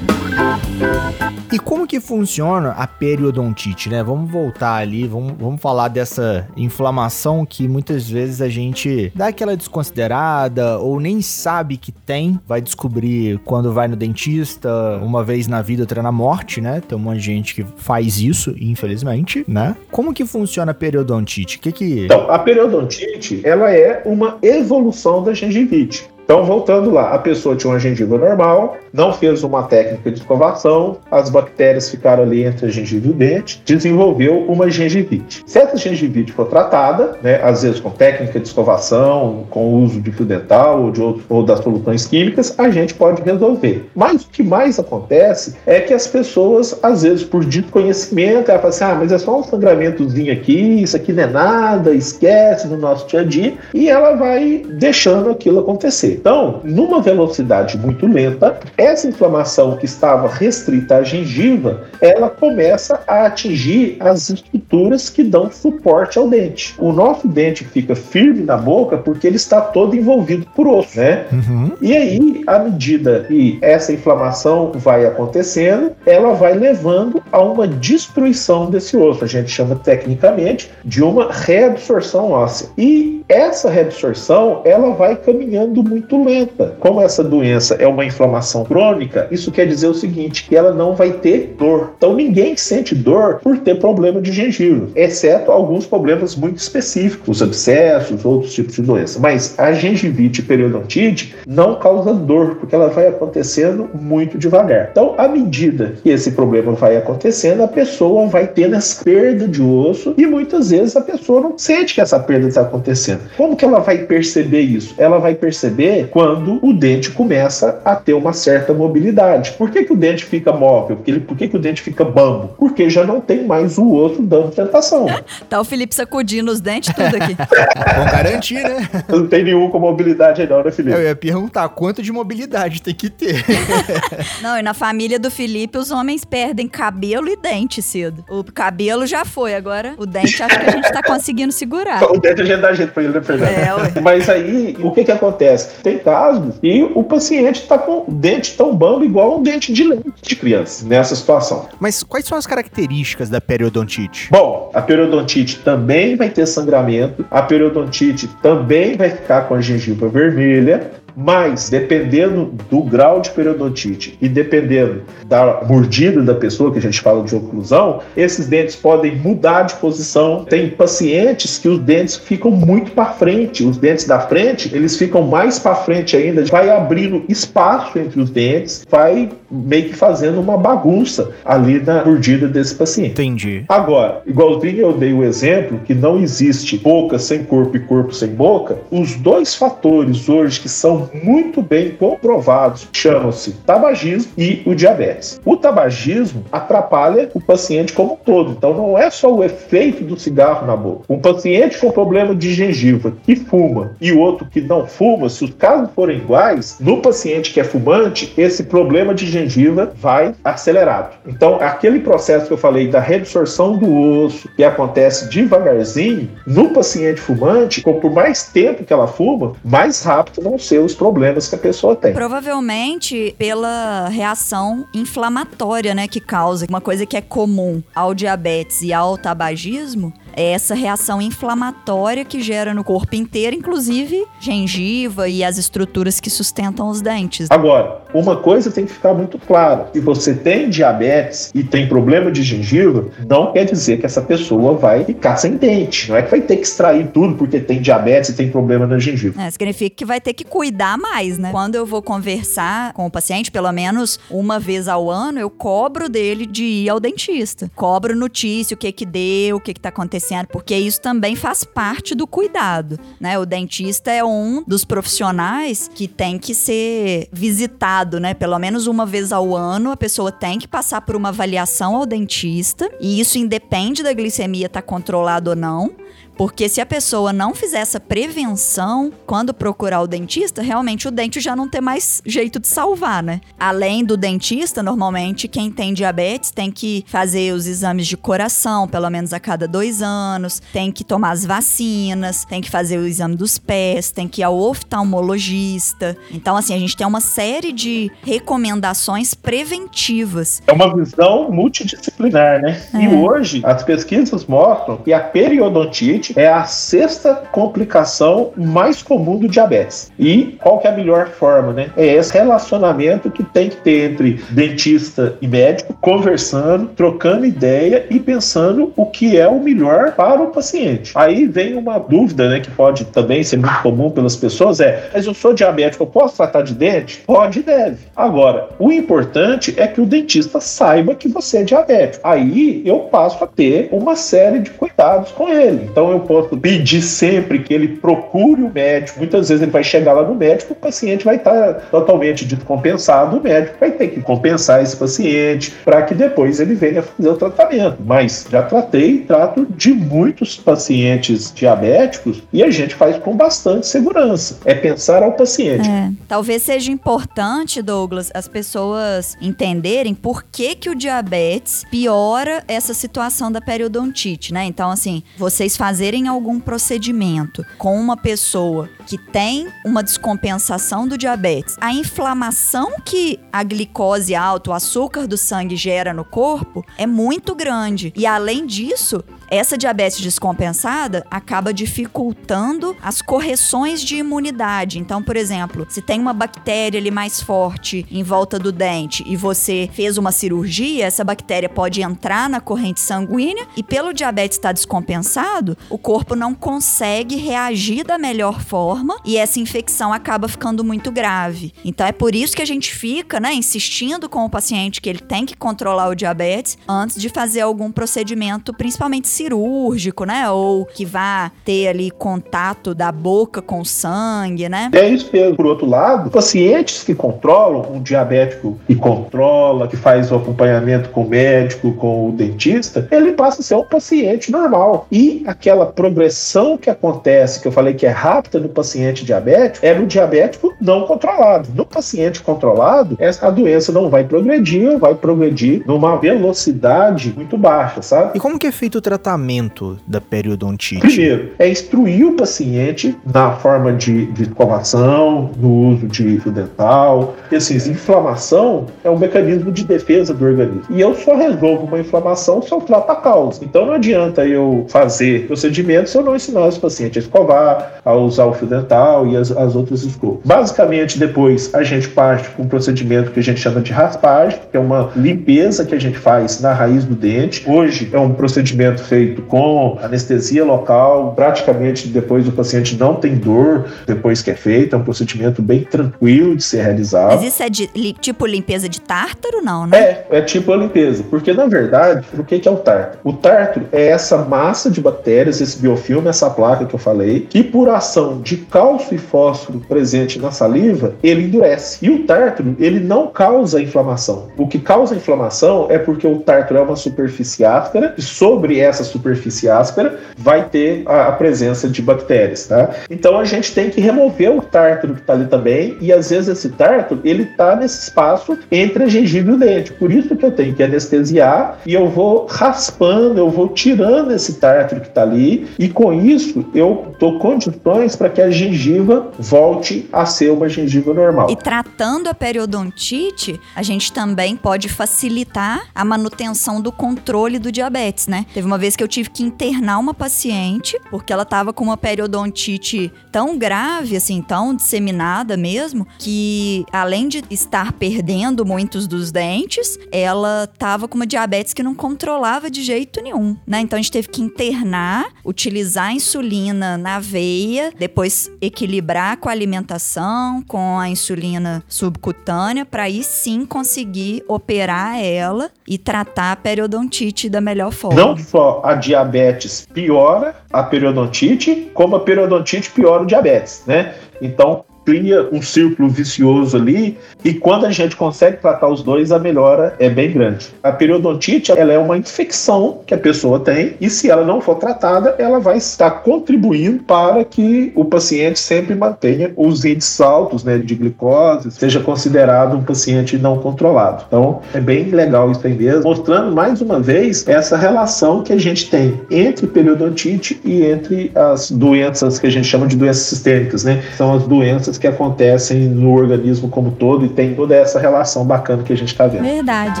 E 1.50 1.58
como 1.58 1.86
que 1.86 1.98
funciona 1.98 2.72
a 2.72 2.86
periodontite, 2.86 3.88
né? 3.88 4.02
Vamos 4.02 4.30
voltar 4.30 4.76
ali, 4.76 5.06
vamos, 5.06 5.32
vamos 5.38 5.60
falar 5.60 5.88
dessa 5.88 6.46
inflamação 6.56 7.46
que 7.46 7.66
muitas 7.66 8.08
vezes 8.08 8.42
a 8.42 8.48
gente 8.50 9.10
dá 9.14 9.28
aquela 9.28 9.56
desconsiderada 9.56 10.78
ou 10.78 11.00
nem 11.00 11.22
sabe 11.22 11.78
que 11.78 11.90
tem, 11.90 12.38
vai 12.46 12.60
descobrir 12.60 13.38
quando 13.46 13.72
vai 13.72 13.88
no 13.88 13.96
dentista, 13.96 14.70
uma 15.02 15.24
vez 15.24 15.48
na 15.48 15.62
vida, 15.62 15.82
outra 15.82 16.02
na 16.02 16.12
morte, 16.12 16.60
né? 16.60 16.82
Tem 16.86 16.98
um 16.98 17.00
monte 17.00 17.18
de 17.18 17.24
gente 17.24 17.54
que 17.54 17.64
faz 17.76 18.20
isso, 18.20 18.54
infelizmente, 18.60 19.42
né? 19.48 19.74
Como 19.90 20.12
que 20.12 20.26
funciona 20.26 20.72
a 20.72 20.74
periodontite? 20.74 21.58
Que 21.58 21.72
que... 21.72 22.04
Então, 22.04 22.30
a 22.30 22.38
periodontite, 22.38 23.40
ela 23.42 23.72
é 23.72 24.02
uma 24.04 24.36
evolução 24.42 25.22
da 25.22 25.32
gengivite. 25.32 26.08
Então, 26.28 26.44
voltando 26.44 26.90
lá, 26.90 27.14
a 27.14 27.18
pessoa 27.18 27.56
tinha 27.56 27.72
uma 27.72 27.78
gengiva 27.78 28.18
normal, 28.18 28.76
não 28.92 29.14
fez 29.14 29.42
uma 29.42 29.62
técnica 29.62 30.10
de 30.10 30.18
escovação, 30.18 30.98
as 31.10 31.30
bactérias 31.30 31.88
ficaram 31.88 32.22
ali 32.22 32.44
entre 32.44 32.66
a 32.66 32.68
gengiva 32.68 33.06
e 33.06 33.10
o 33.10 33.14
dente, 33.14 33.62
desenvolveu 33.64 34.44
uma 34.46 34.70
gengivite. 34.70 35.42
Se 35.46 35.58
essa 35.58 35.78
gengivite 35.78 36.30
for 36.30 36.44
tratada, 36.44 37.16
né, 37.22 37.40
às 37.42 37.62
vezes 37.62 37.80
com 37.80 37.88
técnica 37.88 38.38
de 38.38 38.46
escovação, 38.46 39.46
com 39.48 39.68
o 39.68 39.82
uso 39.82 40.02
de 40.02 40.12
fio 40.12 40.26
dental 40.26 40.82
ou, 40.82 40.90
de 40.90 41.00
outro, 41.00 41.22
ou 41.30 41.42
das 41.42 41.60
soluções 41.60 42.04
químicas, 42.04 42.54
a 42.58 42.68
gente 42.68 42.92
pode 42.92 43.22
resolver. 43.22 43.88
Mas 43.94 44.24
o 44.24 44.28
que 44.28 44.42
mais 44.42 44.78
acontece 44.78 45.56
é 45.64 45.80
que 45.80 45.94
as 45.94 46.06
pessoas, 46.06 46.78
às 46.82 47.04
vezes, 47.04 47.24
por 47.24 47.42
desconhecimento, 47.42 48.50
ela 48.50 48.60
fala 48.60 48.68
assim: 48.68 48.84
ah, 48.84 48.96
mas 49.00 49.12
é 49.12 49.16
só 49.16 49.40
um 49.40 49.44
sangramentozinho 49.44 50.30
aqui, 50.30 50.82
isso 50.82 50.94
aqui 50.94 51.10
não 51.10 51.22
é 51.22 51.26
nada, 51.26 51.94
esquece 51.94 52.68
no 52.68 52.76
nosso 52.76 53.06
dia 53.06 53.20
a 53.20 53.24
dia, 53.24 53.54
e 53.72 53.88
ela 53.88 54.12
vai 54.12 54.62
deixando 54.74 55.30
aquilo 55.30 55.60
acontecer. 55.60 56.17
Então, 56.18 56.60
numa 56.64 57.00
velocidade 57.00 57.78
muito 57.78 58.06
lenta, 58.06 58.58
essa 58.76 59.06
inflamação 59.06 59.76
que 59.76 59.84
estava 59.84 60.28
restrita 60.28 60.96
à 60.96 61.02
gengiva, 61.02 61.84
ela 62.00 62.28
começa 62.28 63.00
a 63.06 63.26
atingir 63.26 63.96
as 64.00 64.28
estruturas 64.28 65.08
que 65.08 65.22
dão 65.22 65.50
suporte 65.50 66.18
ao 66.18 66.28
dente. 66.28 66.74
O 66.78 66.92
nosso 66.92 67.28
dente 67.28 67.64
fica 67.64 67.94
firme 67.94 68.42
na 68.42 68.56
boca 68.56 68.96
porque 68.96 69.26
ele 69.26 69.36
está 69.36 69.60
todo 69.60 69.94
envolvido 69.94 70.46
por 70.56 70.66
osso, 70.66 70.98
né? 70.98 71.24
Uhum. 71.30 71.72
E 71.80 71.96
aí, 71.96 72.42
à 72.46 72.58
medida 72.58 73.24
que 73.28 73.58
essa 73.62 73.92
inflamação 73.92 74.72
vai 74.74 75.06
acontecendo, 75.06 75.92
ela 76.04 76.32
vai 76.34 76.54
levando 76.54 77.22
a 77.30 77.40
uma 77.40 77.68
destruição 77.68 78.68
desse 78.68 78.96
osso. 78.96 79.24
A 79.24 79.28
gente 79.28 79.50
chama 79.50 79.76
tecnicamente 79.76 80.70
de 80.84 81.02
uma 81.02 81.30
reabsorção 81.32 82.32
óssea. 82.32 82.68
E 82.76 83.22
essa 83.28 83.68
reabsorção, 83.70 84.62
ela 84.64 84.90
vai 84.94 85.16
caminhando 85.16 85.82
muito 85.82 86.07
muito 86.10 86.24
lenta. 86.24 86.74
Como 86.80 87.00
essa 87.00 87.22
doença 87.22 87.74
é 87.74 87.86
uma 87.86 88.04
inflamação 88.04 88.64
crônica, 88.64 89.28
isso 89.30 89.52
quer 89.52 89.66
dizer 89.66 89.88
o 89.88 89.94
seguinte, 89.94 90.46
que 90.48 90.56
ela 90.56 90.72
não 90.72 90.94
vai 90.94 91.12
ter 91.12 91.54
dor. 91.58 91.92
Então 91.96 92.14
ninguém 92.14 92.56
sente 92.56 92.94
dor 92.94 93.40
por 93.42 93.58
ter 93.58 93.78
problema 93.78 94.20
de 94.20 94.32
gengiva, 94.32 94.88
exceto 94.94 95.52
alguns 95.52 95.86
problemas 95.86 96.34
muito 96.34 96.56
específicos, 96.56 97.28
os 97.28 97.42
abscessos, 97.42 98.24
outros 98.24 98.54
tipos 98.54 98.74
de 98.74 98.82
doença. 98.82 99.20
Mas 99.20 99.58
a 99.58 99.72
gengivite 99.72 100.42
periodontite 100.42 101.34
não 101.46 101.78
causa 101.78 102.12
dor, 102.14 102.56
porque 102.56 102.74
ela 102.74 102.88
vai 102.88 103.08
acontecendo 103.08 103.90
muito 103.94 104.38
devagar. 104.38 104.88
Então, 104.90 105.14
à 105.18 105.28
medida 105.28 105.94
que 106.02 106.10
esse 106.10 106.32
problema 106.32 106.72
vai 106.72 106.96
acontecendo, 106.96 107.62
a 107.62 107.68
pessoa 107.68 108.26
vai 108.28 108.46
tendo 108.46 108.74
essa 108.74 109.04
perda 109.04 109.46
de 109.46 109.62
osso 109.62 110.14
e 110.16 110.26
muitas 110.26 110.70
vezes 110.70 110.96
a 110.96 111.00
pessoa 111.00 111.40
não 111.40 111.58
sente 111.58 111.94
que 111.94 112.00
essa 112.00 112.18
perda 112.18 112.48
está 112.48 112.62
acontecendo. 112.62 113.20
Como 113.36 113.56
que 113.56 113.64
ela 113.64 113.80
vai 113.80 113.98
perceber 113.98 114.60
isso? 114.60 114.94
Ela 114.96 115.18
vai 115.18 115.34
perceber 115.34 115.97
quando 116.04 116.58
o 116.64 116.72
dente 116.72 117.10
começa 117.10 117.80
a 117.84 117.94
ter 117.96 118.14
uma 118.14 118.32
certa 118.32 118.72
mobilidade. 118.72 119.52
Por 119.52 119.70
que, 119.70 119.84
que 119.84 119.92
o 119.92 119.96
dente 119.96 120.24
fica 120.24 120.52
móvel? 120.52 120.96
Por 120.96 121.04
que, 121.04 121.20
por 121.20 121.36
que, 121.36 121.48
que 121.48 121.56
o 121.56 121.58
dente 121.58 121.82
fica 121.82 122.04
bambo? 122.04 122.54
Porque 122.58 122.88
já 122.88 123.04
não 123.04 123.20
tem 123.20 123.44
mais 123.44 123.78
o 123.78 123.94
osso 123.94 124.22
dando 124.22 124.50
tentação. 124.50 125.06
tá 125.48 125.60
o 125.60 125.64
Felipe 125.64 125.94
sacudindo 125.94 126.50
os 126.50 126.60
dentes 126.60 126.94
tudo 126.94 127.16
aqui. 127.16 127.36
Vão 127.96 128.04
garantir, 128.06 128.62
né? 128.62 128.88
Não 129.08 129.26
tem 129.26 129.44
nenhum 129.44 129.70
com 129.70 129.78
mobilidade 129.78 130.42
aí 130.42 130.48
não, 130.48 130.62
né, 130.62 130.70
Felipe? 130.70 130.96
Eu 130.96 131.02
ia 131.02 131.16
perguntar 131.16 131.68
quanto 131.70 132.02
de 132.02 132.12
mobilidade 132.12 132.82
tem 132.82 132.94
que 132.94 133.10
ter. 133.10 133.44
não, 134.42 134.58
e 134.58 134.62
na 134.62 134.74
família 134.74 135.18
do 135.18 135.30
Felipe 135.30 135.78
os 135.78 135.90
homens 135.90 136.24
perdem 136.24 136.68
cabelo 136.68 137.28
e 137.28 137.36
dente 137.36 137.82
cedo. 137.82 138.24
O 138.28 138.44
cabelo 138.44 139.06
já 139.06 139.24
foi, 139.24 139.54
agora 139.54 139.94
o 139.98 140.06
dente 140.06 140.42
acho 140.42 140.58
que 140.58 140.66
a 140.66 140.70
gente 140.70 140.90
tá 140.92 141.02
conseguindo 141.02 141.52
segurar. 141.52 142.02
O 142.08 142.20
dente 142.20 142.40
a 142.40 142.44
gente 142.44 142.60
dá 142.60 142.72
jeito 142.72 142.92
pra 142.92 143.02
ele, 143.02 143.12
né, 143.12 143.22
Fernando? 143.22 143.48
É, 143.48 143.74
ué. 143.74 143.92
Mas 144.02 144.28
aí, 144.28 144.76
o 144.80 144.90
que 144.90 145.04
que 145.04 145.12
acontece? 145.12 145.70
Tem 145.82 145.98
casos 145.98 146.54
e 146.62 146.82
o 146.82 147.02
paciente 147.02 147.62
está 147.62 147.78
com 147.78 148.04
o 148.08 148.12
dente 148.12 148.56
tão 148.56 148.74
bambo 148.74 149.04
igual 149.04 149.38
um 149.38 149.42
dente 149.42 149.72
de 149.72 149.84
leite 149.84 150.04
de 150.22 150.36
criança 150.36 150.86
nessa 150.86 151.14
situação. 151.14 151.68
Mas 151.80 152.02
quais 152.02 152.24
são 152.24 152.36
as 152.36 152.46
características 152.46 153.28
da 153.28 153.40
periodontite? 153.40 154.28
Bom, 154.30 154.70
a 154.74 154.82
periodontite 154.82 155.58
também 155.58 156.16
vai 156.16 156.28
ter 156.28 156.46
sangramento, 156.46 157.24
a 157.30 157.42
periodontite 157.42 158.28
também 158.42 158.96
vai 158.96 159.10
ficar 159.10 159.42
com 159.42 159.54
a 159.54 159.60
gengiva 159.60 160.08
vermelha, 160.08 160.90
mas, 161.20 161.68
dependendo 161.68 162.54
do 162.70 162.80
grau 162.80 163.20
de 163.20 163.30
periodontite 163.30 164.16
e 164.22 164.28
dependendo 164.28 165.02
da 165.26 165.64
mordida 165.68 166.22
da 166.22 166.32
pessoa, 166.32 166.70
que 166.70 166.78
a 166.78 166.80
gente 166.80 167.00
fala 167.00 167.24
de 167.24 167.34
oclusão, 167.34 167.98
esses 168.16 168.46
dentes 168.46 168.76
podem 168.76 169.16
mudar 169.16 169.64
de 169.64 169.74
posição. 169.74 170.44
Tem 170.44 170.70
pacientes 170.70 171.58
que 171.58 171.68
os 171.68 171.80
dentes 171.80 172.14
ficam 172.14 172.52
muito 172.52 172.92
para 172.92 173.06
frente, 173.06 173.64
os 173.64 173.76
dentes 173.76 174.04
da 174.04 174.20
frente, 174.20 174.70
eles 174.72 174.96
ficam 174.96 175.22
mais 175.22 175.58
para 175.58 175.74
frente 175.74 176.16
ainda, 176.16 176.44
vai 176.44 176.70
abrindo 176.70 177.24
espaço 177.28 177.98
entre 177.98 178.20
os 178.20 178.30
dentes, 178.30 178.86
vai 178.88 179.28
meio 179.50 179.88
que 179.88 179.96
fazendo 179.96 180.40
uma 180.40 180.56
bagunça 180.56 181.32
ali 181.44 181.80
na 181.80 182.04
mordida 182.04 182.46
desse 182.46 182.76
paciente. 182.76 183.12
Entendi. 183.12 183.64
Agora, 183.68 184.22
igualzinho 184.24 184.78
eu 184.78 184.92
dei 184.92 185.12
o 185.12 185.24
exemplo 185.24 185.80
que 185.84 185.94
não 185.94 186.20
existe 186.20 186.78
boca 186.78 187.18
sem 187.18 187.42
corpo 187.42 187.76
e 187.76 187.80
corpo 187.80 188.12
sem 188.12 188.28
boca, 188.28 188.78
os 188.88 189.16
dois 189.16 189.56
fatores 189.56 190.28
hoje 190.28 190.60
que 190.60 190.68
são 190.68 191.07
muito 191.14 191.62
bem 191.62 191.90
comprovados 191.90 192.88
chamam-se 192.92 193.52
tabagismo 193.66 194.32
e 194.36 194.62
o 194.66 194.74
diabetes. 194.74 195.40
O 195.44 195.56
tabagismo 195.56 196.44
atrapalha 196.50 197.30
o 197.34 197.40
paciente 197.40 197.92
como 197.92 198.14
um 198.14 198.16
todo, 198.16 198.52
então 198.52 198.74
não 198.74 198.98
é 198.98 199.10
só 199.10 199.32
o 199.34 199.44
efeito 199.44 200.04
do 200.04 200.18
cigarro 200.18 200.66
na 200.66 200.76
boca. 200.76 201.04
Um 201.08 201.18
paciente 201.18 201.78
com 201.78 201.90
problema 201.90 202.34
de 202.34 202.52
gengiva 202.52 203.12
que 203.24 203.36
fuma 203.36 203.96
e 204.00 204.12
outro 204.12 204.46
que 204.46 204.60
não 204.60 204.86
fuma, 204.86 205.28
se 205.28 205.44
os 205.44 205.54
casos 205.54 205.90
forem 205.94 206.18
iguais, 206.18 206.76
no 206.80 207.00
paciente 207.00 207.52
que 207.52 207.60
é 207.60 207.64
fumante, 207.64 208.32
esse 208.36 208.64
problema 208.64 209.14
de 209.14 209.26
gengiva 209.26 209.92
vai 209.96 210.34
acelerado. 210.44 211.16
Então, 211.26 211.56
aquele 211.56 212.00
processo 212.00 212.46
que 212.46 212.52
eu 212.52 212.58
falei 212.58 212.88
da 212.88 213.00
reabsorção 213.00 213.76
do 213.76 214.24
osso, 214.24 214.48
que 214.56 214.64
acontece 214.64 215.28
devagarzinho, 215.28 216.30
no 216.46 216.70
paciente 216.70 217.20
fumante, 217.20 217.82
por 217.82 218.12
mais 218.12 218.44
tempo 218.44 218.84
que 218.84 218.92
ela 218.92 219.06
fuma, 219.06 219.52
mais 219.64 220.02
rápido 220.02 220.42
vão 220.42 220.58
ser 220.58 220.78
os 220.88 220.94
problemas 220.94 221.48
que 221.48 221.54
a 221.54 221.58
pessoa 221.58 221.94
tem. 221.94 222.12
Provavelmente 222.12 223.34
pela 223.38 224.08
reação 224.08 224.86
inflamatória, 224.94 225.94
né, 225.94 226.08
que 226.08 226.20
causa. 226.20 226.66
Uma 226.68 226.80
coisa 226.80 227.06
que 227.06 227.16
é 227.16 227.20
comum 227.20 227.82
ao 227.94 228.14
diabetes 228.14 228.82
e 228.82 228.92
ao 228.92 229.16
tabagismo 229.16 230.12
é 230.36 230.52
essa 230.52 230.74
reação 230.74 231.20
inflamatória 231.20 232.24
que 232.24 232.40
gera 232.40 232.72
no 232.72 232.84
corpo 232.84 233.16
inteiro, 233.16 233.56
inclusive 233.56 234.24
gengiva 234.40 235.28
e 235.28 235.42
as 235.42 235.58
estruturas 235.58 236.20
que 236.20 236.30
sustentam 236.30 236.88
os 236.88 237.00
dentes. 237.00 237.48
Agora, 237.50 238.02
uma 238.14 238.36
coisa 238.36 238.70
tem 238.70 238.86
que 238.86 238.92
ficar 238.92 239.14
muito 239.14 239.38
clara: 239.38 239.88
se 239.92 240.00
você 240.00 240.34
tem 240.34 240.70
diabetes 240.70 241.50
e 241.54 241.62
tem 241.64 241.88
problema 241.88 242.30
de 242.30 242.42
gengiva, 242.42 243.06
não 243.26 243.52
quer 243.52 243.64
dizer 243.64 243.98
que 243.98 244.06
essa 244.06 244.22
pessoa 244.22 244.74
vai 244.74 245.04
ficar 245.04 245.36
sem 245.36 245.56
dente. 245.56 246.08
Não 246.08 246.16
é 246.16 246.22
que 246.22 246.30
vai 246.30 246.40
ter 246.40 246.56
que 246.56 246.62
extrair 246.62 247.08
tudo 247.08 247.34
porque 247.34 247.58
tem 247.60 247.80
diabetes 247.80 248.30
e 248.30 248.34
tem 248.34 248.50
problema 248.50 248.86
na 248.86 248.98
gengiva. 248.98 249.42
É, 249.42 249.50
significa 249.50 249.96
que 249.96 250.04
vai 250.04 250.20
ter 250.20 250.34
que 250.34 250.44
cuidar 250.44 250.96
mais, 250.96 251.38
né? 251.38 251.50
Quando 251.50 251.74
eu 251.74 251.84
vou 251.84 252.02
conversar 252.02 252.92
com 252.92 253.06
o 253.06 253.10
paciente, 253.10 253.50
pelo 253.50 253.72
menos 253.72 254.20
uma 254.30 254.58
vez 254.58 254.88
ao 254.88 255.10
ano, 255.10 255.38
eu 255.38 255.50
cobro 255.50 256.08
dele 256.08 256.46
de 256.46 256.64
ir 256.64 256.88
ao 256.88 257.00
dentista. 257.00 257.70
Cobro 257.74 258.14
notícia, 258.14 258.74
o 258.74 258.78
que 258.78 258.92
que 258.92 259.04
deu, 259.04 259.56
o 259.56 259.60
que 259.60 259.74
que 259.74 259.80
tá 259.80 259.88
acontecendo 259.88 260.17
porque 260.48 260.76
isso 260.76 261.00
também 261.00 261.36
faz 261.36 261.64
parte 261.64 262.14
do 262.14 262.26
cuidado, 262.26 262.98
né? 263.20 263.38
O 263.38 263.46
dentista 263.46 264.10
é 264.10 264.24
um 264.24 264.62
dos 264.66 264.84
profissionais 264.84 265.90
que 265.94 266.08
tem 266.08 266.38
que 266.38 266.54
ser 266.54 267.28
visitado, 267.32 268.20
né? 268.20 268.34
Pelo 268.34 268.58
menos 268.58 268.86
uma 268.86 269.06
vez 269.06 269.32
ao 269.32 269.54
ano, 269.54 269.90
a 269.90 269.96
pessoa 269.96 270.30
tem 270.32 270.58
que 270.58 270.68
passar 270.68 271.00
por 271.02 271.16
uma 271.16 271.28
avaliação 271.28 271.96
ao 271.96 272.06
dentista, 272.06 272.90
e 273.00 273.20
isso 273.20 273.38
independe 273.38 274.02
da 274.02 274.12
glicemia 274.12 274.66
estar 274.66 274.82
tá 274.82 274.86
controlada 274.86 275.50
ou 275.50 275.56
não 275.56 275.94
Porque 276.38 276.68
se 276.68 276.80
a 276.80 276.86
pessoa 276.86 277.32
não 277.32 277.52
fizer 277.52 277.80
essa 277.80 277.98
prevenção, 277.98 279.12
quando 279.26 279.52
procurar 279.52 280.00
o 280.02 280.06
dentista, 280.06 280.62
realmente 280.62 281.08
o 281.08 281.10
dente 281.10 281.40
já 281.40 281.56
não 281.56 281.68
tem 281.68 281.80
mais 281.80 282.22
jeito 282.24 282.60
de 282.60 282.68
salvar, 282.68 283.24
né? 283.24 283.40
Além 283.58 284.04
do 284.04 284.16
dentista, 284.16 284.80
normalmente 284.80 285.48
quem 285.48 285.68
tem 285.68 285.92
diabetes 285.92 286.52
tem 286.52 286.70
que 286.70 287.04
fazer 287.08 287.52
os 287.52 287.66
exames 287.66 288.06
de 288.06 288.16
coração, 288.16 288.86
pelo 288.86 289.10
menos 289.10 289.32
a 289.32 289.40
cada 289.40 289.66
dois 289.66 290.00
anos, 290.00 290.62
tem 290.72 290.92
que 290.92 291.02
tomar 291.02 291.32
as 291.32 291.44
vacinas, 291.44 292.44
tem 292.44 292.60
que 292.60 292.70
fazer 292.70 292.98
o 292.98 293.06
exame 293.06 293.34
dos 293.34 293.58
pés, 293.58 294.12
tem 294.12 294.28
que 294.28 294.40
ir 294.40 294.44
ao 294.44 294.56
oftalmologista. 294.56 296.16
Então, 296.30 296.56
assim, 296.56 296.72
a 296.72 296.78
gente 296.78 296.96
tem 296.96 297.06
uma 297.06 297.20
série 297.20 297.72
de 297.72 298.12
recomendações 298.22 299.34
preventivas. 299.34 300.62
É 300.68 300.72
uma 300.72 300.94
visão 300.94 301.50
multidisciplinar, 301.50 302.62
né? 302.62 302.80
É. 302.94 303.02
E 303.02 303.08
hoje, 303.08 303.60
as 303.64 303.82
pesquisas 303.82 304.46
mostram 304.46 304.98
que 304.98 305.12
a 305.12 305.18
periodontite 305.18 306.27
é 306.36 306.48
a 306.48 306.64
sexta 306.64 307.42
complicação 307.52 308.52
mais 308.56 309.02
comum 309.02 309.38
do 309.38 309.48
diabetes. 309.48 310.10
E 310.18 310.58
qual 310.60 310.78
que 310.78 310.86
é 310.86 310.90
a 310.90 310.96
melhor 310.96 311.28
forma, 311.28 311.72
né? 311.72 311.90
É 311.96 312.06
esse 312.06 312.32
relacionamento 312.32 313.30
que 313.30 313.42
tem 313.42 313.68
que 313.68 313.76
ter 313.76 314.10
entre 314.12 314.40
dentista 314.50 315.36
e 315.40 315.48
médico, 315.48 315.94
conversando, 316.00 316.88
trocando 316.88 317.46
ideia 317.46 318.06
e 318.10 318.18
pensando 318.18 318.92
o 318.96 319.06
que 319.06 319.38
é 319.38 319.48
o 319.48 319.60
melhor 319.60 320.12
para 320.12 320.42
o 320.42 320.48
paciente. 320.48 321.12
Aí 321.14 321.46
vem 321.46 321.74
uma 321.74 321.98
dúvida, 321.98 322.48
né, 322.48 322.60
que 322.60 322.70
pode 322.70 323.04
também 323.06 323.42
ser 323.42 323.56
muito 323.58 323.82
comum 323.82 324.10
pelas 324.10 324.36
pessoas, 324.36 324.80
é, 324.80 325.10
mas 325.12 325.26
eu 325.26 325.34
sou 325.34 325.52
diabético, 325.52 326.02
eu 326.02 326.06
posso 326.06 326.36
tratar 326.36 326.62
de 326.62 326.74
dente? 326.74 327.22
Pode 327.26 327.60
e 327.60 327.62
deve. 327.62 327.98
Agora, 328.14 328.68
o 328.78 328.92
importante 328.92 329.74
é 329.76 329.86
que 329.86 330.00
o 330.00 330.06
dentista 330.06 330.60
saiba 330.60 331.14
que 331.14 331.28
você 331.28 331.58
é 331.58 331.62
diabético. 331.64 332.26
Aí 332.26 332.82
eu 332.84 333.00
passo 333.00 333.42
a 333.42 333.46
ter 333.46 333.88
uma 333.92 334.16
série 334.16 334.60
de 334.60 334.70
cuidados 334.70 335.30
com 335.32 335.48
ele. 335.48 335.88
Então 335.90 336.10
eu 336.10 336.17
posso 336.20 336.56
pedir 336.56 337.02
sempre 337.02 337.60
que 337.60 337.72
ele 337.72 337.88
procure 337.88 338.62
o 338.62 338.70
médico. 338.72 339.18
Muitas 339.18 339.48
vezes 339.48 339.62
ele 339.62 339.70
vai 339.70 339.84
chegar 339.84 340.12
lá 340.12 340.22
no 340.22 340.34
médico, 340.34 340.72
o 340.72 340.76
paciente 340.76 341.24
vai 341.24 341.36
estar 341.36 341.74
totalmente 341.90 342.44
descompensado, 342.44 343.38
o 343.38 343.42
médico 343.42 343.76
vai 343.80 343.90
ter 343.90 344.08
que 344.08 344.20
compensar 344.20 344.82
esse 344.82 344.96
paciente 344.96 345.72
para 345.84 346.02
que 346.02 346.14
depois 346.14 346.60
ele 346.60 346.74
venha 346.74 347.02
fazer 347.02 347.28
o 347.28 347.36
tratamento. 347.36 347.98
Mas 348.04 348.46
já 348.50 348.62
tratei, 348.62 349.18
trato 349.18 349.66
de 349.76 349.92
muitos 349.92 350.56
pacientes 350.56 351.52
diabéticos 351.54 352.42
e 352.52 352.62
a 352.62 352.70
gente 352.70 352.94
faz 352.94 353.16
com 353.18 353.36
bastante 353.36 353.86
segurança. 353.86 354.58
É 354.64 354.74
pensar 354.74 355.22
ao 355.22 355.32
paciente. 355.32 355.88
É. 355.88 356.10
Talvez 356.26 356.62
seja 356.62 356.90
importante, 356.90 357.82
Douglas, 357.82 358.30
as 358.34 358.48
pessoas 358.48 359.36
entenderem 359.40 360.14
por 360.14 360.44
que, 360.44 360.74
que 360.74 360.90
o 360.90 360.94
diabetes 360.94 361.84
piora 361.90 362.62
essa 362.66 362.94
situação 362.94 363.50
da 363.50 363.60
periodontite, 363.60 364.52
né? 364.52 364.64
Então, 364.64 364.90
assim, 364.90 365.22
vocês 365.36 365.76
fazerem 365.76 366.07
algum 366.26 366.58
procedimento 366.58 367.64
com 367.76 368.00
uma 368.00 368.16
pessoa 368.16 368.88
que 369.06 369.18
tem 369.18 369.68
uma 369.84 370.02
descompensação 370.02 371.06
do 371.06 371.18
diabetes, 371.18 371.76
a 371.80 371.92
inflamação 371.92 372.96
que 373.04 373.38
a 373.52 373.62
glicose 373.62 374.34
alta, 374.34 374.70
o 374.70 374.72
açúcar 374.72 375.26
do 375.26 375.36
sangue 375.36 375.76
gera 375.76 376.14
no 376.14 376.24
corpo 376.24 376.84
é 376.96 377.06
muito 377.06 377.54
grande. 377.54 378.12
E 378.16 378.26
além 378.26 378.66
disso, 378.66 379.22
essa 379.50 379.78
diabetes 379.78 380.20
descompensada 380.20 381.26
acaba 381.30 381.72
dificultando 381.72 382.96
as 383.02 383.22
correções 383.22 384.02
de 384.02 384.16
imunidade. 384.16 384.98
Então, 384.98 385.22
por 385.22 385.36
exemplo, 385.36 385.86
se 385.88 386.02
tem 386.02 386.20
uma 386.20 386.32
bactéria 386.32 387.00
ali 387.00 387.10
mais 387.10 387.40
forte 387.40 388.06
em 388.10 388.22
volta 388.22 388.58
do 388.58 388.70
dente 388.70 389.24
e 389.26 389.36
você 389.36 389.88
fez 389.92 390.18
uma 390.18 390.32
cirurgia, 390.32 391.06
essa 391.06 391.24
bactéria 391.24 391.68
pode 391.68 392.02
entrar 392.02 392.48
na 392.48 392.60
corrente 392.60 393.00
sanguínea 393.00 393.66
e 393.76 393.82
pelo 393.82 394.12
diabetes 394.12 394.58
estar 394.58 394.72
descompensado, 394.72 395.76
o 395.88 395.98
corpo 395.98 396.34
não 396.34 396.54
consegue 396.54 397.36
reagir 397.36 398.04
da 398.04 398.18
melhor 398.18 398.60
forma 398.60 399.16
e 399.24 399.36
essa 399.36 399.60
infecção 399.60 400.12
acaba 400.12 400.48
ficando 400.48 400.84
muito 400.84 401.10
grave. 401.10 401.72
Então 401.84 402.06
é 402.06 402.12
por 402.12 402.34
isso 402.34 402.54
que 402.54 402.62
a 402.62 402.66
gente 402.66 402.94
fica, 402.94 403.40
né, 403.40 403.54
insistindo 403.54 404.28
com 404.28 404.44
o 404.44 404.50
paciente 404.50 405.00
que 405.00 405.08
ele 405.08 405.20
tem 405.20 405.46
que 405.46 405.56
controlar 405.56 406.08
o 406.08 406.14
diabetes 406.14 406.76
antes 406.88 407.20
de 407.20 407.28
fazer 407.28 407.60
algum 407.60 407.90
procedimento, 407.90 408.72
principalmente 408.74 409.28
cirúrgico, 409.38 410.24
né? 410.24 410.50
Ou 410.50 410.84
que 410.84 411.04
vá 411.04 411.50
ter 411.64 411.88
ali 411.88 412.10
contato 412.10 412.94
da 412.94 413.12
boca 413.12 413.62
com 413.62 413.84
sangue, 413.84 414.68
né? 414.68 414.90
É 414.92 415.08
isso 415.08 415.30
mesmo. 415.32 415.56
Por 415.56 415.66
outro 415.66 415.86
lado, 415.86 416.30
pacientes 416.30 417.04
que 417.04 417.14
controlam, 417.14 417.92
um 417.92 418.02
diabético 418.02 418.78
que 418.86 418.96
controla, 418.96 419.86
que 419.86 419.96
faz 419.96 420.32
o 420.32 420.36
acompanhamento 420.36 421.10
com 421.10 421.22
o 421.22 421.28
médico, 421.28 421.92
com 421.92 422.28
o 422.28 422.32
dentista, 422.32 423.06
ele 423.10 423.32
passa 423.32 423.60
a 423.60 423.64
ser 423.64 423.76
um 423.76 423.84
paciente 423.84 424.50
normal. 424.50 425.06
E 425.10 425.44
aquela 425.46 425.86
progressão 425.86 426.76
que 426.76 426.90
acontece, 426.90 427.60
que 427.60 427.68
eu 427.68 427.72
falei 427.72 427.94
que 427.94 428.06
é 428.06 428.10
rápida 428.10 428.58
no 428.58 428.68
paciente 428.68 429.24
diabético, 429.24 429.86
é 429.86 429.94
no 429.94 430.06
diabético 430.06 430.74
não 430.80 431.06
controlado. 431.06 431.68
No 431.74 431.86
paciente 431.86 432.42
controlado, 432.42 433.16
essa 433.20 433.50
doença 433.50 433.92
não 433.92 434.10
vai 434.10 434.24
progredir, 434.24 434.98
vai 434.98 435.14
progredir 435.14 435.82
numa 435.86 436.16
velocidade 436.16 437.32
muito 437.36 437.56
baixa, 437.56 438.02
sabe? 438.02 438.36
E 438.36 438.40
como 438.40 438.58
que 438.58 438.66
é 438.66 438.72
feito 438.72 438.98
o 438.98 439.00
tratamento 439.00 439.27
tratamento 439.28 439.98
da 440.06 440.20
periodontite? 440.20 441.00
Primeiro, 441.00 441.50
é 441.58 441.68
instruir 441.68 442.26
o 442.26 442.32
paciente 442.32 443.14
na 443.30 443.52
forma 443.52 443.92
de, 443.92 444.26
de 444.26 444.44
escovação, 444.44 445.50
no 445.58 445.90
uso 445.90 446.06
de 446.06 446.40
fio 446.40 446.50
dental. 446.50 447.36
E 447.52 447.56
assim, 447.56 447.76
inflamação 447.90 448.86
é 449.04 449.10
um 449.10 449.18
mecanismo 449.18 449.70
de 449.70 449.84
defesa 449.84 450.32
do 450.32 450.44
organismo. 450.44 450.84
E 450.88 451.00
eu 451.00 451.14
só 451.14 451.36
resolvo 451.36 451.84
uma 451.84 451.98
inflamação 451.98 452.62
se 452.62 452.72
eu 452.72 452.80
trato 452.80 453.10
a 453.10 453.16
causa. 453.16 453.62
Então 453.62 453.84
não 453.84 453.92
adianta 453.92 454.46
eu 454.46 454.86
fazer 454.88 455.46
procedimentos 455.46 456.12
se 456.12 456.18
eu 456.18 456.22
não 456.22 456.34
ensinar 456.34 456.66
os 456.66 456.78
pacientes 456.78 457.22
a 457.22 457.26
escovar, 457.26 458.00
a 458.04 458.14
usar 458.14 458.46
o 458.46 458.54
fio 458.54 458.66
dental 458.66 459.26
e 459.26 459.36
as, 459.36 459.50
as 459.50 459.76
outras 459.76 460.04
escovas. 460.04 460.40
Basicamente, 460.44 461.18
depois 461.18 461.74
a 461.74 461.82
gente 461.82 462.08
parte 462.08 462.48
com 462.50 462.62
um 462.62 462.68
procedimento 462.68 463.30
que 463.30 463.40
a 463.40 463.42
gente 463.42 463.60
chama 463.60 463.82
de 463.82 463.92
raspagem, 463.92 464.58
que 464.70 464.76
é 464.76 464.80
uma 464.80 465.10
limpeza 465.14 465.84
que 465.84 465.94
a 465.94 466.00
gente 466.00 466.18
faz 466.18 466.60
na 466.60 466.72
raiz 466.72 467.04
do 467.04 467.14
dente. 467.14 467.64
Hoje 467.68 468.08
é 468.10 468.18
um 468.18 468.32
procedimento 468.32 469.02
feito 469.02 469.17
feito 469.18 469.42
com 469.42 469.98
anestesia 470.00 470.64
local, 470.64 471.32
praticamente 471.34 472.06
depois 472.06 472.46
o 472.46 472.52
paciente 472.52 472.96
não 472.96 473.16
tem 473.16 473.34
dor 473.34 473.86
depois 474.06 474.42
que 474.42 474.50
é 474.50 474.54
feito, 474.54 474.94
é 474.94 474.98
um 474.98 475.02
procedimento 475.02 475.60
bem 475.60 475.82
tranquilo 475.82 476.54
de 476.54 476.62
ser 476.62 476.82
realizado. 476.82 477.34
Mas 477.34 477.42
isso 477.42 477.62
é 477.62 477.68
de, 477.68 477.90
li, 477.94 478.12
tipo 478.12 478.46
limpeza 478.46 478.88
de 478.88 479.00
tártaro, 479.00 479.60
não, 479.60 479.86
né? 479.86 479.98
É, 479.98 480.26
é 480.30 480.40
tipo 480.40 480.72
a 480.72 480.76
limpeza, 480.76 481.24
porque 481.28 481.52
na 481.52 481.66
verdade, 481.66 482.26
o 482.38 482.44
que, 482.44 482.68
é 482.68 482.70
o 482.70 482.76
tártaro? 482.76 483.18
O 483.24 483.32
tártaro 483.32 483.86
é 483.90 484.08
essa 484.08 484.38
massa 484.38 484.88
de 484.88 485.00
bactérias, 485.00 485.60
esse 485.60 485.78
biofilme, 485.78 486.28
essa 486.28 486.48
placa 486.48 486.86
que 486.86 486.94
eu 486.94 486.98
falei, 486.98 487.40
que 487.40 487.64
por 487.64 487.88
ação 487.88 488.40
de 488.40 488.56
cálcio 488.58 489.16
e 489.16 489.18
fósforo 489.18 489.80
presente 489.80 490.38
na 490.38 490.52
saliva, 490.52 491.14
ele 491.22 491.44
endurece. 491.44 492.04
E 492.04 492.10
o 492.10 492.24
tártaro, 492.24 492.76
ele 492.78 493.00
não 493.00 493.26
causa 493.26 493.82
inflamação. 493.82 494.48
O 494.56 494.68
que 494.68 494.78
causa 494.78 495.16
inflamação 495.16 495.86
é 495.90 495.98
porque 495.98 496.26
o 496.26 496.38
tártaro 496.38 496.80
é 496.80 496.82
uma 496.82 496.96
superfície 496.96 497.64
áspera 497.64 498.14
e 498.16 498.22
sobre 498.22 498.78
essa 498.78 499.07
superfície 499.08 499.68
áspera, 499.68 500.18
vai 500.36 500.68
ter 500.68 501.02
a, 501.06 501.28
a 501.28 501.32
presença 501.32 501.88
de 501.88 502.00
bactérias, 502.02 502.66
tá? 502.66 502.90
Então 503.10 503.38
a 503.38 503.44
gente 503.44 503.72
tem 503.72 503.90
que 503.90 504.00
remover 504.00 504.56
o 504.56 504.62
tártaro 504.62 505.14
que 505.14 505.20
está 505.20 505.32
ali 505.32 505.46
também, 505.46 505.96
e 506.00 506.12
às 506.12 506.30
vezes 506.30 506.48
esse 506.48 506.70
tártaro, 506.70 507.20
ele 507.24 507.44
está 507.44 507.74
nesse 507.76 508.02
espaço 508.02 508.58
entre 508.70 509.04
a 509.04 509.08
gengiva 509.08 509.50
e 509.50 509.54
o 509.54 509.58
dente. 509.58 509.92
Por 509.92 510.12
isso 510.12 510.36
que 510.36 510.44
eu 510.44 510.52
tenho 510.52 510.74
que 510.74 510.82
anestesiar 510.82 511.78
e 511.86 511.94
eu 511.94 512.08
vou 512.08 512.46
raspando, 512.46 513.38
eu 513.38 513.50
vou 513.50 513.68
tirando 513.68 514.32
esse 514.32 514.54
tártaro 514.54 515.00
que 515.00 515.08
está 515.08 515.22
ali, 515.22 515.68
e 515.78 515.88
com 515.88 516.12
isso 516.12 516.64
eu 516.74 517.14
dou 517.18 517.38
condições 517.38 518.16
para 518.16 518.28
que 518.28 518.40
a 518.40 518.50
gengiva 518.50 519.30
volte 519.38 520.08
a 520.12 520.26
ser 520.26 520.50
uma 520.50 520.68
gengiva 520.68 521.12
normal. 521.14 521.50
E 521.50 521.56
tratando 521.56 522.28
a 522.28 522.34
periodontite, 522.34 523.60
a 523.74 523.82
gente 523.82 524.12
também 524.12 524.56
pode 524.56 524.88
facilitar 524.88 525.88
a 525.94 526.04
manutenção 526.04 526.80
do 526.80 526.92
controle 526.92 527.58
do 527.58 527.70
diabetes, 527.70 528.26
né? 528.26 528.46
Teve 528.52 528.66
uma 528.66 528.78
vez 528.78 528.87
que 528.96 529.02
eu 529.02 529.08
tive 529.08 529.30
que 529.30 529.42
internar 529.42 529.98
uma 529.98 530.14
paciente, 530.14 530.98
porque 531.10 531.32
ela 531.32 531.44
tava 531.44 531.72
com 531.72 531.84
uma 531.84 531.96
periodontite 531.96 533.12
tão 533.30 533.58
grave, 533.58 534.16
assim, 534.16 534.40
tão 534.40 534.74
disseminada 534.74 535.56
mesmo, 535.56 536.06
que 536.18 536.84
além 536.92 537.28
de 537.28 537.42
estar 537.50 537.92
perdendo 537.92 538.64
muitos 538.64 539.06
dos 539.06 539.30
dentes, 539.30 539.98
ela 540.12 540.68
tava 540.78 541.08
com 541.08 541.16
uma 541.16 541.26
diabetes 541.26 541.72
que 541.72 541.82
não 541.82 541.94
controlava 541.94 542.70
de 542.70 542.82
jeito 542.82 543.22
nenhum, 543.22 543.56
né? 543.66 543.80
Então 543.80 543.98
a 543.98 544.02
gente 544.02 544.12
teve 544.12 544.28
que 544.28 544.42
internar, 544.42 545.26
utilizar 545.44 546.06
a 546.06 546.12
insulina 546.12 546.96
na 546.96 547.18
veia, 547.18 547.92
depois 547.98 548.50
equilibrar 548.60 549.36
com 549.36 549.48
a 549.48 549.52
alimentação, 549.52 550.62
com 550.62 550.98
a 550.98 551.08
insulina 551.08 551.82
subcutânea, 551.88 552.84
para 552.84 553.04
aí 553.04 553.22
sim 553.22 553.64
conseguir 553.64 554.44
operar 554.48 555.18
ela 555.18 555.70
e 555.86 555.98
tratar 555.98 556.52
a 556.52 556.56
periodontite 556.56 557.48
da 557.48 557.60
melhor 557.60 557.92
forma. 557.92 558.20
Não 558.20 558.36
só 558.36 558.77
a 558.84 558.94
diabetes 558.94 559.86
piora 559.92 560.54
a 560.72 560.82
periodontite, 560.82 561.90
como 561.94 562.16
a 562.16 562.20
periodontite 562.20 562.90
piora 562.90 563.22
o 563.22 563.26
diabetes, 563.26 563.82
né? 563.86 564.14
Então, 564.40 564.84
cria 565.08 565.48
um 565.50 565.62
círculo 565.62 566.06
vicioso 566.06 566.76
ali 566.76 567.16
e 567.42 567.54
quando 567.54 567.86
a 567.86 567.90
gente 567.90 568.14
consegue 568.14 568.58
tratar 568.58 568.88
os 568.88 569.02
dois, 569.02 569.32
a 569.32 569.38
melhora 569.38 569.94
é 569.98 570.10
bem 570.10 570.30
grande. 570.30 570.68
A 570.82 570.92
periodontite 570.92 571.72
ela 571.72 571.94
é 571.94 571.98
uma 571.98 572.18
infecção 572.18 573.00
que 573.06 573.14
a 573.14 573.18
pessoa 573.18 573.58
tem 573.58 573.94
e 574.02 574.10
se 574.10 574.28
ela 574.28 574.44
não 574.44 574.60
for 574.60 574.74
tratada, 574.74 575.34
ela 575.38 575.60
vai 575.60 575.78
estar 575.78 576.10
contribuindo 576.10 577.04
para 577.04 577.42
que 577.42 577.90
o 577.94 578.04
paciente 578.04 578.60
sempre 578.60 578.94
mantenha 578.94 579.50
os 579.56 579.82
índices 579.82 580.20
altos 580.20 580.62
né, 580.62 580.76
de 580.76 580.94
glicose, 580.94 581.70
seja 581.70 582.00
considerado 582.00 582.76
um 582.76 582.82
paciente 582.82 583.38
não 583.38 583.56
controlado. 583.56 584.24
Então, 584.26 584.60
é 584.74 584.80
bem 584.80 585.04
legal 585.04 585.50
isso 585.50 585.66
aí 585.66 585.72
mesmo, 585.72 586.02
mostrando 586.02 586.54
mais 586.54 586.82
uma 586.82 587.00
vez 587.00 587.48
essa 587.48 587.78
relação 587.78 588.42
que 588.42 588.52
a 588.52 588.58
gente 588.58 588.90
tem 588.90 589.18
entre 589.30 589.66
periodontite 589.66 590.60
e 590.62 590.82
entre 590.82 591.32
as 591.34 591.70
doenças 591.70 592.38
que 592.38 592.46
a 592.46 592.50
gente 592.50 592.66
chama 592.66 592.86
de 592.86 592.94
doenças 592.94 593.22
sistêmicas, 593.22 593.84
né? 593.84 594.02
São 594.14 594.34
as 594.34 594.46
doenças 594.46 594.97
que 594.98 595.06
acontecem 595.06 595.80
no 595.88 596.12
organismo 596.12 596.68
como 596.68 596.90
todo 596.92 597.24
e 597.24 597.28
tem 597.28 597.54
toda 597.54 597.74
essa 597.74 597.98
relação 597.98 598.44
bacana 598.44 598.82
que 598.82 598.92
a 598.92 598.96
gente 598.96 599.12
está 599.12 599.26
vendo. 599.26 599.44
Verdade. 599.44 600.00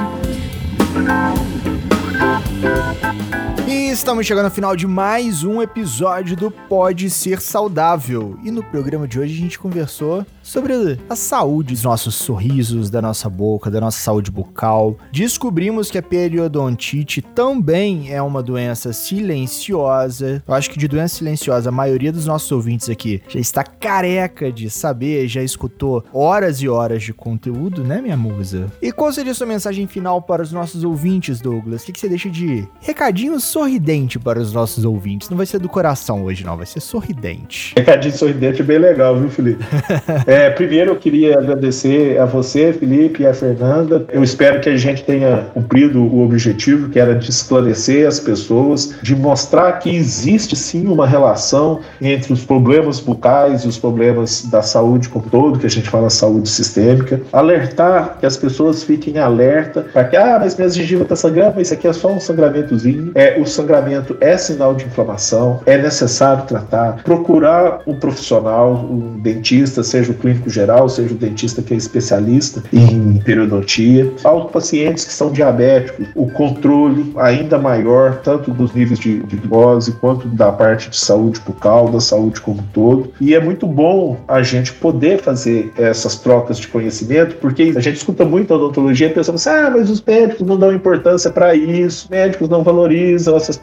E 3.66 3.87
estamos 3.90 4.26
chegando 4.26 4.44
ao 4.44 4.50
final 4.50 4.76
de 4.76 4.86
mais 4.86 5.44
um 5.44 5.62
episódio 5.62 6.36
do 6.36 6.50
Pode 6.50 7.08
Ser 7.08 7.40
Saudável. 7.40 8.38
E 8.44 8.50
no 8.50 8.62
programa 8.62 9.08
de 9.08 9.18
hoje 9.18 9.32
a 9.32 9.38
gente 9.38 9.58
conversou 9.58 10.26
sobre 10.42 10.98
a 11.08 11.16
saúde 11.16 11.74
dos 11.74 11.84
nossos 11.84 12.14
sorrisos, 12.14 12.90
da 12.90 13.02
nossa 13.02 13.28
boca, 13.28 13.70
da 13.70 13.80
nossa 13.80 13.98
saúde 13.98 14.30
bucal. 14.30 14.96
Descobrimos 15.12 15.90
que 15.90 15.98
a 15.98 16.02
periodontite 16.02 17.20
também 17.20 18.10
é 18.10 18.20
uma 18.20 18.42
doença 18.42 18.92
silenciosa. 18.92 20.42
Eu 20.46 20.54
acho 20.54 20.70
que 20.70 20.78
de 20.78 20.88
doença 20.88 21.16
silenciosa 21.16 21.68
a 21.68 21.72
maioria 21.72 22.12
dos 22.12 22.26
nossos 22.26 22.50
ouvintes 22.50 22.88
aqui 22.88 23.22
já 23.28 23.38
está 23.38 23.62
careca 23.62 24.50
de 24.50 24.70
saber, 24.70 25.28
já 25.28 25.42
escutou 25.42 26.04
horas 26.12 26.62
e 26.62 26.68
horas 26.68 27.02
de 27.02 27.12
conteúdo, 27.12 27.84
né, 27.84 28.00
minha 28.00 28.16
musa? 28.16 28.72
E 28.80 28.90
qual 28.92 29.12
seria 29.12 29.32
a 29.32 29.34
sua 29.34 29.46
mensagem 29.46 29.86
final 29.86 30.20
para 30.22 30.42
os 30.42 30.52
nossos 30.52 30.84
ouvintes, 30.84 31.40
Douglas? 31.40 31.82
O 31.82 31.86
que, 31.86 31.98
você 31.98 32.08
deixa 32.08 32.30
de 32.30 32.66
recadinho 32.80 33.38
sorridente 33.78 34.18
para 34.18 34.40
os 34.40 34.52
nossos 34.52 34.84
ouvintes? 34.84 35.30
Não 35.30 35.36
vai 35.36 35.46
ser 35.46 35.60
do 35.60 35.68
coração 35.68 36.24
hoje, 36.24 36.44
não, 36.44 36.56
vai 36.56 36.66
ser 36.66 36.80
sorridente. 36.80 37.74
Recadinho 37.76 38.14
sorridente 38.14 38.60
é 38.60 38.64
bem 38.64 38.78
legal, 38.78 39.16
viu, 39.16 39.28
Felipe? 39.28 39.64
é, 40.26 40.50
primeiro 40.50 40.90
eu 40.90 40.96
queria 40.96 41.38
agradecer 41.38 42.18
a 42.18 42.24
você, 42.24 42.72
Felipe, 42.72 43.22
e 43.22 43.26
a 43.26 43.32
Fernanda. 43.32 44.04
Eu 44.12 44.22
espero 44.22 44.60
que 44.60 44.68
a 44.68 44.76
gente 44.76 45.04
tenha 45.04 45.48
cumprido 45.54 46.02
o 46.02 46.24
objetivo, 46.24 46.88
que 46.88 46.98
era 46.98 47.14
de 47.14 47.30
esclarecer 47.30 48.06
as 48.06 48.18
pessoas, 48.18 48.96
de 49.00 49.14
mostrar 49.14 49.72
que 49.78 49.94
existe 49.94 50.56
sim 50.56 50.86
uma 50.88 51.06
relação 51.06 51.80
entre 52.00 52.32
os 52.32 52.44
problemas 52.44 52.98
bucais 52.98 53.62
e 53.62 53.68
os 53.68 53.78
problemas 53.78 54.42
da 54.46 54.60
saúde 54.60 55.08
como 55.08 55.24
todo, 55.30 55.58
que 55.58 55.66
a 55.66 55.70
gente 55.70 55.88
fala 55.88 56.10
saúde 56.10 56.48
sistêmica. 56.48 57.20
Alertar 57.32 58.18
que 58.18 58.26
as 58.26 58.36
pessoas 58.36 58.82
fiquem 58.82 59.18
alerta 59.18 59.82
para 59.92 60.04
que, 60.04 60.16
ah, 60.16 60.38
mas 60.40 60.56
minha 60.56 60.68
gengiva 60.68 61.04
está 61.04 61.14
sangrando, 61.14 61.54
mas 61.56 61.68
isso 61.68 61.74
aqui 61.74 61.86
é 61.86 61.92
só 61.92 62.12
um 62.12 62.20
sangramentozinho. 62.20 63.12
É, 63.14 63.38
o 63.40 63.46
sangramento 63.68 64.16
é 64.20 64.36
sinal 64.38 64.74
de 64.74 64.86
inflamação, 64.86 65.60
é 65.66 65.76
necessário 65.76 66.44
tratar, 66.44 67.02
procurar 67.04 67.82
um 67.86 67.94
profissional, 67.94 68.74
um 68.74 69.18
dentista, 69.20 69.82
seja 69.82 70.10
o 70.10 70.14
clínico 70.14 70.48
geral, 70.48 70.88
seja 70.88 71.12
o 71.12 71.16
dentista 71.16 71.60
que 71.60 71.74
é 71.74 71.76
especialista 71.76 72.62
em 72.72 73.18
periodontia. 73.18 74.10
Aos 74.24 74.50
pacientes 74.50 75.04
que 75.04 75.12
são 75.12 75.30
diabéticos, 75.30 76.06
o 76.14 76.30
controle 76.30 77.12
ainda 77.16 77.58
maior, 77.58 78.16
tanto 78.22 78.50
dos 78.50 78.72
níveis 78.72 78.98
de, 78.98 79.22
de 79.24 79.36
glicose 79.36 79.92
quanto 79.92 80.26
da 80.28 80.50
parte 80.50 80.88
de 80.88 80.96
saúde 80.96 81.40
bucal, 81.44 81.90
da 81.90 82.00
saúde 82.00 82.40
como 82.40 82.60
um 82.60 82.66
todo. 82.72 83.12
E 83.20 83.34
é 83.34 83.40
muito 83.40 83.66
bom 83.66 84.16
a 84.26 84.42
gente 84.42 84.72
poder 84.72 85.20
fazer 85.20 85.70
essas 85.76 86.16
trocas 86.16 86.58
de 86.58 86.68
conhecimento, 86.68 87.36
porque 87.36 87.74
a 87.76 87.80
gente 87.80 87.96
escuta 87.96 88.24
muito 88.24 88.52
a 88.52 88.56
odontologia 88.56 89.10
pensando 89.10 89.34
assim, 89.34 89.50
ah, 89.50 89.70
mas 89.70 89.90
os 89.90 90.02
médicos 90.02 90.46
não 90.46 90.56
dão 90.56 90.72
importância 90.72 91.30
para 91.30 91.54
isso, 91.54 92.04
os 92.04 92.08
médicos 92.08 92.48
não 92.48 92.62
valorizam 92.62 93.36
essa 93.36 93.57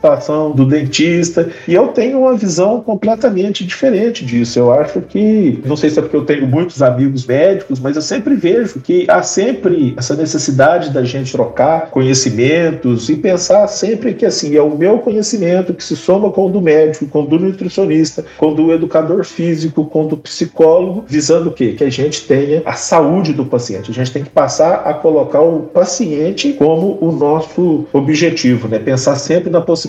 do 0.55 0.65
dentista. 0.65 1.49
E 1.67 1.73
eu 1.73 1.87
tenho 1.89 2.19
uma 2.19 2.35
visão 2.35 2.81
completamente 2.81 3.65
diferente 3.65 4.25
disso. 4.25 4.59
Eu 4.59 4.71
acho 4.71 5.01
que, 5.01 5.59
não 5.65 5.75
sei 5.75 5.89
se 5.89 5.99
é 5.99 6.01
porque 6.01 6.15
eu 6.15 6.25
tenho 6.25 6.47
muitos 6.47 6.81
amigos 6.81 7.25
médicos, 7.25 7.79
mas 7.79 7.95
eu 7.95 8.01
sempre 8.01 8.35
vejo 8.35 8.79
que 8.79 9.05
há 9.09 9.21
sempre 9.23 9.93
essa 9.97 10.15
necessidade 10.15 10.91
da 10.91 11.03
gente 11.03 11.31
trocar 11.31 11.89
conhecimentos 11.89 13.09
e 13.09 13.15
pensar 13.15 13.67
sempre 13.67 14.13
que 14.13 14.25
assim 14.25 14.55
é 14.55 14.61
o 14.61 14.77
meu 14.77 14.99
conhecimento 14.99 15.73
que 15.73 15.83
se 15.83 15.95
soma 15.95 16.31
com 16.31 16.47
o 16.47 16.49
do 16.49 16.61
médico, 16.61 17.07
com 17.07 17.23
o 17.23 17.27
do 17.27 17.39
nutricionista, 17.39 18.25
com 18.37 18.51
o 18.51 18.55
do 18.55 18.71
educador 18.71 19.23
físico, 19.25 19.85
com 19.85 20.05
o 20.05 20.07
do 20.07 20.17
psicólogo, 20.17 21.05
visando 21.07 21.49
o 21.49 21.53
quê? 21.53 21.73
Que 21.73 21.83
a 21.83 21.89
gente 21.89 22.25
tenha 22.27 22.61
a 22.65 22.73
saúde 22.73 23.33
do 23.33 23.45
paciente. 23.45 23.91
A 23.91 23.93
gente 23.93 24.11
tem 24.11 24.23
que 24.23 24.29
passar 24.29 24.83
a 24.85 24.93
colocar 24.93 25.41
o 25.41 25.61
paciente 25.61 26.53
como 26.53 26.97
o 27.01 27.11
nosso 27.11 27.85
objetivo, 27.93 28.67
né? 28.67 28.79
Pensar 28.79 29.15
sempre 29.15 29.49
na 29.49 29.61
possibilidade 29.61 29.84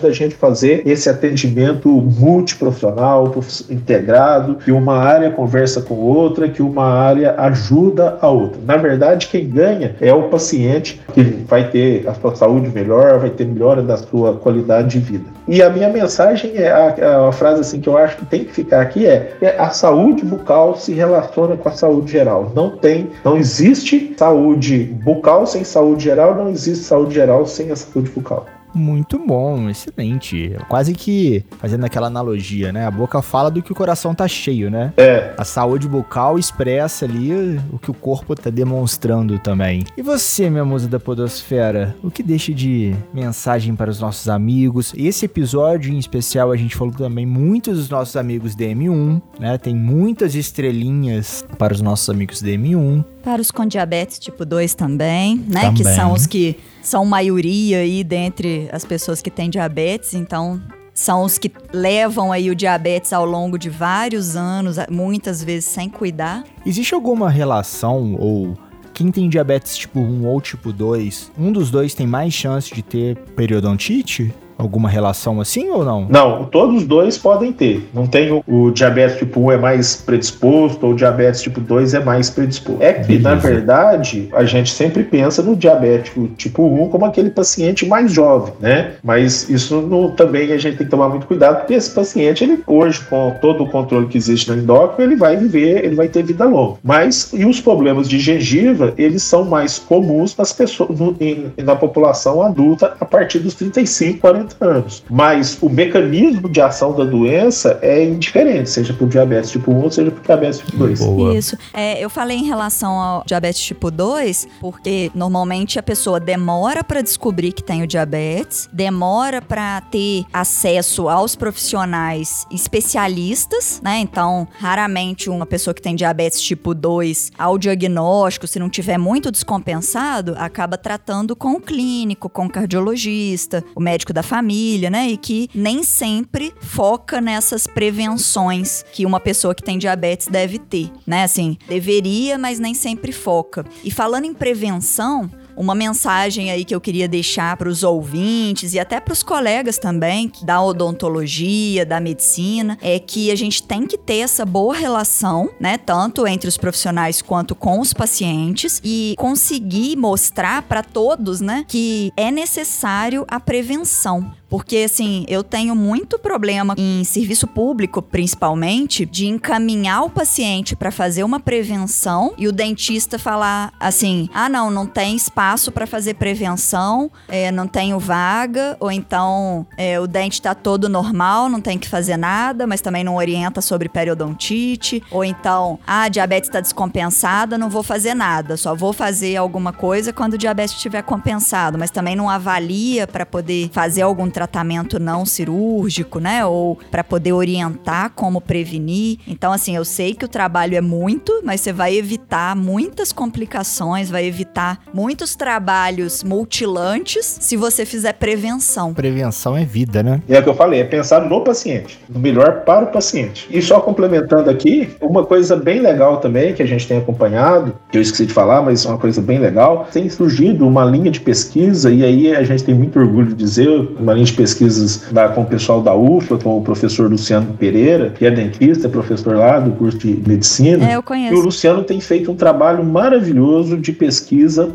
da 0.00 0.10
gente 0.12 0.34
fazer 0.34 0.82
esse 0.86 1.08
atendimento 1.08 1.88
multiprofissional, 1.88 3.32
integrado, 3.68 4.56
que 4.56 4.72
uma 4.72 4.96
área 4.96 5.30
conversa 5.30 5.80
com 5.80 5.94
outra, 5.94 6.48
que 6.48 6.62
uma 6.62 6.84
área 6.84 7.34
ajuda 7.38 8.18
a 8.20 8.28
outra. 8.28 8.60
Na 8.64 8.76
verdade, 8.76 9.28
quem 9.28 9.48
ganha 9.48 9.94
é 10.00 10.12
o 10.12 10.24
paciente, 10.24 11.00
que 11.12 11.22
vai 11.22 11.68
ter 11.70 12.08
a 12.08 12.14
sua 12.14 12.34
saúde 12.34 12.70
melhor, 12.70 13.18
vai 13.18 13.30
ter 13.30 13.46
melhora 13.46 13.82
da 13.82 13.96
sua 13.96 14.34
qualidade 14.34 14.88
de 14.88 14.98
vida. 14.98 15.24
E 15.48 15.62
a 15.62 15.70
minha 15.70 15.88
mensagem 15.88 16.52
é 16.56 16.70
a, 16.70 17.28
a 17.28 17.32
frase 17.32 17.60
assim 17.60 17.80
que 17.80 17.88
eu 17.88 17.96
acho 17.96 18.18
que 18.18 18.26
tem 18.26 18.44
que 18.44 18.52
ficar 18.52 18.80
aqui 18.80 19.06
é, 19.06 19.36
é 19.40 19.58
a 19.58 19.70
saúde 19.70 20.24
bucal 20.24 20.76
se 20.76 20.92
relaciona 20.92 21.56
com 21.56 21.68
a 21.68 21.72
saúde 21.72 22.12
geral. 22.12 22.52
Não 22.54 22.70
tem, 22.70 23.10
não 23.24 23.36
existe 23.36 24.14
saúde 24.16 24.84
bucal 25.02 25.46
sem 25.46 25.64
saúde 25.64 26.04
geral, 26.04 26.34
não 26.34 26.48
existe 26.48 26.84
saúde 26.84 27.14
geral 27.14 27.46
sem 27.46 27.70
a 27.70 27.76
saúde 27.76 28.10
bucal. 28.10 28.46
Muito 28.74 29.18
bom, 29.18 29.68
excelente. 29.68 30.56
Quase 30.68 30.94
que 30.94 31.44
fazendo 31.58 31.84
aquela 31.84 32.06
analogia, 32.06 32.72
né? 32.72 32.86
A 32.86 32.90
boca 32.90 33.20
fala 33.22 33.50
do 33.50 33.62
que 33.62 33.72
o 33.72 33.74
coração 33.74 34.14
tá 34.14 34.28
cheio, 34.28 34.70
né? 34.70 34.92
É. 34.96 35.34
A 35.36 35.44
saúde 35.44 35.88
bucal 35.88 36.38
expressa 36.38 37.04
ali 37.04 37.60
o 37.72 37.78
que 37.78 37.90
o 37.90 37.94
corpo 37.94 38.34
tá 38.34 38.50
demonstrando 38.50 39.38
também. 39.38 39.84
E 39.96 40.02
você, 40.02 40.48
minha 40.48 40.64
musa 40.64 40.88
da 40.88 41.00
podosfera, 41.00 41.96
o 42.02 42.10
que 42.10 42.22
deixa 42.22 42.52
de 42.52 42.94
mensagem 43.12 43.74
para 43.74 43.90
os 43.90 44.00
nossos 44.00 44.28
amigos? 44.28 44.92
Esse 44.96 45.26
episódio 45.26 45.92
em 45.92 45.98
especial 45.98 46.52
a 46.52 46.56
gente 46.56 46.76
falou 46.76 46.94
também 46.94 47.26
muitos 47.26 47.78
dos 47.78 47.88
nossos 47.88 48.16
amigos 48.16 48.54
DM1, 48.54 49.20
né? 49.38 49.58
Tem 49.58 49.74
muitas 49.74 50.34
estrelinhas 50.34 51.44
para 51.58 51.72
os 51.72 51.80
nossos 51.80 52.08
amigos 52.08 52.42
DM1. 52.42 53.04
Para 53.22 53.40
os 53.40 53.50
com 53.50 53.66
diabetes 53.66 54.18
tipo 54.18 54.44
2 54.44 54.74
também, 54.74 55.36
né? 55.36 55.62
Também. 55.62 55.74
Que 55.74 55.84
são 55.84 56.12
os 56.12 56.26
que 56.26 56.58
são 56.82 57.04
maioria 57.04 57.78
aí 57.78 58.02
dentre 58.02 58.68
as 58.72 58.84
pessoas 58.84 59.20
que 59.20 59.30
têm 59.30 59.50
diabetes, 59.50 60.14
então 60.14 60.60
são 60.92 61.24
os 61.24 61.38
que 61.38 61.50
levam 61.72 62.32
aí 62.32 62.50
o 62.50 62.54
diabetes 62.54 63.12
ao 63.12 63.24
longo 63.24 63.58
de 63.58 63.70
vários 63.70 64.36
anos, 64.36 64.76
muitas 64.90 65.42
vezes 65.42 65.64
sem 65.64 65.88
cuidar. 65.88 66.44
Existe 66.64 66.94
alguma 66.94 67.30
relação 67.30 68.16
ou 68.18 68.56
quem 68.92 69.10
tem 69.10 69.28
diabetes 69.28 69.76
tipo 69.76 70.00
1 70.00 70.26
ou 70.26 70.40
tipo 70.40 70.72
2, 70.72 71.32
um 71.38 71.52
dos 71.52 71.70
dois 71.70 71.94
tem 71.94 72.06
mais 72.06 72.34
chance 72.34 72.74
de 72.74 72.82
ter 72.82 73.16
periodontite? 73.34 74.34
Alguma 74.60 74.88
relação 74.88 75.40
assim 75.40 75.68
ou 75.70 75.84
não? 75.84 76.06
Não, 76.08 76.44
todos 76.44 76.82
os 76.82 76.86
dois 76.86 77.18
podem 77.18 77.52
ter. 77.52 77.88
Não 77.94 78.06
tem 78.06 78.30
o, 78.30 78.42
o, 78.46 78.70
diabetes 78.70 79.18
tipo 79.18 79.40
1 79.40 79.52
é 79.52 79.56
mais 79.56 79.96
predisposto 79.96 80.86
ou 80.86 80.92
o 80.92 80.96
diabetes 80.96 81.42
tipo 81.42 81.60
2 81.60 81.94
é 81.94 82.00
mais 82.00 82.30
predisposto. 82.30 82.82
É 82.82 82.92
que, 82.92 83.06
Beleza. 83.06 83.28
na 83.28 83.34
verdade, 83.34 84.28
a 84.32 84.44
gente 84.44 84.70
sempre 84.70 85.02
pensa 85.04 85.42
no 85.42 85.56
diabético 85.56 86.28
tipo 86.36 86.64
1 86.64 86.88
como 86.88 87.04
aquele 87.04 87.30
paciente 87.30 87.86
mais 87.86 88.12
jovem, 88.12 88.52
né? 88.60 88.92
Mas 89.02 89.48
isso 89.48 89.80
no, 89.80 90.10
também 90.12 90.52
a 90.52 90.58
gente 90.58 90.76
tem 90.76 90.86
que 90.86 90.90
tomar 90.90 91.08
muito 91.08 91.26
cuidado, 91.26 91.58
porque 91.58 91.74
esse 91.74 91.90
paciente, 91.90 92.44
ele 92.44 92.62
hoje, 92.66 93.00
com 93.08 93.34
todo 93.40 93.64
o 93.64 93.68
controle 93.68 94.06
que 94.06 94.18
existe 94.18 94.50
no 94.50 94.58
endócrino, 94.58 95.10
ele 95.10 95.16
vai 95.16 95.36
viver, 95.36 95.84
ele 95.84 95.94
vai 95.94 96.08
ter 96.08 96.22
vida 96.22 96.44
longa. 96.44 96.78
Mas, 96.82 97.32
e 97.32 97.44
os 97.44 97.60
problemas 97.60 98.08
de 98.08 98.18
gengiva, 98.18 98.92
eles 98.96 99.22
são 99.22 99.44
mais 99.44 99.78
comuns 99.78 100.36
nas 100.36 100.52
pessoas, 100.52 100.98
no, 100.98 101.16
em, 101.20 101.52
na 101.62 101.76
população 101.76 102.42
adulta 102.42 102.94
a 103.00 103.04
partir 103.04 103.38
dos 103.38 103.54
35, 103.54 104.20
40 104.20 104.49
anos. 104.60 105.02
Mas 105.08 105.58
o 105.60 105.68
mecanismo 105.68 106.48
de 106.48 106.60
ação 106.60 106.94
da 106.94 107.04
doença 107.04 107.78
é 107.82 108.04
indiferente, 108.04 108.70
seja 108.70 108.92
por 108.92 109.08
diabetes 109.08 109.50
tipo 109.50 109.72
1 109.72 109.82
ou 109.82 109.90
seja 109.90 110.10
por 110.10 110.22
diabetes 110.22 110.58
tipo 110.58 110.76
2. 110.76 111.00
Boa. 111.00 111.36
Isso. 111.36 111.56
É, 111.72 112.02
eu 112.02 112.10
falei 112.10 112.38
em 112.38 112.44
relação 112.44 112.92
ao 112.92 113.24
diabetes 113.26 113.60
tipo 113.60 113.90
2, 113.90 114.48
porque 114.60 115.10
normalmente 115.14 115.78
a 115.78 115.82
pessoa 115.82 116.20
demora 116.20 116.82
para 116.82 117.02
descobrir 117.02 117.52
que 117.52 117.62
tem 117.62 117.82
o 117.82 117.86
diabetes, 117.86 118.68
demora 118.72 119.42
para 119.42 119.80
ter 119.82 120.24
acesso 120.32 121.08
aos 121.08 121.34
profissionais 121.34 122.46
especialistas, 122.50 123.80
né? 123.82 123.98
Então, 123.98 124.46
raramente 124.58 125.28
uma 125.30 125.46
pessoa 125.46 125.74
que 125.74 125.82
tem 125.82 125.94
diabetes 125.94 126.40
tipo 126.40 126.74
2, 126.74 127.32
ao 127.38 127.58
diagnóstico, 127.58 128.46
se 128.46 128.58
não 128.58 128.68
tiver 128.68 128.98
muito 128.98 129.30
descompensado, 129.30 130.34
acaba 130.36 130.76
tratando 130.76 131.34
com 131.34 131.52
o 131.52 131.60
clínico, 131.60 132.28
com 132.28 132.46
o 132.46 132.50
cardiologista, 132.50 133.64
o 133.74 133.80
médico 133.80 134.12
da 134.12 134.22
família 134.22 134.39
família, 134.40 134.88
né? 134.88 135.10
E 135.10 135.16
que 135.18 135.50
nem 135.54 135.82
sempre 135.82 136.52
foca 136.62 137.20
nessas 137.20 137.66
prevenções 137.66 138.82
que 138.90 139.04
uma 139.04 139.20
pessoa 139.20 139.54
que 139.54 139.62
tem 139.62 139.78
diabetes 139.78 140.28
deve 140.28 140.58
ter, 140.58 140.90
né? 141.06 141.24
Assim, 141.24 141.58
deveria, 141.68 142.38
mas 142.38 142.58
nem 142.58 142.72
sempre 142.72 143.12
foca. 143.12 143.66
E 143.84 143.90
falando 143.90 144.24
em 144.24 144.32
prevenção, 144.32 145.30
uma 145.60 145.74
mensagem 145.74 146.50
aí 146.50 146.64
que 146.64 146.74
eu 146.74 146.80
queria 146.80 147.06
deixar 147.06 147.54
para 147.58 147.68
os 147.68 147.82
ouvintes 147.82 148.72
e 148.72 148.78
até 148.78 148.98
para 148.98 149.12
os 149.12 149.22
colegas 149.22 149.76
também 149.76 150.32
da 150.42 150.62
odontologia, 150.62 151.84
da 151.84 152.00
medicina, 152.00 152.78
é 152.80 152.98
que 152.98 153.30
a 153.30 153.36
gente 153.36 153.62
tem 153.62 153.86
que 153.86 153.98
ter 153.98 154.20
essa 154.20 154.46
boa 154.46 154.74
relação, 154.74 155.50
né, 155.60 155.76
tanto 155.76 156.26
entre 156.26 156.48
os 156.48 156.56
profissionais 156.56 157.20
quanto 157.20 157.54
com 157.54 157.78
os 157.78 157.92
pacientes 157.92 158.80
e 158.82 159.14
conseguir 159.18 159.96
mostrar 159.96 160.62
para 160.62 160.82
todos, 160.82 161.42
né, 161.42 161.66
que 161.68 162.10
é 162.16 162.30
necessário 162.30 163.26
a 163.28 163.38
prevenção. 163.38 164.32
Porque, 164.50 164.78
assim, 164.78 165.24
eu 165.28 165.44
tenho 165.44 165.76
muito 165.76 166.18
problema 166.18 166.74
em 166.76 167.04
serviço 167.04 167.46
público, 167.46 168.02
principalmente, 168.02 169.06
de 169.06 169.26
encaminhar 169.26 170.02
o 170.02 170.10
paciente 170.10 170.74
para 170.74 170.90
fazer 170.90 171.22
uma 171.22 171.38
prevenção 171.38 172.34
e 172.36 172.48
o 172.48 172.52
dentista 172.52 173.16
falar 173.16 173.72
assim: 173.78 174.28
ah, 174.34 174.48
não, 174.48 174.68
não 174.68 174.86
tem 174.86 175.14
espaço 175.14 175.49
para 175.72 175.86
fazer 175.86 176.14
prevenção, 176.14 177.10
é, 177.28 177.50
não 177.50 177.66
tenho 177.66 177.98
vaga, 177.98 178.76
ou 178.78 178.90
então 178.90 179.66
é, 179.76 179.98
o 179.98 180.06
dente 180.06 180.34
está 180.34 180.54
todo 180.54 180.88
normal, 180.88 181.48
não 181.48 181.60
tem 181.60 181.78
que 181.78 181.88
fazer 181.88 182.16
nada, 182.16 182.66
mas 182.66 182.80
também 182.80 183.02
não 183.02 183.16
orienta 183.16 183.60
sobre 183.60 183.88
periodontite, 183.88 185.02
ou 185.10 185.24
então, 185.24 185.78
ah, 185.86 186.02
a 186.02 186.08
diabetes 186.08 186.48
está 186.48 186.60
descompensada, 186.60 187.58
não 187.58 187.68
vou 187.68 187.82
fazer 187.82 188.14
nada, 188.14 188.56
só 188.56 188.74
vou 188.74 188.92
fazer 188.92 189.36
alguma 189.36 189.72
coisa 189.72 190.12
quando 190.12 190.34
o 190.34 190.38
diabetes 190.38 190.74
estiver 190.74 191.02
compensado, 191.02 191.78
mas 191.78 191.90
também 191.90 192.14
não 192.14 192.28
avalia 192.28 193.06
para 193.06 193.26
poder 193.26 193.70
fazer 193.72 194.02
algum 194.02 194.28
tratamento 194.30 194.98
não 194.98 195.24
cirúrgico, 195.26 196.18
né? 196.18 196.44
Ou 196.44 196.78
para 196.90 197.02
poder 197.02 197.32
orientar 197.32 198.10
como 198.10 198.40
prevenir. 198.40 199.18
Então, 199.26 199.52
assim, 199.52 199.76
eu 199.76 199.84
sei 199.84 200.14
que 200.14 200.24
o 200.24 200.28
trabalho 200.28 200.76
é 200.76 200.80
muito, 200.80 201.40
mas 201.44 201.60
você 201.60 201.72
vai 201.72 201.96
evitar 201.96 202.54
muitas 202.54 203.12
complicações, 203.12 204.10
vai 204.10 204.24
evitar 204.24 204.80
muitos 204.92 205.34
trabalhos 205.40 206.22
multilantes 206.22 207.38
se 207.40 207.56
você 207.56 207.86
fizer 207.86 208.12
prevenção. 208.12 208.92
Prevenção 208.92 209.56
é 209.56 209.64
vida, 209.64 210.02
né? 210.02 210.20
É 210.28 210.38
o 210.38 210.42
que 210.42 210.50
eu 210.50 210.54
falei, 210.54 210.80
é 210.80 210.84
pensar 210.84 211.22
no 211.22 211.40
paciente, 211.40 211.98
no 212.10 212.20
melhor 212.20 212.60
para 212.60 212.84
o 212.84 212.88
paciente. 212.88 213.48
E 213.50 213.62
só 213.62 213.80
complementando 213.80 214.50
aqui, 214.50 214.90
uma 215.00 215.24
coisa 215.24 215.56
bem 215.56 215.80
legal 215.80 216.18
também 216.18 216.52
que 216.52 216.62
a 216.62 216.66
gente 216.66 216.86
tem 216.86 216.98
acompanhado, 216.98 217.74
que 217.90 217.96
eu 217.96 218.02
esqueci 218.02 218.26
de 218.26 218.34
falar, 218.34 218.60
mas 218.60 218.84
é 218.84 218.88
uma 218.90 218.98
coisa 218.98 219.22
bem 219.22 219.38
legal, 219.38 219.88
tem 219.90 220.10
surgido 220.10 220.68
uma 220.68 220.84
linha 220.84 221.10
de 221.10 221.20
pesquisa, 221.20 221.90
e 221.90 222.04
aí 222.04 222.36
a 222.36 222.42
gente 222.42 222.62
tem 222.62 222.74
muito 222.74 222.98
orgulho 222.98 223.28
de 223.28 223.34
dizer, 223.34 223.70
uma 223.98 224.12
linha 224.12 224.26
de 224.26 224.34
pesquisas 224.34 225.04
da, 225.10 225.30
com 225.30 225.40
o 225.40 225.46
pessoal 225.46 225.80
da 225.80 225.94
UFLA, 225.94 226.36
com 226.36 226.58
o 226.58 226.60
professor 226.60 227.10
Luciano 227.10 227.54
Pereira, 227.54 228.10
que 228.10 228.26
é 228.26 228.30
dentista, 228.30 228.88
é 228.88 228.90
professor 228.90 229.36
lá 229.36 229.58
do 229.58 229.70
curso 229.72 229.96
de 229.96 230.22
medicina. 230.28 230.90
É, 230.90 230.96
eu 230.96 231.02
conheço. 231.02 231.34
E 231.34 231.38
o 231.38 231.40
Luciano 231.40 231.82
tem 231.82 231.98
feito 231.98 232.30
um 232.30 232.36
trabalho 232.36 232.84
maravilhoso 232.84 233.78
de 233.78 233.90
pesquisa 233.90 234.68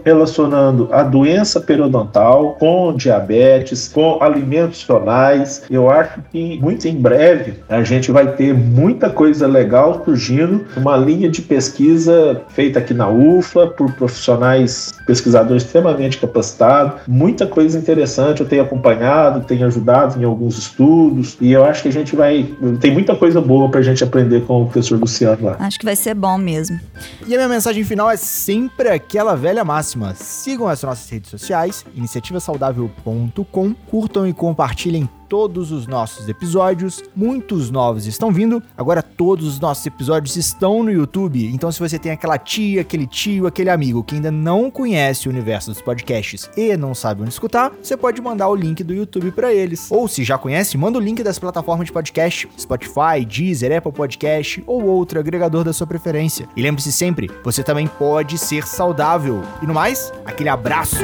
relacionando 0.46 0.90
a 0.92 1.04
doença 1.04 1.60
periodontal 1.60 2.56
com 2.60 2.94
diabetes, 2.96 3.88
com 3.88 4.22
alimentos 4.22 4.82
funcionais. 4.82 5.64
Eu 5.70 5.90
acho 5.90 6.22
que 6.32 6.60
muito 6.60 6.88
em 6.88 6.96
breve 6.96 7.56
a 7.68 7.84
gente 7.84 8.12
vai 8.12 8.34
ter 8.34 8.54
muita 8.54 9.10
coisa 9.10 9.48
legal 9.48 10.04
surgindo, 10.06 10.66
uma 10.78 10.96
linha 10.96 11.30
de 11.30 11.42
pesquisa 11.42 12.42
feita 12.50 12.80
aqui 12.80 12.94
na 12.94 13.10
UFLA 13.10 13.68
por 13.68 13.92
profissionais 13.94 14.94
pesquisadores 15.06 15.64
extremamente 15.64 16.18
capacitados, 16.18 17.02
muita 17.08 17.46
coisa 17.46 17.78
interessante 17.78 18.42
eu 18.42 18.48
tenho 18.48 18.64
acompanhado, 18.64 19.46
tem 19.46 19.64
ajudado 19.64 20.20
em 20.22 20.26
alguns 20.26 20.58
estudos, 20.58 21.38
e 21.40 21.52
eu 21.52 21.64
acho 21.64 21.84
que 21.84 21.90
a 21.90 21.92
gente 21.92 22.16
vai. 22.16 22.56
Tem 22.80 22.92
muita 22.92 23.16
coisa 23.16 23.42
boa 23.42 23.70
pra 23.70 23.82
gente 23.82 24.04
aprender 24.04 24.46
com 24.46 24.64
o 24.64 24.66
professor 24.66 25.00
Luciano 25.00 25.46
lá. 25.46 25.56
Acho 25.60 25.80
que 25.80 25.86
vai 25.86 25.96
ser 25.96 26.14
bom 26.14 26.38
mesmo. 26.38 26.80
E 27.28 27.34
a 27.34 27.38
minha 27.38 27.50
mensagem 27.50 27.84
final 27.84 28.10
é 28.10 28.18
sempre 28.18 28.90
aquela 28.90 29.36
velha 29.36 29.64
máxima. 29.64 30.14
Sigam 30.16 30.68
as 30.68 30.82
nossas 30.84 31.10
redes 31.10 31.30
sociais, 31.30 31.86
iniciativasaudável.com, 31.96 33.74
curtam 33.90 34.28
e 34.28 34.34
compartilhem 34.34 35.10
todos 35.28 35.72
os 35.72 35.88
nossos 35.88 36.28
episódios. 36.28 37.04
Muitos 37.16 37.70
novos 37.70 38.06
estão 38.06 38.32
vindo. 38.32 38.62
Agora 38.78 39.02
todos 39.02 39.48
os 39.48 39.60
nossos 39.60 39.86
episódios 39.86 40.36
estão 40.36 40.84
no 40.84 40.92
YouTube. 40.92 41.46
Então 41.48 41.72
se 41.72 41.80
você 41.80 41.98
tem 42.00 42.12
aquela 42.12 42.38
tia, 42.38 42.82
aquele 42.82 43.08
tio, 43.08 43.48
aquele 43.48 43.70
amigo 43.70 44.04
que 44.04 44.16
ainda 44.16 44.32
não 44.32 44.70
conhece 44.70 45.28
o 45.28 45.32
universo 45.32 45.72
dos 45.72 45.82
podcasts 45.82 46.50
e 46.56 46.76
não 46.78 46.94
sabe 46.94 47.22
onde 47.22 47.32
escutar, 47.32 47.72
você 47.82 47.96
pode 47.96 48.22
mandar 48.22 48.48
o 48.50 48.56
link 48.56 48.84
do 48.84 48.94
YouTube 48.94 49.32
para 49.32 49.54
eles. 49.54 49.92
Ou 49.92 50.08
se 50.08 50.24
já 50.24 50.38
conhece, 50.38 50.78
manda 50.78 50.98
o 50.98 51.02
link 51.02 51.24
das 51.24 51.40
plataformas 51.40 51.88
de 51.88 51.94
podcast, 51.94 52.48
Spotify, 52.60 53.26
Deezer, 53.28 53.76
Apple 53.78 53.92
Podcast 53.92 54.64
ou 54.66 54.84
outro 54.86 55.20
agregador 55.20 55.64
da 55.64 55.74
sua 55.74 55.88
preferência. 55.88 56.48
E 56.56 56.62
lembre-se 56.62 56.92
sempre, 56.92 57.30
você 57.44 57.64
também 57.64 57.88
pode 57.88 58.38
ser 58.38 58.66
saudável. 58.68 59.42
E 59.62 59.66
no 59.66 59.74
mais, 59.74 60.12
aquele 60.26 60.50
abraço. 60.50 61.04